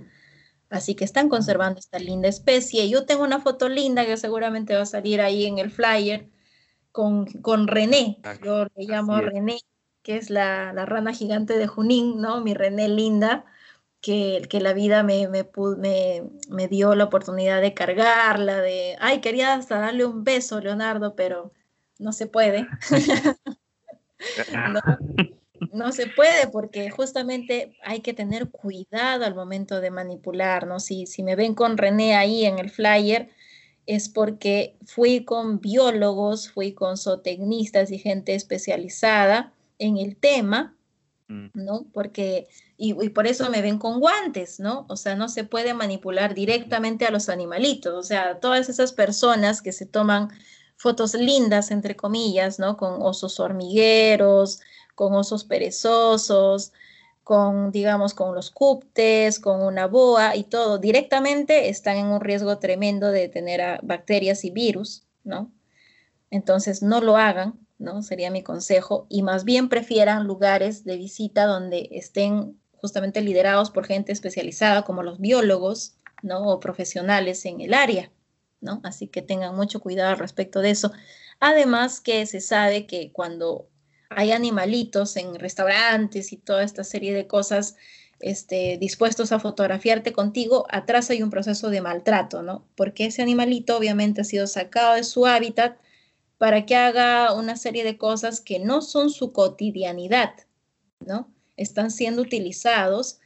Así 0.71 0.95
que 0.95 1.05
están 1.05 1.29
conservando 1.29 1.79
esta 1.79 1.99
linda 1.99 2.27
especie. 2.27 2.89
Yo 2.89 3.05
tengo 3.05 3.23
una 3.23 3.39
foto 3.39 3.69
linda 3.69 4.05
que 4.05 4.17
seguramente 4.17 4.75
va 4.75 4.81
a 4.81 4.87
salir 4.87 5.21
ahí 5.21 5.45
en 5.45 5.59
el 5.59 5.69
flyer 5.69 6.27
con, 6.91 7.25
con 7.41 7.67
René. 7.67 8.19
Yo 8.43 8.65
le 8.75 8.85
llamo 8.85 9.21
René, 9.21 9.59
que 10.01 10.17
es 10.17 10.31
la, 10.31 10.73
la, 10.73 10.87
rana 10.87 11.13
gigante 11.13 11.57
de 11.57 11.67
Junín, 11.67 12.19
¿no? 12.19 12.41
Mi 12.41 12.55
René 12.55 12.87
linda 12.87 13.45
que, 14.01 14.43
que 14.49 14.61
la 14.61 14.73
vida 14.73 15.03
me, 15.03 15.27
me, 15.27 15.45
me, 16.49 16.67
dio 16.67 16.95
la 16.95 17.05
oportunidad 17.05 17.61
de 17.61 17.73
cargarla, 17.73 18.61
de, 18.61 18.95
ay, 18.99 19.19
quería 19.19 19.53
hasta 19.53 19.79
darle 19.79 20.05
un 20.05 20.23
beso, 20.23 20.61
Leonardo, 20.61 21.15
pero 21.15 21.51
no 21.97 22.13
se 22.13 22.27
puede. 22.27 22.67
no, 25.73 25.91
se 25.91 26.07
puede 26.07 26.47
porque 26.47 26.89
justamente 26.89 27.75
hay 27.83 27.99
que 27.99 28.13
tener 28.13 28.49
cuidado 28.49 29.25
al 29.25 29.35
momento 29.35 29.81
de 29.81 29.91
manipular, 29.91 30.65
¿no? 30.65 30.79
Si, 30.79 31.05
si 31.05 31.23
me 31.23 31.35
ven 31.35 31.53
con 31.53 31.77
René 31.77 32.15
ahí 32.15 32.45
en 32.45 32.59
el 32.59 32.69
flyer, 32.69 33.29
es 33.85 34.07
porque 34.07 34.77
fui 34.85 35.25
con 35.25 35.59
biólogos, 35.59 36.51
fui 36.51 36.73
con 36.73 36.97
zootecnistas 36.97 37.91
y 37.91 37.97
gente 37.97 38.35
especializada 38.35 39.51
en 39.77 39.97
el 39.97 40.15
tema. 40.15 40.77
¿No? 41.29 41.85
Porque 41.93 42.47
y, 42.75 42.93
por 43.09 43.27
eso 43.27 43.49
me 43.49 43.61
ven 43.61 43.77
con 43.77 43.99
guantes, 43.99 44.59
¿no? 44.59 44.85
O 44.89 44.95
sea, 44.95 45.15
no 45.15 45.29
se 45.29 45.43
puede 45.43 45.73
manipular 45.73 46.33
directamente 46.33 47.05
a 47.05 47.11
los 47.11 47.29
animalitos. 47.29 47.93
O 47.93 48.03
sea, 48.03 48.39
todas 48.39 48.69
esas 48.69 48.93
personas 48.93 49.61
que 49.61 49.71
se 49.71 49.85
toman 49.85 50.29
fotos 50.75 51.13
lindas, 51.13 51.71
entre 51.71 51.95
comillas, 51.95 52.57
¿no? 52.57 52.77
Con 52.77 53.01
osos 53.01 53.39
hormigueros, 53.39 54.61
con 54.95 55.13
osos 55.13 55.43
perezosos, 55.43 56.73
con, 57.23 57.71
digamos, 57.71 58.13
con 58.13 58.33
los 58.33 58.49
cuptes, 58.49 59.39
con 59.39 59.61
una 59.61 59.85
boa 59.87 60.35
y 60.35 60.45
todo, 60.45 60.79
directamente 60.79 61.69
están 61.69 61.97
en 61.97 62.07
un 62.07 62.21
riesgo 62.21 62.57
tremendo 62.57 63.11
de 63.11 63.29
tener 63.29 63.79
bacterias 63.83 64.43
y 64.45 64.51
virus, 64.51 65.03
¿no? 65.23 65.51
Entonces, 66.31 66.81
no 66.81 67.01
lo 67.01 67.17
hagan, 67.17 67.59
¿no? 67.79 68.03
Sería 68.03 68.29
mi 68.29 68.43
consejo, 68.43 69.07
y 69.09 69.23
más 69.23 69.45
bien 69.45 69.69
prefieran 69.69 70.27
lugares 70.27 70.83
de 70.83 70.97
visita 70.97 71.45
donde 71.45 71.89
estén 71.91 72.59
justamente 72.75 73.21
liderados 73.21 73.71
por 73.71 73.85
gente 73.85 74.11
especializada 74.11 74.83
como 74.83 75.01
los 75.01 75.19
biólogos, 75.19 75.95
¿no? 76.21 76.47
O 76.47 76.59
profesionales 76.59 77.45
en 77.45 77.61
el 77.61 77.73
área, 77.73 78.11
¿no? 78.61 78.81
Así 78.83 79.07
que 79.07 79.21
tengan 79.21 79.55
mucho 79.55 79.79
cuidado 79.79 80.15
respecto 80.15 80.59
de 80.59 80.71
eso. 80.71 80.91
Además 81.39 82.01
que 82.01 82.25
se 82.25 82.41
sabe 82.41 82.85
que 82.85 83.11
cuando 83.11 83.69
hay 84.09 84.31
animalitos 84.31 85.15
en 85.17 85.35
restaurantes 85.35 86.33
y 86.33 86.37
toda 86.37 86.63
esta 86.63 86.83
serie 86.83 87.13
de 87.13 87.27
cosas 87.27 87.75
este, 88.19 88.77
dispuestos 88.77 89.31
a 89.31 89.39
fotografiarte 89.39 90.11
contigo, 90.11 90.65
atrás 90.69 91.09
hay 91.09 91.23
un 91.23 91.29
proceso 91.29 91.69
de 91.69 91.81
maltrato, 91.81 92.41
¿no? 92.41 92.67
Porque 92.75 93.05
ese 93.05 93.21
animalito 93.21 93.77
obviamente 93.77 94.21
ha 94.21 94.25
sido 94.25 94.47
sacado 94.47 94.95
de 94.95 95.03
su 95.03 95.25
hábitat 95.25 95.77
para 96.39 96.65
que 96.65 96.75
haga 96.75 97.33
una 97.33 97.55
serie 97.55 97.83
de 97.83 97.97
cosas 97.97 98.41
que 98.41 98.57
no 98.57 98.81
son 98.81 99.11
su 99.11 99.31
cotidianidad, 99.31 100.33
¿no? 100.99 101.29
están 101.59 101.91
siendo 101.91 102.21
utilizados 102.21 103.19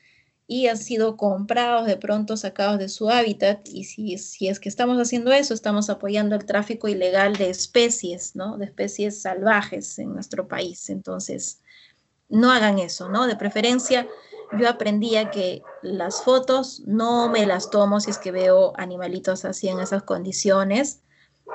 y 0.45 0.67
han 0.67 0.77
sido 0.77 1.15
comprados 1.15 1.85
de 1.85 1.95
pronto, 1.95 2.35
sacados 2.35 2.79
de 2.79 2.89
su 2.89 3.09
hábitat. 3.09 3.67
Y 3.69 3.85
si, 3.85 4.17
si 4.17 4.49
es 4.49 4.59
que 4.59 4.67
estamos 4.67 4.97
haciendo 4.97 5.31
eso, 5.31 5.53
estamos 5.53 5.89
apoyando 5.89 6.35
el 6.35 6.45
tráfico 6.45 6.87
ilegal 6.87 7.35
de 7.37 7.49
especies, 7.49 8.35
¿no? 8.35 8.57
De 8.57 8.65
especies 8.65 9.21
salvajes 9.21 9.97
en 9.99 10.13
nuestro 10.13 10.47
país. 10.47 10.89
Entonces, 10.89 11.61
no 12.27 12.51
hagan 12.51 12.79
eso, 12.79 13.07
¿no? 13.07 13.25
De 13.25 13.37
preferencia, 13.37 14.07
yo 14.59 14.67
aprendí 14.67 15.15
a 15.15 15.31
que 15.31 15.61
las 15.81 16.23
fotos 16.23 16.81
no 16.85 17.29
me 17.29 17.45
las 17.45 17.69
tomo 17.69 17.99
si 17.99 18.11
es 18.11 18.17
que 18.17 18.31
veo 18.31 18.73
animalitos 18.77 19.45
así 19.45 19.69
en 19.69 19.79
esas 19.79 20.03
condiciones, 20.03 21.02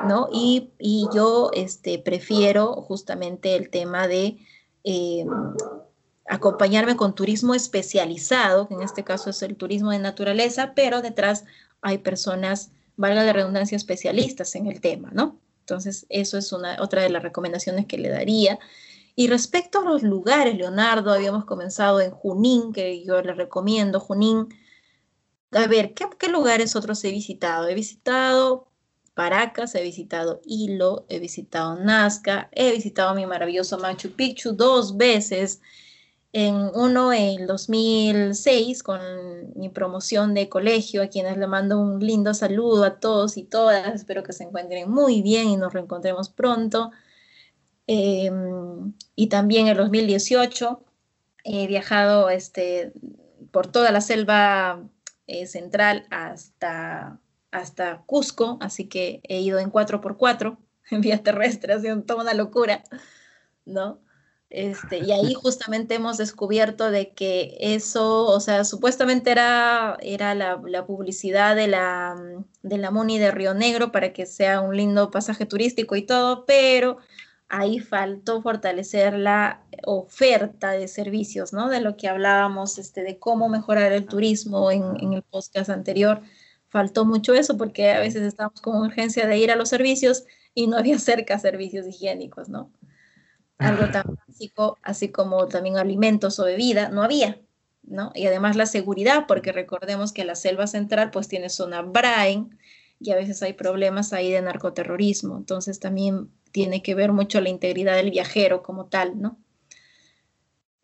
¿no? 0.07 0.29
Y, 0.33 0.71
yo 1.13 1.51
este, 1.55 1.99
prefiero 1.99 2.75
justamente 2.83 3.57
el 3.57 3.71
tema 3.71 4.09
de 4.09 4.39
eh, 4.85 5.27
acompañarme 6.27 6.97
con 6.97 7.15
turismo 7.15 7.55
especializado, 7.55 8.69
que 8.69 8.75
en 8.75 8.83
este 8.83 9.05
caso 9.05 9.31
es 9.31 9.43
el 9.43 9.57
turismo 9.57 9.91
de 9.91 9.99
naturaleza, 9.99 10.73
pero 10.75 11.03
detrás 11.03 11.45
hay 11.81 11.99
personas, 11.99 12.71
valga 12.97 13.25
la 13.25 13.33
redundancia, 13.33 13.77
especialistas 13.77 14.55
en 14.55 14.67
el 14.67 14.81
tema, 14.81 15.11
¿no? 15.13 15.39
Entonces, 15.61 16.07
eso 16.09 16.39
es 16.39 16.53
una, 16.53 16.81
otra 16.81 17.03
de 17.03 17.11
las 17.11 17.23
recomendaciones 17.23 17.87
que 17.87 17.99
le 17.99 18.09
daría. 18.09 18.59
Y 19.15 19.29
respecto 19.29 19.81
a 19.81 19.85
los 19.85 20.03
lugares, 20.03 20.57
Leonardo, 20.57 21.13
habíamos 21.13 21.45
comenzado 21.45 22.01
en 22.01 22.11
Junín, 22.11 22.73
que 22.73 23.05
yo 23.05 23.21
le 23.21 23.35
recomiendo, 23.35 24.01
Junín. 24.01 24.49
A 25.53 25.67
ver, 25.67 25.93
¿qué, 25.95 26.07
qué 26.19 26.29
lugares 26.29 26.77
otros 26.77 27.03
he 27.05 27.11
visitado? 27.11 27.69
He 27.69 27.75
visitado 27.75 28.68
Paracas, 29.19 29.75
he 29.75 29.83
visitado 29.83 30.41
Hilo, 30.45 31.05
he 31.09 31.19
visitado 31.19 31.75
Nazca, 31.75 32.49
he 32.53 32.71
visitado 32.71 33.17
mi 33.17 33.27
maravilloso 33.27 33.77
Machu 33.77 34.13
Picchu 34.13 34.53
dos 34.53 34.97
veces, 34.97 35.61
en 36.33 36.55
uno 36.73 37.13
en 37.13 37.49
2006 37.49 38.85
con 38.85 39.01
mi 39.57 39.71
promoción 39.71 40.35
de 40.35 40.49
colegio, 40.49 41.03
a 41.03 41.09
quienes 41.09 41.37
le 41.37 41.49
mando 41.49 41.81
un 41.81 41.99
lindo 41.99 42.33
saludo 42.33 42.85
a 42.85 43.01
todos 43.01 43.37
y 43.37 43.43
todas. 43.43 43.93
Espero 43.93 44.23
que 44.23 44.33
se 44.33 44.45
encuentren 44.45 44.89
muy 44.89 45.21
bien 45.21 45.49
y 45.49 45.57
nos 45.57 45.73
reencontremos 45.73 46.29
pronto. 46.29 46.93
Em, 47.89 48.95
y 49.17 49.27
también 49.29 49.67
en 49.67 49.73
el 49.73 49.79
2018 49.79 50.85
he 51.43 51.67
viajado 51.67 52.31
este, 52.31 52.93
por 53.51 53.67
toda 53.67 53.91
la 53.91 54.01
selva 54.01 54.81
eh, 55.27 55.47
central 55.49 56.07
hasta, 56.11 57.19
hasta 57.51 58.03
Cusco, 58.07 58.59
así 58.61 58.89
que 58.89 59.21
he 59.25 59.41
ido 59.41 59.59
en 59.59 59.71
4x4 59.71 60.59
en 60.91 61.01
vía 61.01 61.23
terrestre, 61.23 61.73
ha 61.73 61.81
sido 61.81 62.03
toda 62.03 62.23
una 62.23 62.35
locura, 62.35 62.83
¿no? 63.65 64.01
Este, 64.51 64.99
y 64.99 65.13
ahí 65.13 65.35
justamente 65.43 65.95
hemos 65.95 66.17
descubierto 66.17 66.91
de 66.91 67.11
que 67.13 67.57
eso, 67.61 68.27
o 68.27 68.41
sea, 68.41 68.65
supuestamente 68.65 69.31
era, 69.31 69.99
era 70.01 70.35
la, 70.35 70.61
la, 70.65 70.87
publicidad 70.87 71.55
de 71.55 71.69
la, 71.69 72.17
de 72.63 72.79
la 72.79 72.91
MUNI 72.91 73.19
de 73.19 73.31
Río 73.31 73.55
Negro 73.55 73.93
para 73.93 74.13
que 74.13 74.25
sea 74.25 74.61
un 74.61 74.77
lindo 74.77 75.11
pasaje 75.11 75.45
turístico 75.45 75.97
y 75.97 76.03
todo, 76.03 76.47
pero 76.47 76.97
ahí 77.49 77.79
faltó 77.79 78.43
fortalecer 78.43 79.15
la 79.15 79.63
oferta 79.85 80.71
de 80.73 80.89
servicios, 80.89 81.53
¿no? 81.53 81.69
De 81.69 81.81
lo 81.81 81.97
que 81.97 82.09
hablábamos, 82.09 82.79
este, 82.79 83.03
de 83.03 83.19
cómo 83.19 83.49
mejorar 83.49 83.93
el 83.93 84.07
turismo 84.07 84.71
en, 84.71 84.83
en 85.01 85.13
el 85.15 85.23
podcast 85.23 85.71
anterior. 85.71 86.23
Faltó 86.69 87.05
mucho 87.05 87.35
eso 87.35 87.57
porque 87.57 87.91
a 87.91 88.01
veces 88.01 88.23
estábamos 88.23 88.61
con 88.61 88.77
urgencia 88.77 89.27
de 89.27 89.39
ir 89.39 89.51
a 89.51 89.57
los 89.57 89.69
servicios 89.69 90.25
y 90.55 90.67
no 90.67 90.77
había 90.77 90.99
cerca 90.99 91.39
servicios 91.39 91.87
higiénicos, 91.87 92.49
¿no? 92.49 92.73
Algo 93.59 93.91
tan 93.91 94.05
básico, 94.27 94.79
así 94.83 95.09
como 95.09 95.49
también 95.49 95.79
alimentos 95.79 96.39
o 96.39 96.45
bebida, 96.45 96.91
no 96.91 97.03
había, 97.03 97.41
¿no? 97.83 98.13
Y 98.15 98.27
además 98.27 98.55
la 98.55 98.67
seguridad, 98.67 99.25
porque 99.27 99.51
recordemos 99.51 100.13
que 100.13 100.25
la 100.25 100.37
selva 100.37 100.69
central 100.69 101.11
pues 101.11 101.27
tiene 101.27 101.49
zona 101.49 101.83
Brain 101.83 102.57
y 103.01 103.11
a 103.11 103.17
veces 103.17 103.43
hay 103.43 103.55
problemas 103.55 104.13
ahí 104.13 104.31
de 104.31 104.43
narcoterrorismo, 104.43 105.37
entonces 105.37 105.81
también 105.81 106.31
tiene 106.53 106.83
que 106.83 106.95
ver 106.95 107.13
mucho 107.13 107.41
la 107.41 107.49
integridad 107.49 107.97
del 107.97 108.11
viajero 108.11 108.63
como 108.63 108.87
tal, 108.87 109.21
¿no? 109.21 109.39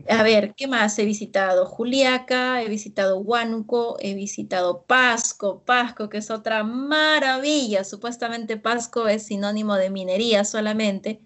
A 0.09 0.22
ver, 0.22 0.55
¿qué 0.55 0.66
más 0.66 0.99
he 0.99 1.05
visitado? 1.05 1.66
Juliaca, 1.66 2.62
he 2.62 2.68
visitado 2.68 3.18
Huánuco, 3.18 3.97
he 4.01 4.14
visitado 4.14 4.84
Pasco, 4.84 5.62
Pasco, 5.64 6.09
que 6.09 6.18
es 6.18 6.30
otra 6.30 6.62
maravilla. 6.62 7.84
Supuestamente 7.84 8.57
Pasco 8.57 9.09
es 9.09 9.24
sinónimo 9.24 9.76
de 9.76 9.90
minería 9.90 10.45
solamente, 10.45 11.22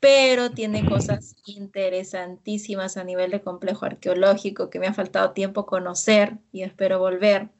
pero 0.00 0.50
tiene 0.50 0.88
cosas 0.88 1.36
interesantísimas 1.46 2.96
a 2.96 3.04
nivel 3.04 3.30
de 3.32 3.42
complejo 3.42 3.84
arqueológico 3.84 4.70
que 4.70 4.78
me 4.78 4.86
ha 4.86 4.94
faltado 4.94 5.32
tiempo 5.32 5.66
conocer 5.66 6.38
y 6.52 6.62
espero 6.62 6.98
volver 6.98 7.50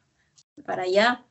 para 0.65 0.85
allá 0.85 1.27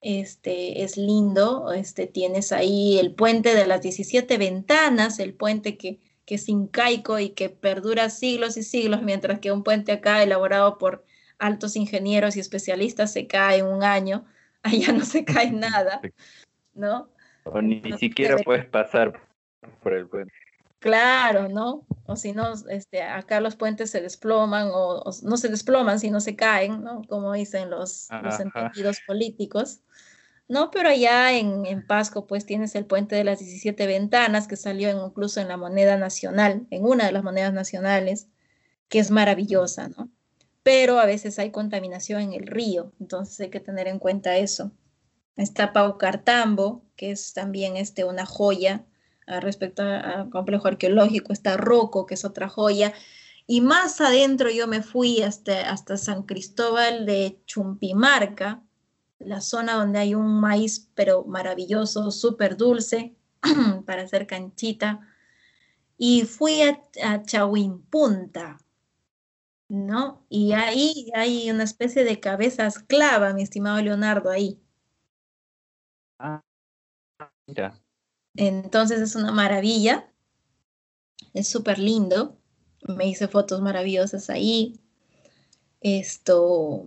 este, 0.00 0.82
es 0.82 0.96
lindo, 0.96 1.72
este, 1.72 2.06
tienes 2.06 2.52
ahí 2.52 2.98
el 2.98 3.14
puente 3.14 3.54
de 3.54 3.66
las 3.66 3.82
17 3.82 4.38
ventanas, 4.38 5.18
el 5.18 5.34
puente 5.34 5.76
que, 5.76 6.00
que 6.30 6.36
es 6.36 6.48
incaico 6.48 7.18
y 7.18 7.30
que 7.30 7.50
perdura 7.50 8.08
siglos 8.08 8.56
y 8.56 8.62
siglos, 8.62 9.02
mientras 9.02 9.40
que 9.40 9.50
un 9.50 9.64
puente 9.64 9.90
acá 9.90 10.22
elaborado 10.22 10.78
por 10.78 11.04
altos 11.40 11.74
ingenieros 11.74 12.36
y 12.36 12.40
especialistas 12.40 13.12
se 13.12 13.26
cae 13.26 13.58
en 13.58 13.66
un 13.66 13.82
año, 13.82 14.24
allá 14.62 14.92
no 14.92 15.04
se 15.04 15.24
cae 15.24 15.50
nada, 15.50 16.00
¿no? 16.72 17.10
O 17.42 17.60
ni 17.60 17.82
siquiera 17.98 18.36
puedes 18.44 18.64
pasar 18.64 19.20
por 19.82 19.92
el 19.92 20.06
puente. 20.06 20.32
Claro, 20.78 21.48
¿no? 21.48 21.84
O 22.06 22.14
si 22.14 22.32
no, 22.32 22.52
este, 22.68 23.02
acá 23.02 23.40
los 23.40 23.56
puentes 23.56 23.90
se 23.90 24.00
desploman 24.00 24.70
o, 24.72 25.02
no 25.24 25.36
se 25.36 25.48
desploman, 25.48 25.98
sino 25.98 26.20
se 26.20 26.36
caen, 26.36 26.84
¿no? 26.84 27.02
Como 27.08 27.32
dicen 27.32 27.70
los, 27.70 28.06
los 28.22 28.38
entendidos 28.38 29.00
políticos. 29.04 29.80
No, 30.50 30.72
pero 30.72 30.88
allá 30.88 31.38
en, 31.38 31.64
en, 31.64 31.86
Pasco, 31.86 32.26
pues 32.26 32.44
tienes 32.44 32.74
el 32.74 32.84
puente 32.84 33.14
de 33.14 33.22
las 33.22 33.38
17 33.38 33.86
ventanas 33.86 34.48
que 34.48 34.56
salió 34.56 34.90
incluso 35.06 35.40
en 35.40 35.46
la 35.46 35.56
moneda 35.56 35.96
nacional, 35.96 36.66
en 36.70 36.84
una 36.84 37.06
de 37.06 37.12
las 37.12 37.22
monedas 37.22 37.52
nacionales, 37.52 38.26
que 38.88 38.98
es 38.98 39.12
maravillosa, 39.12 39.90
¿no? 39.90 40.10
Pero 40.64 40.98
a 40.98 41.06
veces 41.06 41.38
hay 41.38 41.52
contaminación 41.52 42.22
en 42.22 42.32
el 42.32 42.48
río, 42.48 42.92
entonces 42.98 43.38
hay 43.38 43.50
que 43.50 43.60
tener 43.60 43.86
en 43.86 44.00
cuenta 44.00 44.38
eso. 44.38 44.72
Está 45.36 45.72
Paucartambo, 45.72 46.82
que 46.96 47.12
es 47.12 47.32
también 47.32 47.76
este, 47.76 48.02
una 48.02 48.26
joya 48.26 48.84
respecto 49.28 49.84
al 49.84 50.30
complejo 50.30 50.66
arqueológico, 50.66 51.32
está 51.32 51.58
Roco, 51.58 52.06
que 52.06 52.14
es 52.14 52.24
otra 52.24 52.48
joya, 52.48 52.92
y 53.46 53.60
más 53.60 54.00
adentro 54.00 54.50
yo 54.50 54.66
me 54.66 54.82
fui 54.82 55.22
hasta, 55.22 55.70
hasta 55.70 55.96
San 55.96 56.24
Cristóbal 56.24 57.06
de 57.06 57.40
Chumpimarca, 57.46 58.64
la 59.20 59.40
zona 59.40 59.74
donde 59.74 60.00
hay 60.00 60.14
un 60.14 60.40
maíz, 60.40 60.90
pero 60.94 61.24
maravilloso, 61.24 62.10
súper 62.10 62.56
dulce, 62.56 63.14
para 63.86 64.02
hacer 64.02 64.26
canchita, 64.26 65.00
y 65.96 66.24
fui 66.24 66.62
a, 66.62 66.80
a 67.04 67.22
Chahuimpunta, 67.22 68.58
¿no? 69.68 70.26
Y 70.28 70.52
ahí 70.52 71.10
hay 71.14 71.50
una 71.50 71.64
especie 71.64 72.04
de 72.04 72.18
cabeza 72.18 72.66
esclava, 72.66 73.32
mi 73.32 73.42
estimado 73.42 73.80
Leonardo, 73.80 74.30
ahí. 74.30 74.60
Ah, 76.18 76.42
mira. 77.46 77.80
Entonces 78.34 79.00
es 79.00 79.14
una 79.14 79.32
maravilla, 79.32 80.10
es 81.34 81.48
súper 81.48 81.78
lindo. 81.78 82.36
Me 82.82 83.06
hice 83.06 83.28
fotos 83.28 83.60
maravillosas 83.60 84.30
ahí. 84.30 84.80
Esto, 85.80 86.84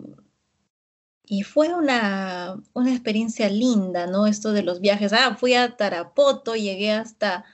y 1.25 1.43
fue 1.43 1.73
una, 1.73 2.61
una, 2.73 2.91
experiencia 2.91 3.49
linda, 3.49 4.07
¿no? 4.07 4.27
Esto 4.27 4.51
de 4.51 4.63
los 4.63 4.81
viajes. 4.81 5.13
Ah, 5.13 5.35
fui 5.39 5.53
a 5.53 5.77
Tarapoto, 5.77 6.55
llegué 6.55 6.91
hasta, 6.91 7.45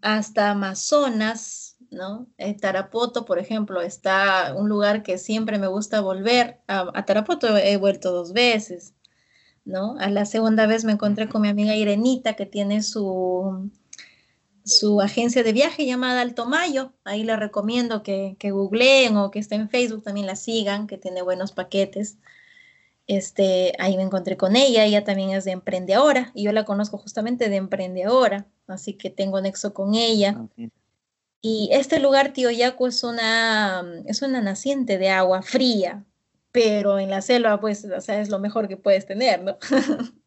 hasta 0.00 0.50
Amazonas, 0.50 1.76
¿no? 1.90 2.26
En 2.38 2.58
Tarapoto, 2.58 3.24
por 3.24 3.38
ejemplo, 3.38 3.82
está 3.82 4.54
un 4.56 4.68
lugar 4.68 5.02
que 5.02 5.18
siempre 5.18 5.58
me 5.58 5.66
gusta 5.66 6.00
volver. 6.00 6.60
A, 6.68 6.90
a 6.94 7.04
Tarapoto 7.04 7.56
he 7.56 7.76
vuelto 7.76 8.12
dos 8.12 8.32
veces. 8.32 8.94
¿no? 9.64 9.96
A 9.98 10.10
la 10.10 10.24
segunda 10.24 10.66
vez 10.66 10.84
me 10.84 10.92
encontré 10.92 11.28
con 11.28 11.42
mi 11.42 11.48
amiga 11.48 11.74
Irenita, 11.76 12.34
que 12.34 12.46
tiene 12.46 12.82
su, 12.82 13.70
su 14.64 15.00
agencia 15.00 15.42
de 15.42 15.52
viaje 15.52 15.86
llamada 15.86 16.20
Alto 16.20 16.46
Mayo. 16.46 16.92
Ahí 17.04 17.24
les 17.24 17.38
recomiendo 17.38 18.02
que, 18.02 18.36
que 18.38 18.50
googleen 18.50 19.16
o 19.16 19.30
que 19.30 19.38
esté 19.38 19.54
en 19.56 19.68
Facebook, 19.68 20.02
también 20.02 20.26
la 20.26 20.36
sigan, 20.36 20.86
que 20.86 20.98
tiene 20.98 21.22
buenos 21.22 21.52
paquetes. 21.52 22.18
Este, 23.06 23.72
ahí 23.78 23.96
me 23.96 24.04
encontré 24.04 24.36
con 24.36 24.54
ella, 24.56 24.84
ella 24.84 25.04
también 25.04 25.30
es 25.30 25.44
de 25.44 25.50
Emprendedora 25.50 26.30
y 26.34 26.44
yo 26.44 26.52
la 26.52 26.64
conozco 26.64 26.98
justamente 26.98 27.48
de 27.48 27.56
Emprendedora, 27.56 28.46
así 28.68 28.94
que 28.94 29.10
tengo 29.10 29.40
nexo 29.40 29.74
con 29.74 29.94
ella. 29.94 30.36
Ah, 30.38 30.68
y 31.44 31.70
este 31.72 31.98
lugar, 31.98 32.32
Tío 32.32 32.50
Yaco, 32.52 32.86
es 32.86 33.02
una, 33.02 33.84
es 34.06 34.22
una 34.22 34.40
naciente 34.40 34.96
de 34.98 35.10
agua 35.10 35.42
fría, 35.42 36.04
pero 36.52 37.00
en 37.00 37.10
la 37.10 37.20
selva, 37.20 37.60
pues, 37.60 37.84
o 37.84 38.00
sea, 38.00 38.20
es 38.20 38.28
lo 38.28 38.38
mejor 38.38 38.68
que 38.68 38.76
puedes 38.76 39.06
tener, 39.06 39.42
¿no? 39.42 39.58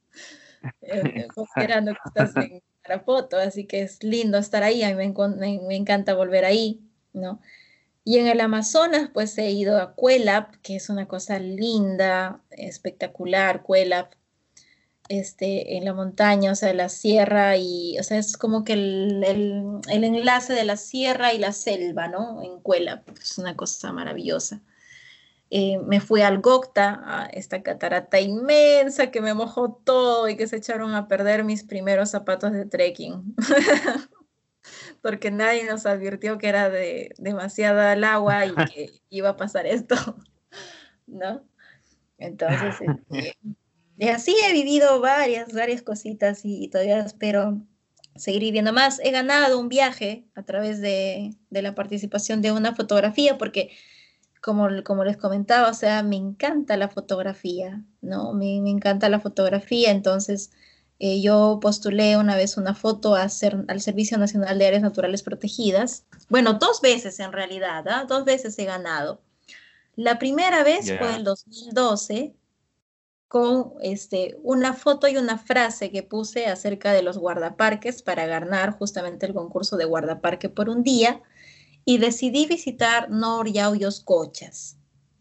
Eh, 0.82 1.28
considerando 1.36 1.94
que 1.94 2.00
estás 2.06 2.36
en 2.38 2.64
Tarapoto, 2.82 3.38
así 3.38 3.68
que 3.68 3.84
es 3.84 4.04
lindo 4.04 4.40
estar 4.40 4.64
ahí, 4.64 4.82
a 4.82 4.96
mí 4.96 4.96
me, 4.96 5.60
me, 5.60 5.76
encanta 5.76 6.16
volver 6.16 6.44
ahí, 6.44 6.82
¿no? 7.14 7.40
Y 8.08 8.20
en 8.20 8.28
el 8.28 8.40
Amazonas, 8.40 9.10
pues 9.12 9.36
he 9.40 9.50
ido 9.50 9.82
a 9.82 9.96
Cuelap, 9.96 10.58
que 10.62 10.76
es 10.76 10.90
una 10.90 11.08
cosa 11.08 11.40
linda, 11.40 12.40
espectacular, 12.52 13.64
Cuelap, 13.64 14.14
este, 15.10 15.78
en 15.78 15.86
la 15.86 15.94
montaña, 15.94 16.52
o 16.52 16.56
sea, 16.56 16.72
la 16.76 16.90
sierra, 16.90 17.58
y, 17.58 17.98
o 17.98 18.04
sea, 18.04 18.20
es 18.20 18.38
como 18.38 18.64
que 18.64 18.74
el, 18.74 19.82
el, 19.90 20.04
enlace 20.04 20.54
de 20.54 20.66
la 20.66 20.78
sierra 20.78 21.34
y 21.34 21.40
la 21.40 21.52
selva, 21.52 22.08
¿no? 22.08 22.44
En 22.44 22.60
Cuelap, 22.60 23.10
es 23.20 23.40
una 23.40 23.56
cosa 23.56 23.92
maravillosa. 23.92 24.62
Eh, 25.50 25.80
me 25.80 26.00
fui 26.00 26.22
al 26.22 26.42
Gocta, 26.42 27.02
a 27.06 27.26
esta 27.28 27.64
catarata 27.64 28.20
inmensa 28.20 29.10
que 29.10 29.22
me 29.22 29.34
mojó 29.34 29.82
todo 29.84 30.30
y 30.30 30.38
que 30.38 30.48
se 30.48 30.58
echaron 30.58 30.94
a 30.94 31.08
perder 31.08 31.44
mis 31.44 31.64
primeros 31.64 32.12
zapatos 32.12 32.52
de 32.52 32.66
trekking. 32.66 33.36
Porque 35.06 35.30
nadie 35.30 35.66
nos 35.66 35.86
advirtió 35.86 36.40
que 36.40 36.50
era 36.50 36.72
de 36.72 37.14
demasiada 37.20 37.94
el 37.94 38.04
agua 38.04 38.44
y 38.48 38.56
que 38.74 38.90
iba 39.12 39.30
a 39.30 39.38
pasar 39.38 39.68
esto, 39.68 39.96
¿no? 41.06 41.44
Entonces, 42.18 42.74
este, 42.82 43.38
y 44.00 44.08
así 44.08 44.36
he 44.44 44.52
vivido 44.52 45.00
varias, 45.02 45.54
varias 45.54 45.84
cositas 45.84 46.42
y 46.44 46.70
todavía 46.70 47.02
espero 47.02 47.62
seguir 48.16 48.42
viviendo 48.42 48.74
más. 48.74 49.00
He 49.04 49.12
ganado 49.12 49.60
un 49.60 49.70
viaje 49.70 50.26
a 50.34 50.42
través 50.42 50.82
de, 50.82 51.36
de 51.52 51.62
la 51.62 51.76
participación 51.76 52.42
de 52.42 52.52
una 52.52 52.74
fotografía 52.74 53.38
porque 53.38 53.78
como, 54.42 54.70
como 54.84 55.04
les 55.04 55.18
comentaba, 55.18 55.70
o 55.70 55.76
sea, 55.76 56.02
me 56.02 56.16
encanta 56.16 56.78
la 56.78 56.90
fotografía, 56.90 57.86
¿no? 58.02 58.34
Me, 58.34 58.60
me 58.60 58.72
encanta 58.72 59.08
la 59.10 59.20
fotografía, 59.20 59.92
entonces 59.92 60.50
eh, 61.00 61.22
yo 61.22 61.60
postulé 61.62 62.18
una 62.18 62.36
vez 62.36 62.58
una 62.58 62.74
foto 62.74 63.16
a 63.16 63.24
al 63.24 63.82
Servicio 63.82 64.18
Nacional 64.18 64.58
de 64.58 64.68
Áreas 64.68 64.82
Naturales 64.82 65.24
Protegidas. 65.24 66.06
Bueno, 66.30 66.54
dos 66.54 66.82
veces 66.82 67.20
en 67.20 67.34
realidad, 67.34 67.86
¿ah? 67.88 68.06
dos 68.08 68.24
veces 68.24 68.58
he 68.60 68.66
ganado. 68.66 69.22
La 69.96 70.20
primera 70.20 70.64
vez 70.64 70.86
fue 70.98 71.16
en 71.16 71.24
2012 71.24 72.36
con 73.28 73.74
este, 73.82 74.38
una 74.44 74.74
foto 74.74 75.08
y 75.08 75.18
una 75.18 75.38
frase 75.38 75.92
que 75.92 76.04
puse 76.04 76.48
acerca 76.48 76.94
de 76.94 77.02
los 77.02 77.18
guardaparques 77.18 78.02
para 78.02 78.26
ganar 78.26 78.78
justamente 78.78 79.26
el 79.26 79.34
concurso 79.34 79.78
de 79.78 79.86
guardaparque 79.86 80.50
por 80.50 80.70
un 80.70 80.84
día 80.84 81.22
y 81.86 81.98
decidí 81.98 82.46
visitar 82.46 83.10
Yauyos 83.52 84.02
Cochas, 84.02 84.78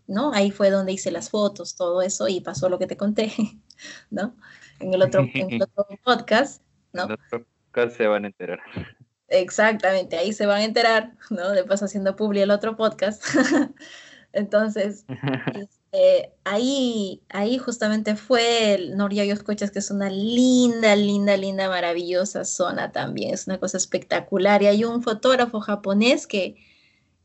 ¿no? 0.06 0.32
Ahí 0.32 0.50
fue 0.50 0.70
donde 0.70 0.92
hice 0.92 1.10
las 1.10 1.30
fotos, 1.30 1.76
todo 1.76 2.02
eso 2.02 2.28
y 2.28 2.40
pasó 2.40 2.68
lo 2.68 2.78
que 2.78 2.86
te 2.86 2.96
conté, 2.96 3.32
¿no? 4.10 4.34
En 4.80 4.94
el 4.94 5.02
otro, 5.02 5.20
en 5.32 5.52
el 5.52 5.62
otro 5.76 5.86
podcast, 6.02 6.62
¿no? 6.92 7.04
En 7.04 7.10
el 7.12 7.18
otro 7.26 7.46
podcast 7.72 7.96
se 7.96 8.06
van 8.06 8.24
a 8.24 8.26
enterar. 8.28 8.60
Exactamente, 9.28 10.16
ahí 10.16 10.32
se 10.32 10.46
van 10.46 10.58
a 10.58 10.64
enterar, 10.64 11.12
¿no? 11.30 11.50
De 11.50 11.64
paso 11.64 11.86
haciendo 11.86 12.16
publi 12.16 12.40
el 12.40 12.50
otro 12.50 12.76
podcast. 12.76 13.22
Entonces, 14.34 15.04
este, 15.54 16.32
ahí, 16.44 17.22
ahí 17.30 17.58
justamente 17.58 18.16
fue 18.16 18.74
el 18.74 18.96
Noriayos 18.96 19.42
Cochas, 19.42 19.70
que 19.70 19.78
es 19.78 19.90
una 19.90 20.10
linda, 20.10 20.94
linda, 20.96 21.36
linda, 21.36 21.68
maravillosa 21.68 22.44
zona 22.44 22.92
también. 22.92 23.32
Es 23.32 23.46
una 23.46 23.58
cosa 23.58 23.76
espectacular. 23.76 24.62
Y 24.62 24.66
hay 24.66 24.84
un 24.84 25.02
fotógrafo 25.02 25.60
japonés 25.60 26.26
que, 26.26 26.56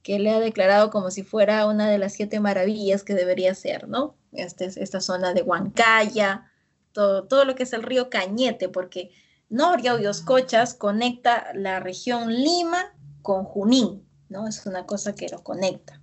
que 0.03 0.19
le 0.19 0.29
ha 0.29 0.39
declarado 0.39 0.91
como 0.91 1.11
si 1.11 1.23
fuera 1.23 1.65
una 1.65 1.89
de 1.89 1.97
las 1.97 2.13
siete 2.13 2.39
maravillas 2.39 3.03
que 3.03 3.15
debería 3.15 3.53
ser, 3.55 3.87
¿no? 3.87 4.15
Este, 4.31 4.65
esta 4.65 5.01
zona 5.01 5.33
de 5.33 5.41
Huancaya, 5.41 6.51
todo, 6.91 7.25
todo 7.25 7.45
lo 7.45 7.55
que 7.55 7.63
es 7.63 7.73
el 7.73 7.83
río 7.83 8.09
Cañete, 8.09 8.69
porque 8.69 9.11
Noriayos 9.49 10.21
Cochas 10.21 10.73
conecta 10.73 11.51
la 11.53 11.79
región 11.79 12.33
Lima 12.33 12.93
con 13.21 13.45
Junín, 13.45 14.05
¿no? 14.29 14.47
Es 14.47 14.65
una 14.65 14.85
cosa 14.85 15.15
que 15.15 15.29
lo 15.29 15.43
conecta. 15.43 16.01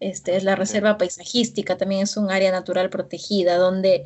Este, 0.00 0.36
es 0.36 0.44
la 0.44 0.56
reserva 0.56 0.98
paisajística, 0.98 1.76
también 1.76 2.02
es 2.02 2.16
un 2.16 2.30
área 2.30 2.50
natural 2.50 2.90
protegida 2.90 3.56
donde 3.56 4.04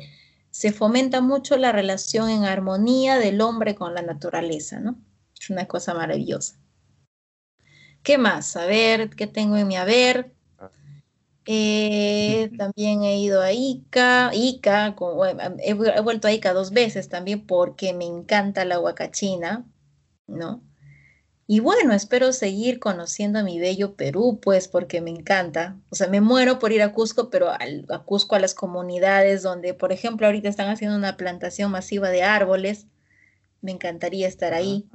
se 0.51 0.71
fomenta 0.71 1.21
mucho 1.21 1.57
la 1.57 1.71
relación 1.71 2.29
en 2.29 2.45
armonía 2.45 3.17
del 3.17 3.41
hombre 3.41 3.75
con 3.75 3.93
la 3.93 4.01
naturaleza, 4.01 4.79
¿no? 4.79 4.97
Es 5.39 5.49
una 5.49 5.67
cosa 5.67 5.93
maravillosa. 5.93 6.55
¿Qué 8.03 8.17
más? 8.17 8.55
A 8.55 8.65
ver, 8.65 9.09
¿qué 9.09 9.27
tengo 9.27 9.57
en 9.57 9.67
mi 9.67 9.75
haber? 9.75 10.33
Eh, 11.51 12.51
también 12.59 13.01
he 13.01 13.17
ido 13.17 13.41
a 13.41 13.51
Ica, 13.51 14.29
Ica, 14.35 14.95
he, 15.63 15.69
he, 15.71 15.73
vuelto 15.73 16.27
a 16.27 16.31
Ica 16.31 16.53
dos 16.53 16.69
veces 16.69 17.09
también 17.09 17.47
porque 17.47 17.91
me 17.91 18.05
encanta 18.05 18.65
la 18.65 18.79
huacachina, 18.79 19.65
¿no? 20.27 20.61
Y 21.47 21.59
bueno, 21.59 21.93
espero 21.95 22.33
seguir 22.33 22.79
conociendo 22.79 23.43
mi 23.43 23.59
bello 23.59 23.95
Perú, 23.95 24.39
pues 24.39 24.67
porque 24.67 25.01
me 25.01 25.09
encanta. 25.09 25.75
O 25.89 25.95
sea, 25.95 26.07
me 26.07 26.21
muero 26.21 26.59
por 26.59 26.71
ir 26.71 26.83
a 26.83 26.93
Cusco, 26.93 27.31
pero 27.31 27.49
a 27.49 28.03
Cusco, 28.05 28.35
a 28.35 28.39
las 28.39 28.53
comunidades 28.53 29.41
donde, 29.41 29.73
por 29.73 29.91
ejemplo, 29.91 30.27
ahorita 30.27 30.49
están 30.49 30.69
haciendo 30.69 30.95
una 30.97 31.17
plantación 31.17 31.71
masiva 31.71 32.09
de 32.09 32.21
árboles. 32.21 32.85
Me 33.61 33.71
encantaría 33.71 34.27
estar 34.27 34.53
ahí. 34.53 34.87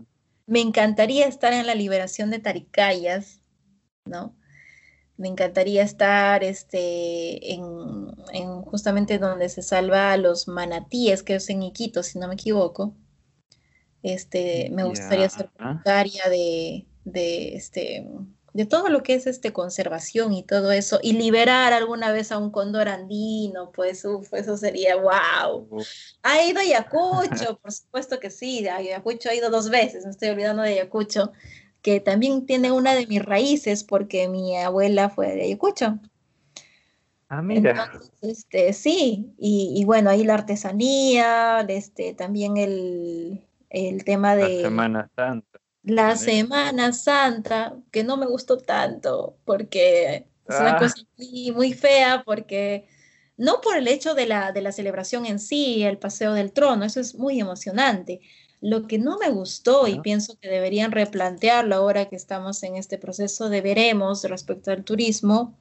Me 0.47 0.61
encantaría 0.61 1.27
estar 1.27 1.53
en 1.53 1.67
la 1.67 1.75
liberación 1.75 2.31
de 2.31 2.39
Taricayas, 2.39 3.41
¿no? 4.05 4.37
Me 5.17 5.29
encantaría 5.29 5.83
estar 5.83 6.43
este, 6.43 7.53
en, 7.53 7.63
en 8.33 8.63
justamente 8.63 9.19
donde 9.19 9.49
se 9.49 9.63
salva 9.63 10.13
a 10.13 10.17
los 10.17 10.49
manatíes, 10.49 11.23
que 11.23 11.37
es 11.37 11.49
en 11.51 11.63
Iquitos, 11.63 12.07
si 12.07 12.19
no 12.19 12.29
me 12.29 12.35
equivoco. 12.35 12.95
Este, 14.03 14.69
me 14.71 14.85
gustaría 14.85 15.29
ser 15.31 15.51
voluntaria 15.59 16.29
de, 16.29 16.87
de, 17.05 17.55
este, 17.55 18.07
de 18.55 18.67
todo 18.67 18.89
lo 18.89 19.03
que 19.03 19.15
es 19.15 19.27
este, 19.27 19.53
conservación 19.53 20.33
y 20.33 20.45
todo 20.45 20.71
eso, 20.71 21.01
y 21.03 21.15
liberar 21.15 21.73
alguna 21.73 22.13
vez 22.13 22.31
a 22.31 22.39
un 22.39 22.51
cóndor 22.51 22.89
andino, 22.89 23.73
pues 23.73 24.05
eso 24.33 24.57
sería 24.57 24.97
wow. 24.97 25.69
Ha 26.23 26.45
ido 26.45 26.61
a 26.61 26.63
Ayacucho, 26.65 27.59
por 27.59 27.73
supuesto 27.73 28.21
que 28.21 28.31
sí, 28.31 28.67
a 28.69 28.77
Ayacucho 28.77 29.29
ha 29.29 29.35
ido 29.35 29.51
dos 29.51 29.71
veces, 29.71 30.05
me 30.05 30.13
estoy 30.13 30.29
olvidando 30.29 30.63
de 30.63 30.71
Ayacucho, 30.71 31.33
que 31.85 32.01
también 32.01 32.47
tiene 32.47 32.73
una 32.73 32.95
de 32.95 33.07
mis 33.07 33.23
raíces 33.23 33.85
porque 33.85 34.27
mi 34.27 34.57
abuela 34.57 35.11
fue 35.11 35.35
de 35.35 35.43
Ayacucho. 35.43 35.99
Ah, 37.29 37.43
mira. 37.43 37.93
este, 38.23 38.73
sí, 38.73 39.35
y, 39.37 39.75
y, 39.77 39.85
bueno, 39.85 40.09
ahí 40.09 40.25
la 40.25 40.33
artesanía, 40.33 41.61
este, 41.69 42.15
también 42.15 42.57
el, 42.57 43.45
el 43.69 44.05
tema 44.05 44.35
de... 44.35 44.49
La 44.49 44.63
Semana 44.63 45.11
Santa. 45.15 45.61
La 45.83 46.17
Semana 46.17 46.93
Santa, 46.95 47.77
que 47.91 48.03
no 48.03 48.17
me 48.17 48.27
gustó 48.27 48.57
tanto, 48.57 49.37
porque 49.45 50.27
es 50.49 50.59
una 50.59 50.77
ah. 50.77 50.79
cosa 50.79 50.95
muy, 51.55 51.75
fea, 51.75 52.23
porque 52.25 52.89
no 53.37 53.61
por 53.61 53.77
el 53.77 53.89
hecho 53.89 54.15
de 54.15 54.25
la, 54.25 54.53
de 54.53 54.63
la 54.63 54.73
celebración 54.73 55.27
en 55.27 55.39
sí, 55.39 55.83
el 55.83 55.99
paseo 55.99 56.33
del 56.33 56.53
trono, 56.53 56.87
eso 56.87 57.01
es 57.01 57.15
muy 57.15 57.41
emocionante. 57.41 58.23
Lo 58.65 58.87
que 58.87 58.99
no 58.99 59.19
me 59.19 59.29
gustó 59.29 59.87
y 59.87 60.01
pienso 60.01 60.39
que 60.41 60.49
deberían 60.49 60.91
replantearlo 60.91 61.75
ahora 61.75 62.07
que 62.07 62.17
estamos 62.17 62.63
en 62.63 62.77
este 62.77 62.97
proceso 62.97 63.51
de 63.51 63.61
veremos 63.61 64.25
respecto 64.25 64.71
al 64.71 64.85
turismo, 64.85 65.55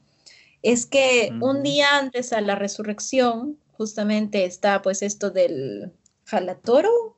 es 0.62 0.86
que 0.86 1.30
un 1.42 1.64
día 1.64 1.98
antes 1.98 2.32
a 2.32 2.40
la 2.40 2.56
resurrección, 2.56 3.58
justamente 3.74 4.46
está 4.46 4.82
pues 4.82 5.02
esto 5.02 5.32
del 5.32 5.92
jalatoro, 6.24 7.18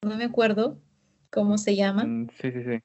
no 0.00 0.16
me 0.16 0.24
acuerdo 0.24 0.78
cómo 1.28 1.58
se 1.58 1.76
llama. 1.76 2.06
Mm, 2.06 2.30
sí, 2.40 2.50
sí, 2.52 2.64
sí. 2.64 2.82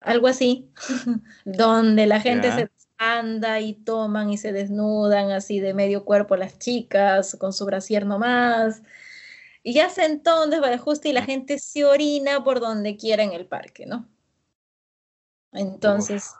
Algo 0.00 0.28
así, 0.28 0.70
donde 1.44 2.06
la 2.06 2.20
gente 2.20 2.52
se 2.52 2.70
anda 2.96 3.60
y 3.60 3.74
toman 3.74 4.30
y 4.30 4.38
se 4.38 4.52
desnudan 4.52 5.30
así 5.30 5.60
de 5.60 5.74
medio 5.74 6.06
cuerpo 6.06 6.36
las 6.36 6.58
chicas 6.58 7.36
con 7.38 7.52
su 7.52 7.66
brasier 7.66 8.06
nomás. 8.06 8.80
Y 9.62 9.74
ya 9.74 9.88
se 9.88 10.04
entonces 10.04 10.60
va 10.60 10.76
justo 10.78 11.08
y 11.08 11.12
la 11.12 11.22
gente 11.22 11.58
se 11.58 11.84
orina 11.84 12.42
por 12.42 12.60
donde 12.60 12.96
quiera 12.96 13.22
en 13.22 13.32
el 13.32 13.46
parque, 13.46 13.86
¿no? 13.86 14.08
Entonces, 15.52 16.32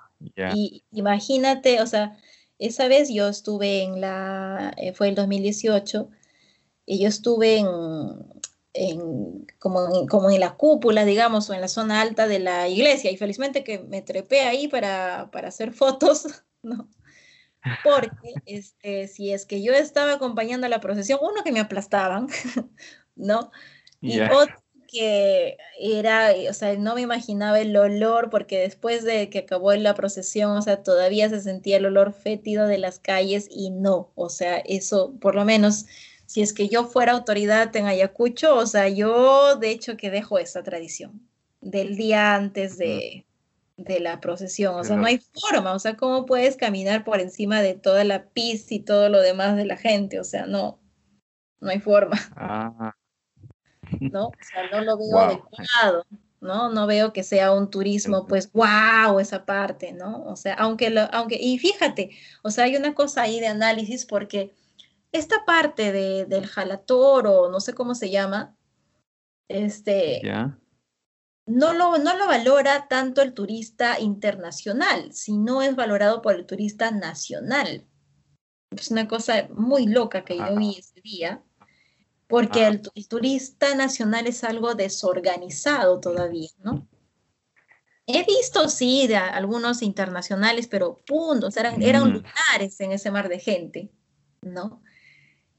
y, 0.55 0.85
imagínate, 0.91 1.81
o 1.81 1.87
sea, 1.87 2.19
esa 2.59 2.89
vez 2.89 3.09
yo 3.13 3.29
estuve 3.29 3.83
en 3.83 4.01
la, 4.01 4.73
eh, 4.77 4.93
fue 4.93 5.09
el 5.09 5.15
2018, 5.15 6.11
y 6.87 7.01
yo 7.01 7.09
estuve 7.09 7.59
en, 7.59 7.69
en, 8.73 9.47
como, 9.59 9.95
en, 9.95 10.07
como 10.07 10.31
en 10.31 10.41
la 10.41 10.55
cúpula, 10.57 11.05
digamos, 11.05 11.49
o 11.49 11.55
en 11.55 11.61
la 11.61 11.69
zona 11.69 12.01
alta 12.01 12.27
de 12.27 12.39
la 12.39 12.69
iglesia. 12.69 13.11
Y 13.11 13.17
felizmente 13.17 13.65
que 13.65 13.79
me 13.79 14.03
trepé 14.03 14.41
ahí 14.41 14.69
para, 14.69 15.31
para 15.31 15.49
hacer 15.49 15.73
fotos, 15.73 16.27
¿no? 16.63 16.89
Porque 17.85 18.35
este, 18.45 19.07
si 19.07 19.33
es 19.33 19.47
que 19.47 19.63
yo 19.63 19.73
estaba 19.73 20.15
acompañando 20.15 20.67
a 20.67 20.71
la 20.71 20.81
procesión, 20.81 21.21
uno 21.23 21.45
que 21.45 21.53
me 21.53 21.61
aplastaban, 21.61 22.27
¿no? 23.17 23.51
Y 24.01 24.21
otro 24.21 24.63
que 24.93 25.57
era, 25.81 26.33
o 26.51 26.53
sea, 26.53 26.77
no 26.77 26.95
me 26.95 27.01
imaginaba 27.01 27.59
el 27.59 27.75
olor, 27.77 28.29
porque 28.29 28.59
después 28.59 29.05
de 29.05 29.31
que 29.31 29.39
acabó 29.39 29.73
la 29.73 29.95
procesión, 29.95 30.51
o 30.51 30.61
sea, 30.61 30.83
todavía 30.83 31.31
se 31.31 31.41
sentía 31.41 31.79
el 31.79 31.87
olor 31.87 32.13
fétido 32.13 32.67
de 32.67 32.77
las 32.77 32.99
calles 32.99 33.49
y 33.51 33.71
no, 33.71 34.13
o 34.15 34.29
sea, 34.29 34.59
eso 34.59 35.15
por 35.19 35.35
lo 35.35 35.47
menos 35.47 35.87
si 36.27 36.43
es 36.43 36.53
que 36.53 36.69
yo 36.69 36.85
fuera 36.85 37.13
autoridad 37.13 37.75
en 37.75 37.87
Ayacucho, 37.87 38.55
o 38.55 38.67
sea, 38.67 38.89
yo 38.89 39.57
de 39.57 39.71
hecho 39.71 39.97
que 39.97 40.11
dejo 40.11 40.39
esa 40.39 40.63
tradición 40.63 41.27
del 41.63 41.97
día 41.97 42.35
antes 42.35 42.77
de, 42.77 43.27
la 43.77 44.21
procesión, 44.21 44.77
o 44.77 44.85
sea, 44.85 44.97
no 44.97 45.07
hay 45.07 45.21
forma, 45.33 45.73
o 45.73 45.79
sea, 45.79 45.97
¿cómo 45.97 46.25
puedes 46.25 46.57
caminar 46.57 47.03
por 47.03 47.19
encima 47.21 47.63
de 47.63 47.75
toda 47.75 48.05
la 48.05 48.27
pista 48.27 48.75
y 48.75 48.81
todo 48.81 49.09
lo 49.09 49.21
demás 49.21 49.57
de 49.57 49.65
la 49.65 49.77
gente? 49.77 50.21
O 50.21 50.25
sea, 50.25 50.47
no, 50.47 50.79
no 51.61 51.71
hay 51.71 51.81
forma. 51.81 52.17
Ah. 52.37 52.95
¿No? 54.01 54.27
O 54.29 54.33
sea, 54.41 54.69
no 54.71 54.81
lo 54.83 54.99
veo 54.99 55.19
adecuado. 55.19 56.05
¿no? 56.43 56.71
No 56.71 56.87
veo 56.87 57.13
que 57.13 57.23
sea 57.23 57.53
un 57.53 57.71
turismo, 57.71 58.27
pues, 58.27 58.51
wow, 58.53 59.21
esa 59.21 59.47
parte, 59.47 59.93
¿no? 59.93 60.25
O 60.25 60.35
sea, 60.35 60.55
aunque, 60.55 60.91
lo, 60.91 61.03
aunque, 61.13 61.39
y 61.41 61.59
fíjate, 61.59 62.11
o 62.43 62.51
sea, 62.51 62.65
hay 62.65 62.77
una 62.77 62.95
cosa 62.95 63.23
ahí 63.23 63.39
de 63.39 63.47
análisis 63.47 64.05
porque 64.05 64.53
esta 65.13 65.45
parte 65.45 65.93
de, 65.93 66.27
del 66.27 66.47
jalatoro, 66.47 67.49
no 67.49 67.61
sé 67.61 67.75
cómo 67.75 67.95
se 67.95 68.11
llama, 68.11 68.57
este, 69.49 70.21
no, 71.47 71.73
lo, 71.75 71.99
no 71.99 72.17
lo 72.17 72.27
valora 72.27 72.89
tanto 72.89 73.23
el 73.23 73.35
turista 73.35 74.01
internacional, 74.01 75.13
sino 75.13 75.63
es 75.63 75.77
valorado 75.77 76.23
por 76.23 76.35
el 76.35 76.47
turista 76.47 76.91
nacional. 76.91 77.87
Es 78.71 78.91
una 78.91 79.07
cosa 79.07 79.49
muy 79.55 79.87
loca 79.87 80.25
que 80.25 80.39
yo 80.39 80.57
vi 80.57 80.79
ese 80.79 81.01
día, 81.03 81.43
porque 82.27 82.67
el, 82.67 82.83
turista 83.09 83.75
nacional 83.75 84.27
es 84.27 84.45
algo 84.45 84.75
desorganizado 84.75 86.01
todavía, 86.01 86.51
¿no? 86.63 86.87
He 88.07 88.25
visto, 88.25 88.69
sí, 88.69 89.07
de 89.07 89.17
algunos 89.17 89.81
internacionales, 89.83 90.67
pero 90.67 90.99
puntos, 91.07 91.57
eran, 91.57 91.81
eran 91.83 92.11
mm. 92.11 92.13
lunares 92.15 92.81
en 92.81 92.93
ese 92.93 93.11
mar 93.11 93.29
de 93.29 93.39
gente, 93.39 93.91
¿no? 94.41 94.83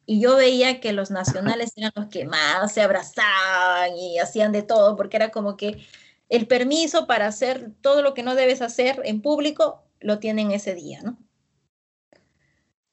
y 0.05 0.19
yo 0.19 0.35
veía 0.35 0.79
que 0.79 0.93
los 0.93 1.11
nacionales 1.11 1.73
eran 1.75 1.91
los 1.95 2.07
que 2.07 2.25
más 2.25 2.73
se 2.73 2.81
abrazaban 2.81 3.95
y 3.95 4.19
hacían 4.19 4.51
de 4.51 4.63
todo, 4.63 4.95
porque 4.95 5.17
era 5.17 5.31
como 5.31 5.55
que 5.55 5.85
el 6.29 6.47
permiso 6.47 7.07
para 7.07 7.27
hacer 7.27 7.71
todo 7.81 8.01
lo 8.01 8.13
que 8.13 8.23
no 8.23 8.35
debes 8.35 8.61
hacer 8.61 9.01
en 9.05 9.21
público 9.21 9.83
lo 9.99 10.19
tienen 10.19 10.51
ese 10.51 10.75
día, 10.75 11.01
¿no? 11.01 11.17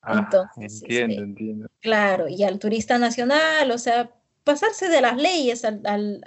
Ah, 0.03 0.21
Entonces, 0.25 0.83
entiendo, 0.83 1.13
este, 1.13 1.25
entiendo. 1.25 1.69
Claro, 1.81 2.29
y 2.29 2.43
al 2.45 2.59
turista 2.59 2.99
nacional, 2.99 3.71
o 3.71 3.79
sea, 3.79 4.11
pasarse 4.45 4.89
de 4.89 5.01
las 5.01 5.17
leyes 5.17 5.65
al, 5.65 5.83
al, 5.85 6.23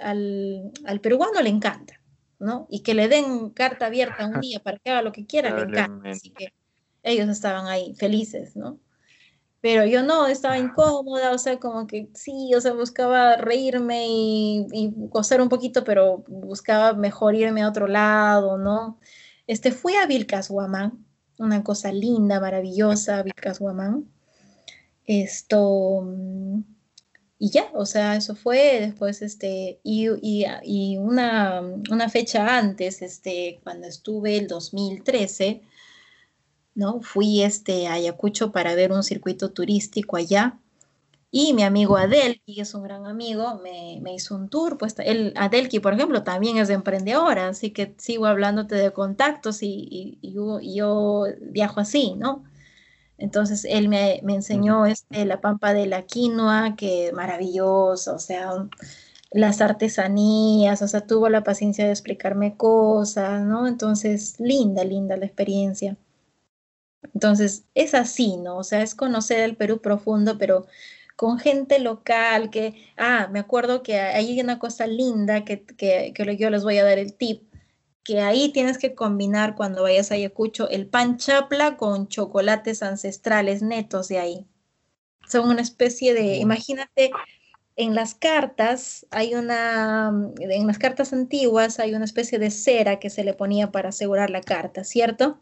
al, 0.84 1.00
peruano 1.00 1.42
le 1.42 1.50
encanta, 1.50 2.00
¿no? 2.38 2.66
Y 2.70 2.80
que 2.80 2.94
le 2.94 3.08
den 3.08 3.50
carta 3.50 3.86
abierta 3.86 4.26
un 4.26 4.40
día 4.40 4.60
para 4.60 4.78
que 4.78 4.90
haga 4.90 5.02
lo 5.02 5.12
que 5.12 5.26
quiera, 5.26 5.54
le 5.54 5.62
encanta. 5.62 6.10
Así 6.10 6.30
que 6.30 6.52
ellos 7.02 7.28
estaban 7.28 7.66
ahí 7.66 7.94
felices, 7.94 8.56
¿no? 8.56 8.78
Pero 9.60 9.86
yo 9.86 10.02
no, 10.02 10.26
estaba 10.26 10.58
incómoda, 10.58 11.32
o 11.32 11.38
sea, 11.38 11.58
como 11.58 11.86
que 11.86 12.10
sí, 12.14 12.54
o 12.54 12.60
sea, 12.60 12.74
buscaba 12.74 13.36
reírme 13.36 14.06
y, 14.06 14.66
y 14.72 14.92
gozar 14.94 15.40
un 15.40 15.48
poquito, 15.48 15.84
pero 15.84 16.22
buscaba 16.28 16.92
mejor 16.92 17.34
irme 17.34 17.62
a 17.62 17.70
otro 17.70 17.86
lado, 17.86 18.58
¿no? 18.58 19.00
Este, 19.46 19.72
fui 19.72 19.94
a 19.94 20.06
Vilcashuamán, 20.06 21.03
una 21.38 21.62
cosa 21.64 21.92
linda, 21.92 22.40
maravillosa, 22.40 23.22
Vilcashuamán. 23.22 24.06
Esto, 25.06 26.02
mm, 26.02 26.60
y 27.38 27.50
ya, 27.50 27.70
o 27.74 27.84
sea, 27.86 28.16
eso 28.16 28.34
fue 28.34 28.80
después, 28.80 29.20
este, 29.22 29.80
y, 29.82 30.08
y, 30.22 30.96
una, 30.96 31.60
una, 31.90 32.08
fecha 32.08 32.56
antes, 32.58 33.02
este, 33.02 33.60
cuando 33.64 33.86
estuve 33.86 34.38
el 34.38 34.46
2013, 34.48 35.62
¿no? 36.74 37.00
Fui 37.02 37.42
este, 37.42 37.86
a 37.86 37.94
Ayacucho 37.94 38.52
para 38.52 38.74
ver 38.74 38.92
un 38.92 39.02
circuito 39.02 39.50
turístico 39.52 40.16
allá. 40.16 40.58
Y 41.36 41.52
mi 41.52 41.64
amigo 41.64 41.96
Adelki, 41.96 42.54
que 42.54 42.60
es 42.60 42.74
un 42.74 42.84
gran 42.84 43.06
amigo, 43.06 43.60
me, 43.60 43.98
me 44.00 44.14
hizo 44.14 44.36
un 44.36 44.48
tour. 44.48 44.78
Pues 44.78 44.94
él, 45.00 45.34
Adelki, 45.36 45.80
por 45.80 45.92
ejemplo, 45.92 46.22
también 46.22 46.58
es 46.58 46.68
de 46.68 46.74
emprendedora, 46.74 47.48
así 47.48 47.72
que 47.72 47.92
sigo 47.98 48.26
hablándote 48.26 48.76
de 48.76 48.92
contactos 48.92 49.64
y, 49.64 50.16
y, 50.22 50.32
yo, 50.32 51.24
viajo 51.40 51.80
así, 51.80 52.14
¿no? 52.14 52.44
Entonces 53.18 53.64
él 53.68 53.88
me, 53.88 54.20
me 54.22 54.36
enseñó 54.36 54.86
este, 54.86 55.24
la 55.24 55.40
pampa 55.40 55.74
de 55.74 55.86
la 55.86 56.02
quinoa, 56.02 56.76
que 56.76 57.10
maravilloso, 57.12 58.14
o 58.14 58.18
sea, 58.20 58.68
las 59.32 59.60
artesanías, 59.60 60.82
o 60.82 60.88
sea, 60.88 61.00
tuvo 61.06 61.28
la 61.30 61.42
paciencia 61.42 61.84
de 61.86 61.90
explicarme 61.92 62.56
cosas, 62.56 63.42
¿no? 63.42 63.66
Entonces, 63.66 64.38
linda, 64.38 64.84
linda 64.84 65.16
la 65.16 65.26
experiencia. 65.26 65.96
Entonces, 67.12 67.64
es 67.74 67.94
así, 67.94 68.36
¿no? 68.36 68.58
O 68.58 68.64
sea, 68.64 68.82
es 68.82 68.94
conocer 68.94 69.40
el 69.40 69.56
Perú 69.56 69.80
profundo, 69.80 70.38
pero 70.38 70.66
con 71.16 71.38
gente 71.38 71.78
local 71.78 72.50
que, 72.50 72.74
ah, 72.96 73.28
me 73.32 73.38
acuerdo 73.38 73.82
que 73.82 73.98
hay 73.98 74.40
una 74.40 74.58
cosa 74.58 74.86
linda 74.86 75.44
que, 75.44 75.64
que, 75.64 76.12
que 76.14 76.36
yo 76.36 76.50
les 76.50 76.64
voy 76.64 76.78
a 76.78 76.84
dar 76.84 76.98
el 76.98 77.14
tip, 77.14 77.42
que 78.02 78.20
ahí 78.20 78.50
tienes 78.52 78.78
que 78.78 78.94
combinar 78.94 79.54
cuando 79.54 79.82
vayas 79.82 80.10
a 80.10 80.14
Ayacucho 80.14 80.68
el 80.68 80.86
pan 80.86 81.16
chapla 81.16 81.76
con 81.76 82.08
chocolates 82.08 82.82
ancestrales 82.82 83.62
netos 83.62 84.08
de 84.08 84.18
ahí. 84.18 84.46
Son 85.28 85.48
una 85.48 85.62
especie 85.62 86.12
de, 86.12 86.36
imagínate, 86.36 87.10
en 87.76 87.94
las 87.94 88.14
cartas 88.14 89.06
hay 89.10 89.34
una, 89.34 90.12
en 90.38 90.66
las 90.66 90.78
cartas 90.78 91.12
antiguas 91.12 91.80
hay 91.80 91.94
una 91.94 92.04
especie 92.04 92.38
de 92.38 92.50
cera 92.50 93.00
que 93.00 93.10
se 93.10 93.24
le 93.24 93.34
ponía 93.34 93.72
para 93.72 93.88
asegurar 93.88 94.30
la 94.30 94.42
carta, 94.42 94.84
¿cierto? 94.84 95.40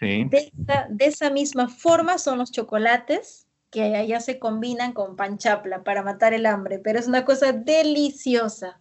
De 0.00 0.52
esa, 0.98 1.30
misma 1.30 1.68
forma 1.68 2.18
son 2.18 2.38
los 2.38 2.52
chocolates 2.52 3.45
que 3.76 3.94
allá 3.94 4.20
se 4.20 4.38
combinan 4.38 4.94
con 4.94 5.16
panchapla 5.16 5.84
para 5.84 6.02
matar 6.02 6.32
el 6.32 6.46
hambre, 6.46 6.78
pero 6.78 6.98
es 6.98 7.06
una 7.06 7.26
cosa 7.26 7.52
deliciosa. 7.52 8.80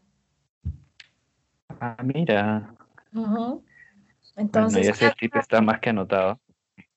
Ah, 1.82 1.98
mira. 2.02 2.74
Entonces, 4.38 4.88
ese 4.88 5.12
tip 5.20 5.36
está 5.36 5.60
más 5.60 5.82
que 5.82 5.90
anotado. 5.90 6.40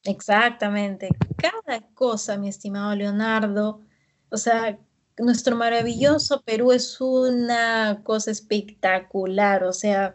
Exactamente. 0.05 1.09
Cada 1.37 1.81
cosa, 1.95 2.39
mi 2.39 2.49
estimado 2.49 2.95
Leonardo, 2.95 3.81
o 4.31 4.37
sea, 4.37 4.79
nuestro 5.19 5.57
maravilloso 5.57 6.43
Perú 6.43 6.71
es 6.71 7.01
una 7.01 8.03
cosa 8.05 8.31
espectacular, 8.31 9.65
o 9.65 9.73
sea, 9.73 10.15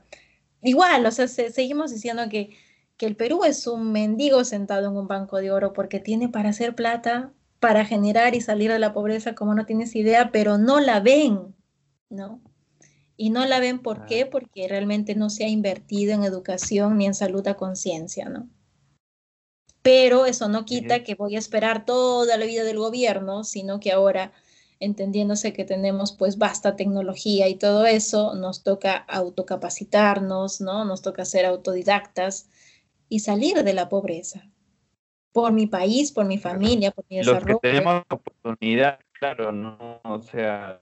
igual, 0.61 1.05
o 1.05 1.11
sea, 1.11 1.27
seguimos 1.27 1.91
diciendo 1.91 2.29
que 2.29 2.55
que 2.95 3.07
el 3.07 3.15
Perú 3.15 3.43
es 3.43 3.65
un 3.67 3.91
mendigo 3.91 4.45
sentado 4.45 4.88
en 4.88 4.95
un 4.95 5.07
banco 5.07 5.38
de 5.38 5.51
oro 5.51 5.73
porque 5.73 5.99
tiene 5.99 6.29
para 6.29 6.49
hacer 6.49 6.75
plata, 6.75 7.34
para 7.64 7.86
generar 7.86 8.36
y 8.36 8.41
salir 8.41 8.74
de 8.74 8.78
la 8.78 8.91
pobreza 8.91 9.36
como 9.36 9.55
no 9.55 9.66
tienes 9.66 9.95
idea, 9.95 10.34
pero 10.34 10.57
no 10.57 10.82
la 10.82 10.99
ven, 10.99 11.55
¿no? 12.09 12.41
Y 13.16 13.30
no 13.30 13.45
la 13.45 13.61
ven 13.61 13.80
¿por 13.80 14.05
qué? 14.05 14.26
Porque 14.26 14.68
realmente 14.68 15.16
no 15.16 15.30
se 15.30 15.45
ha 15.45 15.47
invertido 15.47 16.14
en 16.14 16.26
educación 16.26 16.97
ni 16.97 17.05
en 17.05 17.14
salud 17.14 17.47
a 17.47 17.53
conciencia, 17.53 18.28
¿no? 18.28 18.49
Pero 19.82 20.26
eso 20.26 20.49
no 20.49 20.66
quita 20.66 21.05
que 21.05 21.16
voy 21.16 21.38
a 21.38 21.39
esperar 21.39 21.86
toda 21.86 22.36
la 22.36 22.45
vida 22.45 22.66
del 22.66 22.80
gobierno, 22.80 23.45
sino 23.45 23.80
que 23.80 23.93
ahora, 23.93 24.34
entendiéndose 24.82 25.53
que 25.53 25.64
tenemos 25.64 26.11
pues 26.11 26.38
basta 26.38 26.76
tecnología 26.76 27.47
y 27.47 27.55
todo 27.55 27.86
eso, 27.86 28.36
nos 28.36 28.64
toca 28.64 28.97
autocapacitarnos, 28.97 30.59
¿no? 30.59 30.84
Nos 30.84 31.01
toca 31.01 31.24
ser 31.24 31.45
autodidactas, 31.45 32.49
y 33.07 33.20
salir 33.20 33.64
de 33.64 33.74
la 33.74 33.88
pobreza. 33.88 34.49
Por 35.34 35.51
mi 35.51 35.67
país, 35.67 36.13
por 36.13 36.25
mi 36.25 36.38
familia, 36.38 36.91
por 36.91 37.05
mi 37.09 37.17
desarrollo. 37.17 37.45
Los 37.45 37.61
que 37.61 37.67
tenemos 37.67 37.93
la 38.09 38.15
oportunidad, 38.15 38.99
claro, 39.11 39.51
no, 39.51 39.99
o 40.03 40.21
sea, 40.21 40.81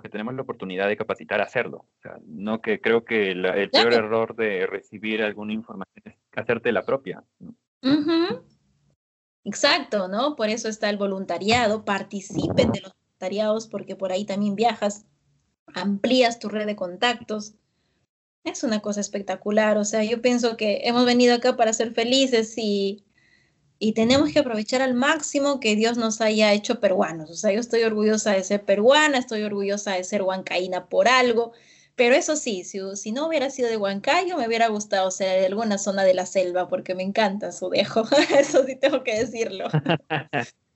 que 0.00 0.08
tenemos 0.08 0.34
la 0.34 0.42
oportunidad 0.42 0.88
de 0.88 0.96
capacitar 0.96 1.40
a 1.40 1.44
hacerlo. 1.44 1.78
O 1.78 2.00
sea, 2.00 2.18
no 2.24 2.60
que 2.62 2.80
creo 2.80 3.04
que 3.04 3.32
el 3.32 3.70
peor 3.70 3.92
error 3.92 4.36
de 4.36 4.66
recibir 4.66 5.22
alguna 5.22 5.52
información 5.52 6.02
es 6.04 6.14
hacerte 6.36 6.70
la 6.72 6.84
propia. 6.84 7.24
Exacto, 9.44 10.08
¿no? 10.08 10.36
Por 10.36 10.48
eso 10.48 10.68
está 10.68 10.90
el 10.90 10.96
voluntariado, 10.96 11.84
participen 11.84 12.72
de 12.72 12.80
los 12.80 12.92
voluntariados 12.92 13.66
porque 13.68 13.96
por 13.96 14.12
ahí 14.12 14.24
también 14.24 14.54
viajas, 14.54 15.06
amplías 15.74 16.38
tu 16.38 16.48
red 16.48 16.66
de 16.66 16.76
contactos, 16.76 17.54
es 18.44 18.62
una 18.62 18.80
cosa 18.80 19.00
espectacular. 19.00 19.78
O 19.78 19.84
sea, 19.84 20.04
yo 20.04 20.20
pienso 20.20 20.56
que 20.56 20.82
hemos 20.84 21.04
venido 21.04 21.34
acá 21.34 21.56
para 21.56 21.72
ser 21.72 21.92
felices 21.94 22.54
y, 22.58 23.05
y 23.78 23.92
tenemos 23.92 24.32
que 24.32 24.38
aprovechar 24.38 24.82
al 24.82 24.94
máximo 24.94 25.60
que 25.60 25.76
Dios 25.76 25.98
nos 25.98 26.20
haya 26.20 26.52
hecho 26.52 26.80
peruanos. 26.80 27.30
O 27.30 27.34
sea, 27.34 27.52
yo 27.52 27.60
estoy 27.60 27.82
orgullosa 27.82 28.32
de 28.32 28.44
ser 28.44 28.64
peruana, 28.64 29.18
estoy 29.18 29.42
orgullosa 29.42 29.92
de 29.94 30.04
ser 30.04 30.22
huancaína 30.22 30.86
por 30.86 31.08
algo. 31.08 31.52
Pero 31.96 32.14
eso 32.14 32.36
sí, 32.36 32.62
si, 32.64 32.78
si 32.94 33.12
no 33.12 33.26
hubiera 33.26 33.48
sido 33.48 33.70
de 33.70 33.78
Huancayo, 33.78 34.36
me 34.36 34.46
hubiera 34.46 34.68
gustado 34.68 35.10
ser 35.10 35.40
de 35.40 35.46
alguna 35.46 35.78
zona 35.78 36.04
de 36.04 36.12
la 36.12 36.26
selva, 36.26 36.68
porque 36.68 36.94
me 36.94 37.02
encanta 37.02 37.52
su 37.52 37.70
dejo. 37.70 38.02
eso 38.38 38.64
sí 38.64 38.76
tengo 38.76 39.02
que 39.02 39.18
decirlo. 39.18 39.68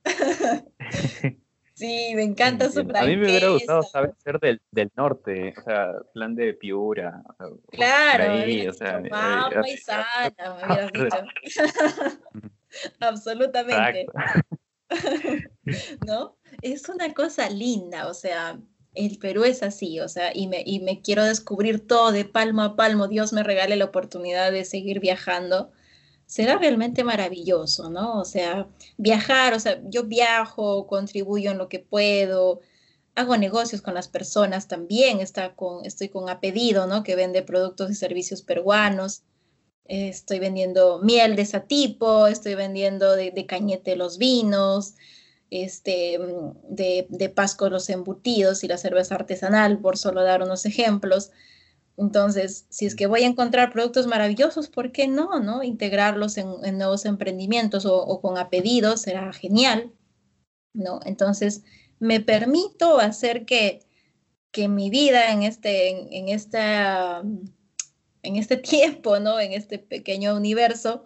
Sí, 1.81 2.13
me 2.15 2.25
encanta 2.25 2.67
su 2.67 2.85
franqueza. 2.85 3.01
A 3.01 3.07
mí 3.07 3.17
me 3.17 3.31
hubiera 3.31 3.49
gustado 3.49 3.83
saber 3.83 4.13
ser 4.23 4.39
del, 4.39 4.61
del 4.71 4.91
norte, 4.97 5.55
o 5.57 5.63
sea, 5.63 5.93
plan 6.13 6.35
de 6.35 6.53
Piura. 6.53 7.23
claro, 7.71 8.33
ahí, 8.33 8.69
o 8.69 8.73
sea, 8.75 9.01
sana, 9.01 9.01
me 9.01 9.49
hubieras 9.49 10.93
dicho. 11.43 11.63
Absolutamente. 13.01 14.07
¿No? 16.07 16.37
Es 16.63 16.89
una 16.89 17.13
cosa 17.15 17.49
linda, 17.49 18.09
o 18.09 18.15
sea, 18.15 18.61
el 18.95 19.19
Perú 19.19 19.45
es 19.45 19.63
así, 19.63 20.01
o 20.01 20.09
sea, 20.09 20.33
y 20.35 20.49
me, 20.49 20.63
y 20.67 20.81
me 20.81 21.01
quiero 21.01 21.25
descubrir 21.25 21.87
todo 21.87 22.11
de 22.11 22.25
palmo 22.25 22.63
a 22.63 22.77
palmo. 22.77 23.07
Dios 23.07 23.33
me 23.33 23.43
regale 23.43 23.77
la 23.77 23.85
oportunidad 23.85 24.51
de 24.51 24.65
seguir 24.65 25.01
viajando 25.01 25.71
será 26.31 26.59
realmente 26.59 27.03
maravilloso, 27.03 27.91
¿no? 27.91 28.21
O 28.21 28.25
sea, 28.25 28.69
viajar, 28.97 29.53
o 29.53 29.59
sea, 29.59 29.81
yo 29.87 30.05
viajo, 30.05 30.87
contribuyo 30.87 31.51
en 31.51 31.59
lo 31.59 31.69
que 31.69 31.81
puedo, 31.81 32.61
hago 33.17 33.37
negocios 33.37 33.83
con 33.83 33.95
las 33.95 34.07
personas 34.07 34.69
también, 34.69 35.21
está 35.21 35.57
con, 35.57 35.85
estoy 35.85 36.09
con 36.09 36.29
Apedido, 36.29 36.87
¿no? 36.87 37.03
Que 37.03 37.17
vende 37.17 37.43
productos 37.43 37.91
y 37.91 37.95
servicios 37.97 38.43
peruanos. 38.43 39.25
Estoy 39.93 40.39
vendiendo 40.39 41.01
miel 41.01 41.35
de 41.35 41.45
tipo, 41.67 42.29
estoy 42.29 42.55
vendiendo 42.55 43.17
de, 43.17 43.33
de 43.33 43.47
cañete 43.47 43.97
los 43.97 44.19
vinos, 44.19 44.95
este, 45.51 46.17
de, 46.69 47.07
de 47.09 47.29
Pasco 47.29 47.69
los 47.69 47.91
embutidos 47.91 48.63
y 48.63 48.69
la 48.69 48.79
cerveza 48.79 49.17
artesanal, 49.17 49.81
por 49.81 49.99
solo 49.99 50.23
dar 50.23 50.43
unos 50.43 50.65
ejemplos. 50.65 51.33
Entonces, 51.97 52.67
si 52.71 52.87
es 52.87 52.95
que 52.95 53.07
voy 53.07 53.25
a 53.25 53.27
encontrar 53.27 53.73
productos 53.73 54.07
maravillosos, 54.07 54.69
¿por 54.69 54.93
qué 54.93 55.09
no? 55.09 55.41
no? 55.41 55.63
Integrarlos 55.63 56.39
en, 56.39 56.79
nuevos 56.79 57.05
emprendimientos 57.05 57.85
o, 57.85 58.21
con 58.21 58.39
apellidos 58.39 59.03
será 59.03 59.33
genial. 59.33 59.93
¿no? 60.73 61.01
Entonces, 61.05 61.63
me 61.99 62.21
permito 62.21 63.01
hacer 63.01 63.45
que, 63.45 63.81
que 64.51 64.69
mi 64.69 64.89
vida 64.89 65.33
en 65.33 65.43
este, 65.43 66.17
en, 66.17 66.29
esta, 66.29 67.23
en 68.23 68.37
este 68.37 68.57
tiempo, 68.59 69.19
¿no? 69.21 69.41
en 69.41 69.53
este 69.53 69.79
pequeño 69.79 70.37
universo, 70.37 71.05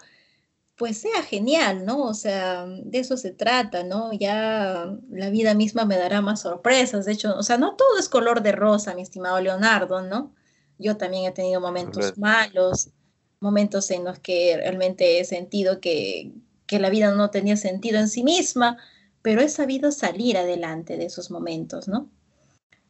pues 0.76 0.98
sea 0.98 1.22
genial, 1.22 1.84
¿no? 1.84 2.02
O 2.04 2.14
sea, 2.14 2.66
de 2.66 2.98
eso 2.98 3.16
se 3.16 3.30
trata, 3.30 3.84
¿no? 3.84 4.12
Ya 4.12 4.92
la 5.08 5.30
vida 5.30 5.54
misma 5.54 5.84
me 5.84 5.96
dará 5.96 6.20
más 6.20 6.40
sorpresas. 6.40 7.06
De 7.06 7.12
hecho, 7.12 7.36
o 7.36 7.42
sea, 7.44 7.58
no 7.58 7.76
todo 7.76 7.98
es 7.98 8.08
color 8.08 8.42
de 8.42 8.52
rosa, 8.52 8.94
mi 8.94 9.02
estimado 9.02 9.40
Leonardo, 9.40 10.02
¿no? 10.02 10.34
Yo 10.78 10.96
también 10.96 11.26
he 11.26 11.32
tenido 11.32 11.60
momentos 11.60 12.18
malos, 12.18 12.90
momentos 13.38 13.90
en 13.92 14.04
los 14.04 14.18
que 14.18 14.56
realmente 14.56 15.20
he 15.20 15.24
sentido 15.24 15.80
que, 15.80 16.32
que 16.66 16.80
la 16.80 16.90
vida 16.90 17.14
no 17.14 17.30
tenía 17.30 17.56
sentido 17.56 18.00
en 18.00 18.08
sí 18.08 18.24
misma, 18.24 18.78
pero 19.22 19.42
he 19.42 19.48
sabido 19.48 19.92
salir 19.92 20.36
adelante 20.36 20.96
de 20.96 21.06
esos 21.06 21.30
momentos, 21.30 21.86
¿no? 21.86 22.10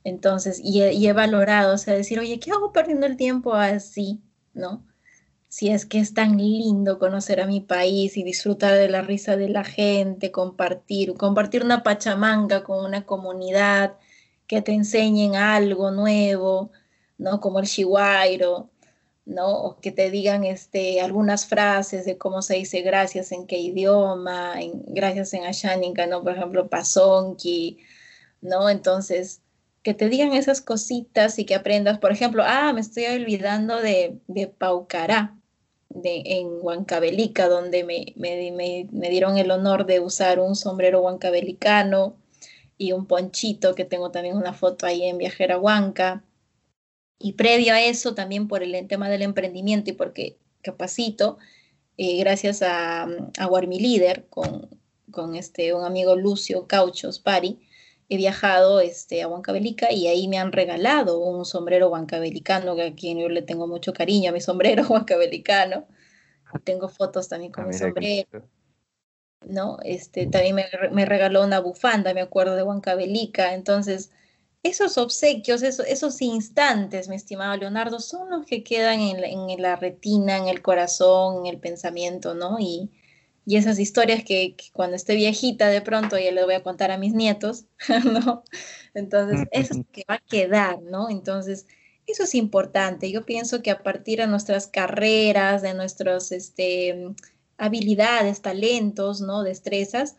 Entonces, 0.05 0.61
y 0.63 0.83
he, 0.83 1.13
valorado, 1.15 1.75
o 1.75 1.79
sea, 1.79 1.95
decir, 1.95 2.21
oye, 2.21 2.39
¿qué 2.39 2.51
hago 2.53 2.73
perdiendo 2.73 3.07
el 3.07 3.17
tiempo 3.17 3.55
así, 3.55 4.23
¿no? 4.53 4.87
Si 5.49 5.71
es 5.71 5.87
que 5.87 5.99
es 6.01 6.15
tan 6.15 6.37
lindo 6.39 6.99
conocer 6.99 7.41
a 7.41 7.47
mi 7.47 7.61
país 7.61 8.17
y 8.17 8.25
disfrutar 8.25 8.75
de 8.75 8.89
la 8.91 9.03
risa 9.03 9.37
de 9.37 9.49
la 9.49 9.65
gente, 9.65 10.31
compartir, 10.33 11.15
compartir 11.15 11.65
una 11.65 11.83
pachamanga 11.83 12.65
con 12.65 12.85
una 12.85 13.07
comunidad 13.07 13.97
que 14.47 14.63
te 14.63 14.73
enseñen 14.73 15.37
algo 15.37 15.91
nuevo, 15.91 16.71
¿no? 17.19 17.41
Como 17.41 17.61
el 17.61 17.67
shiwairo, 17.67 18.71
¿no? 19.27 19.79
Que 19.81 19.93
te 19.93 20.11
digan 20.11 20.45
este, 20.45 21.01
algunas 21.01 21.47
frases 21.47 22.05
de 22.05 22.19
cómo 22.19 22.43
se 22.43 22.57
dice 22.57 22.83
gracias 22.83 23.33
en 23.33 23.47
qué 23.47 23.59
idioma, 23.59 24.57
gracias 24.87 25.35
en 25.35 25.45
Ashaninka, 25.45 26.07
¿no? 26.07 26.23
Por 26.23 26.33
ejemplo, 26.37 26.69
pasonki, 26.69 27.79
¿no? 28.43 28.69
Entonces, 28.69 29.41
que 29.85 29.95
te 29.95 30.09
digan 30.09 30.33
esas 30.33 30.63
cositas 30.63 31.39
y 31.39 31.45
que 31.45 31.55
aprendas, 31.55 31.99
por 31.99 32.11
ejemplo, 32.11 32.43
ah, 32.45 32.73
me 32.73 32.81
estoy 32.81 33.05
olvidando 33.05 33.81
de, 33.81 34.19
de 34.29 34.47
Paucará, 34.49 35.39
de, 35.91 36.23
en 36.25 36.49
Huancavelica, 36.63 37.49
donde 37.49 37.85
me, 37.85 38.15
me, 38.17 38.51
me, 38.91 39.11
dieron 39.11 39.37
el 39.37 39.51
honor 39.51 39.85
de 39.85 40.01
usar 40.01 40.41
un 40.41 40.57
sombrero 40.57 41.03
huancabelicano 41.03 42.17
y 42.79 42.93
un 42.93 43.07
ponchito, 43.07 43.75
que 43.75 43.85
tengo 43.85 44.11
también 44.11 44.39
una 44.39 44.55
foto 44.55 44.87
ahí 44.87 45.05
en 45.05 45.19
Viajera 45.19 45.59
Huanca. 45.59 46.25
Y 47.19 47.35
previo 47.35 47.75
a 47.75 47.83
eso, 47.83 48.15
también 48.15 48.49
por 48.49 48.63
el 48.63 48.89
tema 48.89 49.11
del 49.11 49.21
emprendimiento 49.21 49.91
y 49.91 49.93
porque 49.93 50.39
capacito, 50.63 51.37
eh, 51.99 52.17
gracias 52.17 52.63
a, 52.63 53.07
a 53.39 53.47
Warmi 53.47 53.79
Líder, 53.79 54.27
con, 54.31 54.71
con 55.11 55.37
este, 55.37 55.75
un 55.75 55.85
amigo 55.85 56.17
Lucio 56.17 56.67
Cauchos 56.67 57.19
Pari, 57.19 57.61
he 58.09 58.17
viajado 58.17 58.81
este, 58.81 59.23
a 59.23 59.29
Huancavelica 59.29 59.93
y 59.93 60.07
ahí 60.07 60.29
me 60.29 60.39
han 60.39 60.53
regalado 60.53 61.19
un 61.19 61.45
sombrero 61.45 61.89
huancabelicano, 61.89 62.77
que 62.77 62.83
a 62.83 62.95
quien 62.95 63.19
yo 63.19 63.29
le 63.29 63.43
tengo 63.43 63.67
mucho 63.67 63.93
cariño 63.93 64.31
a 64.31 64.33
mi 64.33 64.41
sombrero 64.41 64.85
huancabelicano. 64.89 65.87
Tengo 66.63 66.89
fotos 66.89 67.29
también 67.29 67.51
con 67.51 67.65
ah, 67.65 67.67
mi 67.69 67.75
sombrero. 67.75 68.49
¿no? 69.47 69.79
Este, 69.83 70.27
también 70.27 70.55
me, 70.55 70.65
me, 70.93 71.05
regaló 71.05 71.43
una 71.43 71.61
bufanda, 71.61 72.15
me 72.15 72.21
acuerdo, 72.21 72.55
de 72.55 72.63
Huancavelica. 72.63 73.55
Entonces, 73.55 74.11
esos 74.63 74.97
obsequios, 74.97 75.63
esos, 75.63 75.87
esos 75.87 76.23
instantes, 76.23 77.09
mi 77.09 77.17
estimado 77.17 77.57
Leonardo, 77.57 78.01
son 78.01 78.31
los 78.31 78.47
que 78.47 78.63
quedan 78.63 79.01
en 79.01 79.21
la, 79.21 79.27
en 79.27 79.61
la 79.61 79.77
retina, 79.77 80.39
en 80.39 80.49
el 80.49 80.63
corazón, 80.63 81.41
en 81.41 81.47
el 81.47 81.61
pensamiento, 81.61 82.35
¿no? 82.35 82.59
Y, 82.61 82.91
y 83.47 83.57
esas 83.57 83.79
historias 83.79 84.25
que, 84.25 84.57
cuando 84.73 84.97
esté 84.97 85.15
viejita 85.15 85.69
de 85.69 85.83
pronto 85.83 86.19
ya 86.19 86.33
le 86.33 86.45
voy 86.45 86.55
a 86.55 86.63
contar 86.63 86.91
a 86.91 86.99
mis 86.99 87.13
nietos, 87.13 87.67
¿no? 88.05 88.43
Entonces, 88.95 89.47
eso 89.51 89.73
es 89.73 89.79
lo 89.79 89.93
que 89.93 90.05
va 90.09 90.15
a 90.15 90.19
quedar, 90.21 90.83
¿no? 90.83 91.11
Entonces, 91.11 91.67
eso 92.07 92.25
es 92.25 92.35
importante. 92.35 93.11
Yo 93.11 93.25
pienso 93.25 93.63
que 93.63 93.71
a 93.71 93.83
partir 93.83 94.19
de 94.19 94.27
nuestras 94.27 94.67
carreras, 94.67 95.63
de 95.63 95.75
nuestras 95.75 96.33
este, 96.33 97.15
habilidades, 97.59 98.41
talentos, 98.41 99.21
¿no? 99.21 99.43
Destrezas, 99.43 100.17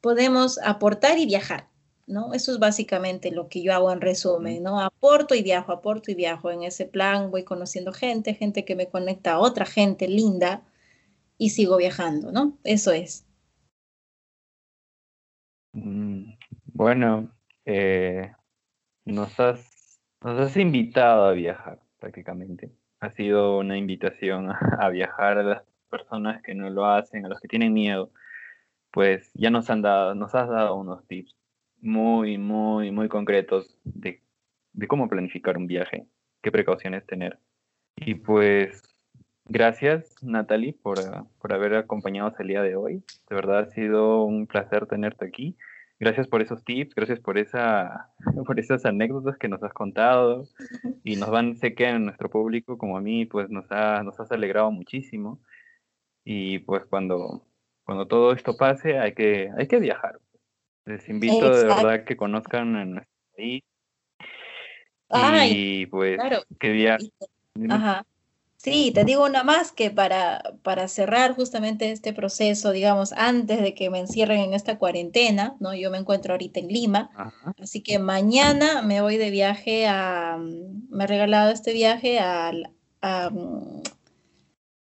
podemos 0.00 0.58
aportar 0.58 1.18
y 1.18 1.26
viajar, 1.26 1.68
¿no? 2.06 2.34
Eso 2.34 2.52
es 2.52 2.58
básicamente 2.58 3.30
lo 3.30 3.48
que 3.48 3.62
yo 3.62 3.72
hago 3.72 3.92
en 3.92 4.00
resumen, 4.00 4.62
¿no? 4.62 4.80
Aporto 4.80 5.34
y 5.34 5.42
viajo, 5.42 5.72
aporto 5.72 6.10
y 6.10 6.14
viajo. 6.14 6.50
En 6.50 6.62
ese 6.64 6.86
plan 6.86 7.30
voy 7.30 7.44
conociendo 7.44 7.92
gente, 7.92 8.34
gente 8.34 8.64
que 8.64 8.74
me 8.74 8.88
conecta 8.88 9.32
a 9.34 9.38
otra 9.38 9.64
gente 9.66 10.08
linda, 10.08 10.62
y 11.38 11.50
sigo 11.50 11.76
viajando, 11.76 12.32
¿no? 12.32 12.58
Eso 12.64 12.92
es. 12.92 13.26
Mm, 15.72 16.34
bueno, 16.66 17.30
eh, 17.64 18.32
nos, 19.04 19.38
has, 19.40 19.88
invitado 20.56 21.24
a 21.26 21.32
viajar 21.32 21.80
prácticamente. 21.98 22.72
Ha 23.00 23.10
sido 23.10 23.58
una 23.58 23.76
invitación 23.76 24.50
a, 24.50 24.88
viajar 24.90 25.38
a 25.38 25.42
las 25.42 25.62
personas 25.90 26.42
que 26.42 26.54
no 26.54 26.70
lo 26.70 26.86
hacen, 26.86 27.26
a 27.26 27.28
los 27.28 27.40
que 27.40 27.48
tienen 27.48 27.72
miedo. 27.72 28.10
Pues 28.92 29.30
ya 29.34 29.50
nos 29.50 29.68
han 29.70 29.82
dado, 29.82 30.14
nos 30.14 30.34
has 30.34 30.48
dado 30.48 30.76
unos 30.76 31.06
tips 31.08 31.36
muy, 31.80 32.38
muy, 32.38 32.90
muy 32.92 33.08
concretos 33.08 33.78
de 33.84 34.22
cómo 34.88 35.08
planificar 35.08 35.58
un 35.58 35.66
viaje, 35.66 36.06
qué 36.42 36.52
precauciones 36.52 37.04
tener. 37.06 37.38
Y 37.96 38.14
pues 38.14 38.93
Gracias, 39.46 40.14
Natalie, 40.22 40.72
por, 40.72 40.98
por 41.40 41.52
haber 41.52 41.74
acompañado 41.74 42.34
el 42.38 42.48
día 42.48 42.62
de 42.62 42.76
hoy. 42.76 43.04
De 43.28 43.34
verdad 43.34 43.58
ha 43.60 43.70
sido 43.70 44.24
un 44.24 44.46
placer 44.46 44.86
tenerte 44.86 45.26
aquí. 45.26 45.56
Gracias 46.00 46.26
por 46.26 46.42
esos 46.42 46.64
tips, 46.64 46.94
gracias 46.94 47.20
por, 47.20 47.38
esa, 47.38 48.10
por 48.46 48.58
esas 48.58 48.84
anécdotas 48.84 49.36
que 49.38 49.48
nos 49.48 49.62
has 49.62 49.72
contado 49.72 50.44
y 51.04 51.16
nos 51.16 51.30
van, 51.30 51.56
sé 51.56 51.74
que 51.74 51.86
a 51.86 51.98
nuestro 51.98 52.30
público 52.30 52.78
como 52.78 52.96
a 52.96 53.00
mí, 53.00 53.26
pues 53.26 53.50
nos, 53.50 53.70
ha, 53.70 54.02
nos 54.02 54.18
has 54.18 54.32
alegrado 54.32 54.70
muchísimo. 54.70 55.40
Y 56.24 56.60
pues 56.60 56.84
cuando, 56.86 57.46
cuando 57.84 58.06
todo 58.06 58.32
esto 58.32 58.56
pase 58.56 58.98
hay 58.98 59.12
que, 59.12 59.50
hay 59.56 59.68
que 59.68 59.78
viajar. 59.78 60.18
Les 60.86 61.08
invito 61.08 61.50
de 61.54 61.66
verdad 61.66 62.04
que 62.04 62.16
conozcan 62.16 62.76
a 62.76 62.84
nuestro 62.84 63.14
país. 63.36 63.62
y 65.50 65.86
pues 65.86 66.18
que 66.58 66.70
viajen. 66.70 67.10
Ajá. 67.70 68.04
Sí, 68.64 68.92
te 68.94 69.04
digo 69.04 69.26
una 69.26 69.44
más 69.44 69.72
que 69.72 69.90
para, 69.90 70.54
para 70.62 70.88
cerrar 70.88 71.34
justamente 71.34 71.92
este 71.92 72.14
proceso, 72.14 72.72
digamos, 72.72 73.12
antes 73.12 73.60
de 73.60 73.74
que 73.74 73.90
me 73.90 73.98
encierren 73.98 74.40
en 74.40 74.54
esta 74.54 74.78
cuarentena, 74.78 75.54
¿no? 75.60 75.74
Yo 75.74 75.90
me 75.90 75.98
encuentro 75.98 76.32
ahorita 76.32 76.60
en 76.60 76.68
Lima, 76.68 77.10
así 77.60 77.82
que 77.82 77.98
mañana 77.98 78.80
me 78.80 79.02
voy 79.02 79.18
de 79.18 79.28
viaje 79.28 79.86
a, 79.86 80.38
me 80.38 81.04
he 81.04 81.06
regalado 81.06 81.50
este 81.50 81.74
viaje 81.74 82.18
al, 82.20 82.72
a, 83.02 83.30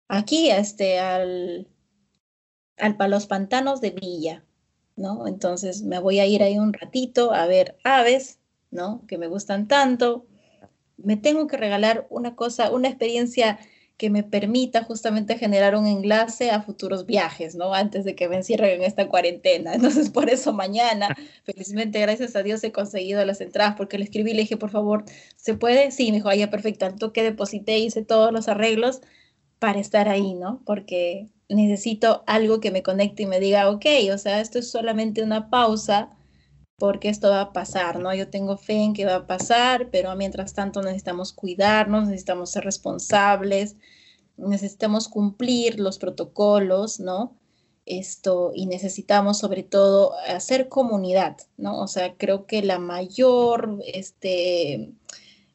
aquí, 0.07 0.51
este, 0.51 1.01
al, 1.01 1.67
al, 2.77 2.97
a 2.99 3.09
los 3.09 3.27
pantanos 3.27 3.81
de 3.81 3.93
Villa, 3.93 4.45
¿no? 4.97 5.27
Entonces 5.27 5.83
me 5.83 5.99
voy 5.99 6.19
a 6.19 6.27
ir 6.27 6.43
ahí 6.43 6.59
un 6.59 6.75
ratito 6.75 7.33
a 7.33 7.47
ver 7.47 7.79
aves, 7.85 8.39
¿no? 8.71 9.03
Que 9.07 9.17
me 9.17 9.29
gustan 9.29 9.67
tanto, 9.67 10.27
me 11.05 11.17
tengo 11.17 11.47
que 11.47 11.57
regalar 11.57 12.07
una 12.11 12.35
cosa, 12.35 12.71
una 12.71 12.89
experiencia 12.89 13.59
que 13.97 14.11
me 14.11 14.25
permita 14.25 14.83
justamente 14.83 15.39
generar 15.39 15.77
un 15.77 15.87
enlace 15.87 16.51
a 16.51 16.63
futuros 16.63 17.07
viajes, 17.07 17.55
¿no? 17.55 17.73
Antes 17.73 18.05
de 18.05 18.17
que 18.17 18.29
me 18.29 18.37
encierren 18.37 18.81
en 18.81 18.83
esta 18.83 19.09
cuarentena. 19.09 19.75
Entonces, 19.75 20.11
por 20.11 20.29
eso 20.29 20.53
mañana, 20.53 21.17
felizmente, 21.45 22.01
gracias 22.01 22.35
a 22.35 22.43
Dios, 22.43 22.65
he 22.65 22.73
conseguido 22.73 23.25
las 23.25 23.41
entradas 23.41 23.77
porque 23.77 23.99
le 23.99 24.05
escribí 24.05 24.33
y 24.33 24.35
le 24.35 24.43
dije, 24.43 24.57
por 24.57 24.71
favor, 24.71 25.05
¿se 25.37 25.55
puede? 25.55 25.93
Sí, 25.93 26.11
me 26.11 26.17
dijo, 26.17 26.29
ah, 26.31 26.35
ya, 26.35 26.51
perfecto. 26.51 26.87
Al 26.87 26.97
toque 26.97 27.23
deposité, 27.23 27.79
hice 27.79 28.03
todos 28.03 28.33
los 28.33 28.49
arreglos 28.49 29.03
para 29.61 29.79
estar 29.79 30.09
ahí, 30.09 30.35
¿no? 30.35 30.63
Porque 30.67 31.29
necesito 31.49 32.25
algo 32.27 32.61
que 32.61 32.73
me 32.73 32.83
conecte 32.83 33.23
y 33.23 33.27
me 33.27 33.39
diga, 33.39 33.71
ok, 33.71 33.87
o 34.13 34.19
sea, 34.19 34.41
esto 34.41 34.59
es 34.59 34.71
solamente 34.71 35.23
una 35.23 35.49
pausa 35.51 36.11
porque 36.83 37.11
esto 37.11 37.31
va 37.31 37.43
a 37.43 37.53
pasar, 37.53 38.01
¿no? 38.01 38.13
Yo 38.13 38.29
tengo 38.29 38.57
fe 38.57 38.83
en 38.83 38.93
que 38.93 39.05
va 39.05 39.15
a 39.15 39.27
pasar, 39.29 39.89
pero 39.93 40.17
mientras 40.17 40.53
tanto 40.53 40.83
necesitamos 40.83 41.33
cuidarnos, 41.33 42.09
necesitamos 42.09 42.51
ser 42.51 42.65
responsables, 42.65 43.77
necesitamos 44.37 45.07
cumplir 45.07 45.79
los 45.79 45.99
protocolos, 45.99 46.99
¿no? 46.99 47.37
Esto, 47.87 48.51
y 48.53 48.67
necesitamos 48.67 49.39
sobre 49.39 49.63
todo 49.63 50.15
hacer 50.27 50.69
comunidad, 50.69 51.37
¿no? 51.57 51.79
O 51.79 51.87
sea, 51.87 52.17
creo 52.17 52.47
que 52.47 52.63
la 52.63 52.81
mayor 52.81 53.79
este, 53.87 54.91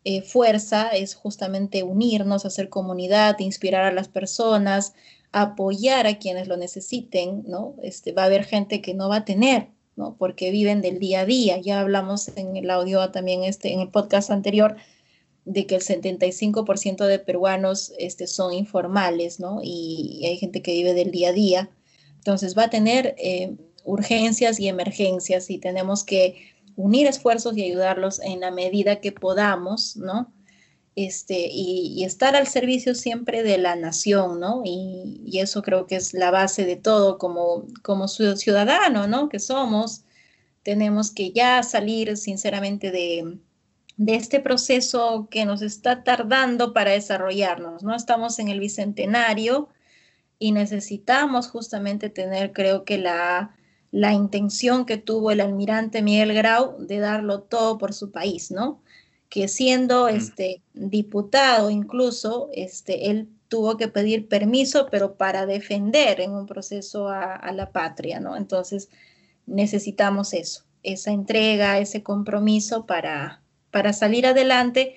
eh, 0.05 0.21
fuerza 0.21 0.87
es 0.91 1.13
justamente 1.13 1.83
unirnos, 1.83 2.45
hacer 2.45 2.69
comunidad, 2.69 3.37
inspirar 3.39 3.83
a 3.83 3.91
las 3.91 4.07
personas, 4.07 4.93
apoyar 5.33 6.07
a 6.07 6.19
quienes 6.19 6.47
lo 6.47 6.55
necesiten, 6.55 7.43
¿no? 7.45 7.75
Este, 7.83 8.13
va 8.13 8.21
a 8.23 8.27
haber 8.27 8.45
gente 8.45 8.81
que 8.81 8.93
no 8.93 9.09
va 9.09 9.17
a 9.17 9.25
tener, 9.25 9.75
porque 10.17 10.51
viven 10.51 10.81
del 10.81 10.99
día 10.99 11.21
a 11.21 11.25
día. 11.25 11.57
Ya 11.59 11.79
hablamos 11.81 12.29
en 12.35 12.55
el 12.55 12.69
audio 12.69 13.09
también, 13.11 13.43
este, 13.43 13.73
en 13.73 13.81
el 13.81 13.89
podcast 13.89 14.29
anterior, 14.29 14.75
de 15.45 15.65
que 15.65 15.75
el 15.75 15.81
75% 15.81 17.05
de 17.05 17.19
peruanos 17.19 17.93
este, 17.97 18.27
son 18.27 18.53
informales, 18.53 19.39
¿no? 19.39 19.59
Y, 19.63 20.23
hay 20.25 20.37
gente 20.37 20.61
que 20.61 20.73
vive 20.73 20.93
del 20.93 21.11
día 21.11 21.29
a 21.29 21.33
día. 21.33 21.69
Entonces 22.17 22.57
va 22.57 22.65
a 22.65 22.69
tener 22.69 23.15
eh, 23.17 23.55
urgencias 23.83 24.59
y 24.59 24.67
emergencias 24.67 25.49
y 25.49 25.57
tenemos 25.57 26.03
que 26.03 26.35
unir 26.75 27.07
esfuerzos 27.07 27.57
y 27.57 27.63
ayudarlos 27.63 28.19
en 28.19 28.41
la 28.41 28.51
medida 28.51 29.01
que 29.01 29.11
podamos, 29.11 29.95
¿no? 29.97 30.31
Este, 30.97 31.47
y, 31.51 32.03
estar 32.05 32.35
al 32.35 32.47
servicio 32.47 32.95
siempre 32.95 33.43
de 33.43 33.59
la 33.59 33.75
nación, 33.75 34.39
¿no? 34.39 34.63
Y, 34.65 35.39
eso 35.39 35.61
creo 35.61 35.85
que 35.85 35.95
es 35.95 36.13
la 36.13 36.31
base 36.31 36.65
de 36.65 36.75
todo 36.75 37.19
como, 37.19 37.67
como 37.83 38.07
ciudadano, 38.07 39.07
¿no? 39.07 39.29
Que 39.29 39.39
somos, 39.39 40.03
tenemos 40.63 41.11
que 41.11 41.31
ya 41.31 41.61
salir 41.63 42.17
sinceramente 42.17 42.91
de, 42.91 43.37
de 43.97 44.15
este 44.15 44.39
proceso 44.39 45.27
que 45.29 45.45
nos 45.45 45.61
está 45.61 46.03
tardando 46.03 46.73
para 46.73 46.91
desarrollarnos, 46.91 47.83
¿no? 47.83 47.95
Estamos 47.95 48.39
en 48.39 48.47
el 48.49 48.59
bicentenario, 48.59 49.69
y 50.39 50.51
necesitamos 50.51 51.47
justamente 51.49 52.09
tener, 52.09 52.53
creo 52.53 52.85
que 52.85 52.97
la, 52.97 53.55
la 53.91 54.13
intención 54.13 54.85
que 54.85 54.97
tuvo 54.97 55.31
el 55.31 55.41
almirante 55.41 56.01
Miguel 56.01 56.33
Grau 56.33 56.77
de 56.79 56.99
darlo 56.99 57.41
todo 57.41 57.77
por 57.77 57.93
su 57.93 58.11
país, 58.11 58.51
¿no? 58.51 58.81
Que 59.29 59.47
siendo 59.47 60.07
este 60.07 60.61
diputado 60.73 61.69
incluso, 61.69 62.49
este, 62.53 63.09
él 63.09 63.29
tuvo 63.49 63.77
que 63.77 63.87
pedir 63.87 64.27
permiso, 64.27 64.87
pero 64.89 65.15
para 65.15 65.45
defender 65.45 66.21
en 66.21 66.31
un 66.31 66.45
proceso 66.45 67.09
a, 67.09 67.35
a 67.35 67.51
la 67.51 67.71
patria, 67.71 68.19
¿no? 68.19 68.35
Entonces 68.35 68.89
necesitamos 69.45 70.33
eso, 70.33 70.63
esa 70.83 71.11
entrega, 71.11 71.79
ese 71.79 72.03
compromiso 72.03 72.85
para, 72.85 73.41
para 73.71 73.93
salir 73.93 74.25
adelante 74.25 74.95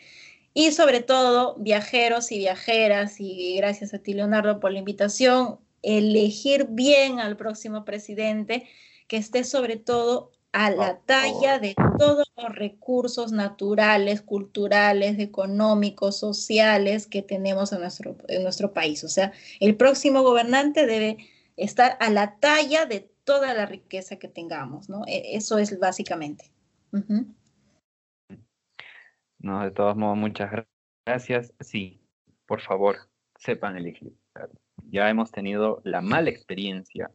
y 0.52 0.72
sobre 0.72 1.00
todo, 1.00 1.54
viajeros 1.58 2.32
y 2.32 2.38
viajeras, 2.38 3.20
y 3.20 3.56
gracias 3.56 3.94
a 3.94 3.98
ti, 3.98 4.14
Leonardo, 4.14 4.58
por 4.58 4.72
la 4.72 4.80
invitación, 4.80 5.60
elegir 5.82 6.66
bien 6.70 7.20
al 7.20 7.36
próximo 7.36 7.84
presidente 7.84 8.66
que 9.06 9.16
esté 9.16 9.44
sobre 9.44 9.76
todo 9.76 10.32
a 10.52 10.70
la 10.70 10.98
talla 11.00 11.58
de 11.58 11.74
todos 11.98 12.30
los 12.36 12.54
recursos 12.54 13.32
naturales, 13.32 14.22
culturales, 14.22 15.18
económicos, 15.18 16.18
sociales 16.18 17.06
que 17.06 17.22
tenemos 17.22 17.72
en 17.72 17.80
nuestro, 17.80 18.16
en 18.28 18.42
nuestro 18.42 18.72
país. 18.72 19.04
O 19.04 19.08
sea, 19.08 19.32
el 19.60 19.76
próximo 19.76 20.22
gobernante 20.22 20.86
debe 20.86 21.18
estar 21.56 21.96
a 22.00 22.10
la 22.10 22.36
talla 22.38 22.86
de 22.86 23.10
toda 23.24 23.54
la 23.54 23.66
riqueza 23.66 24.16
que 24.16 24.28
tengamos, 24.28 24.88
¿no? 24.88 25.04
E, 25.06 25.36
eso 25.36 25.58
es 25.58 25.78
básicamente. 25.78 26.50
No, 29.38 29.62
de 29.62 29.70
todos 29.70 29.96
modos, 29.96 30.16
muchas 30.16 30.50
gracias. 31.06 31.52
Sí, 31.60 32.00
por 32.46 32.60
favor, 32.60 32.96
sepan 33.38 33.76
elegir. 33.76 34.12
Ya 34.90 35.08
hemos 35.08 35.30
tenido 35.30 35.80
la 35.84 36.00
mala 36.00 36.30
experiencia 36.30 37.10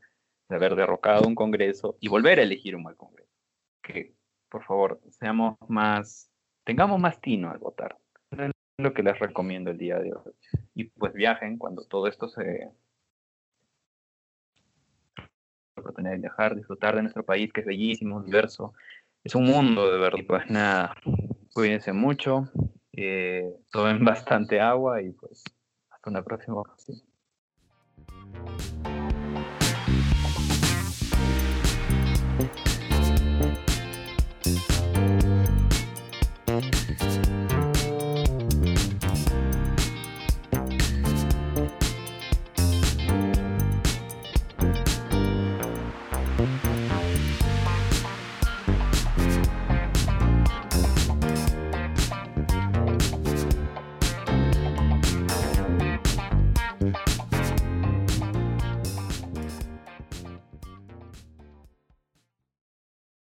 de 0.48 0.56
haber 0.56 0.76
derrocado 0.76 1.28
un 1.28 1.36
Congreso 1.36 1.98
y 2.00 2.08
volver 2.08 2.40
a 2.40 2.44
elegir 2.44 2.76
un 2.76 2.84
mal 2.84 2.96
Congreso. 2.96 3.25
Que, 3.86 4.14
por 4.50 4.64
favor, 4.64 5.00
seamos 5.12 5.56
más, 5.68 6.32
tengamos 6.64 7.00
más 7.00 7.22
tino 7.22 7.52
al 7.52 7.60
votar. 7.60 7.98
Es 8.32 8.52
lo 8.78 8.94
que 8.94 9.04
les 9.04 9.18
recomiendo 9.20 9.72
el 9.72 9.78
día 9.78 10.00
de 10.00 10.14
hoy. 10.14 10.34
Y 10.74 10.86
pues 10.86 11.14
viajen 11.14 11.58
cuando 11.58 11.86
todo 11.86 12.08
esto 12.08 12.28
se... 12.28 12.72
La 15.18 15.82
oportunidad 15.82 16.14
de 16.14 16.20
viajar, 16.20 16.56
disfrutar 16.56 16.96
de 16.96 17.04
nuestro 17.04 17.24
país, 17.24 17.54
que 17.54 17.62
es 17.62 17.68
bellísimo, 17.68 18.22
diverso. 18.24 18.74
Es 19.24 19.36
un 19.36 19.46
mundo 19.46 19.92
de 19.92 20.00
verdad. 20.00 20.20
Pues 20.28 20.50
nada, 20.50 20.96
Cuídense 21.56 21.94
mucho, 21.94 22.50
eh, 22.92 23.50
tomen 23.72 24.04
bastante 24.04 24.60
agua 24.60 25.02
y 25.02 25.12
pues 25.12 25.42
hasta 25.90 26.10
una 26.10 26.22
próxima 26.22 26.60
ocasión. 26.60 27.02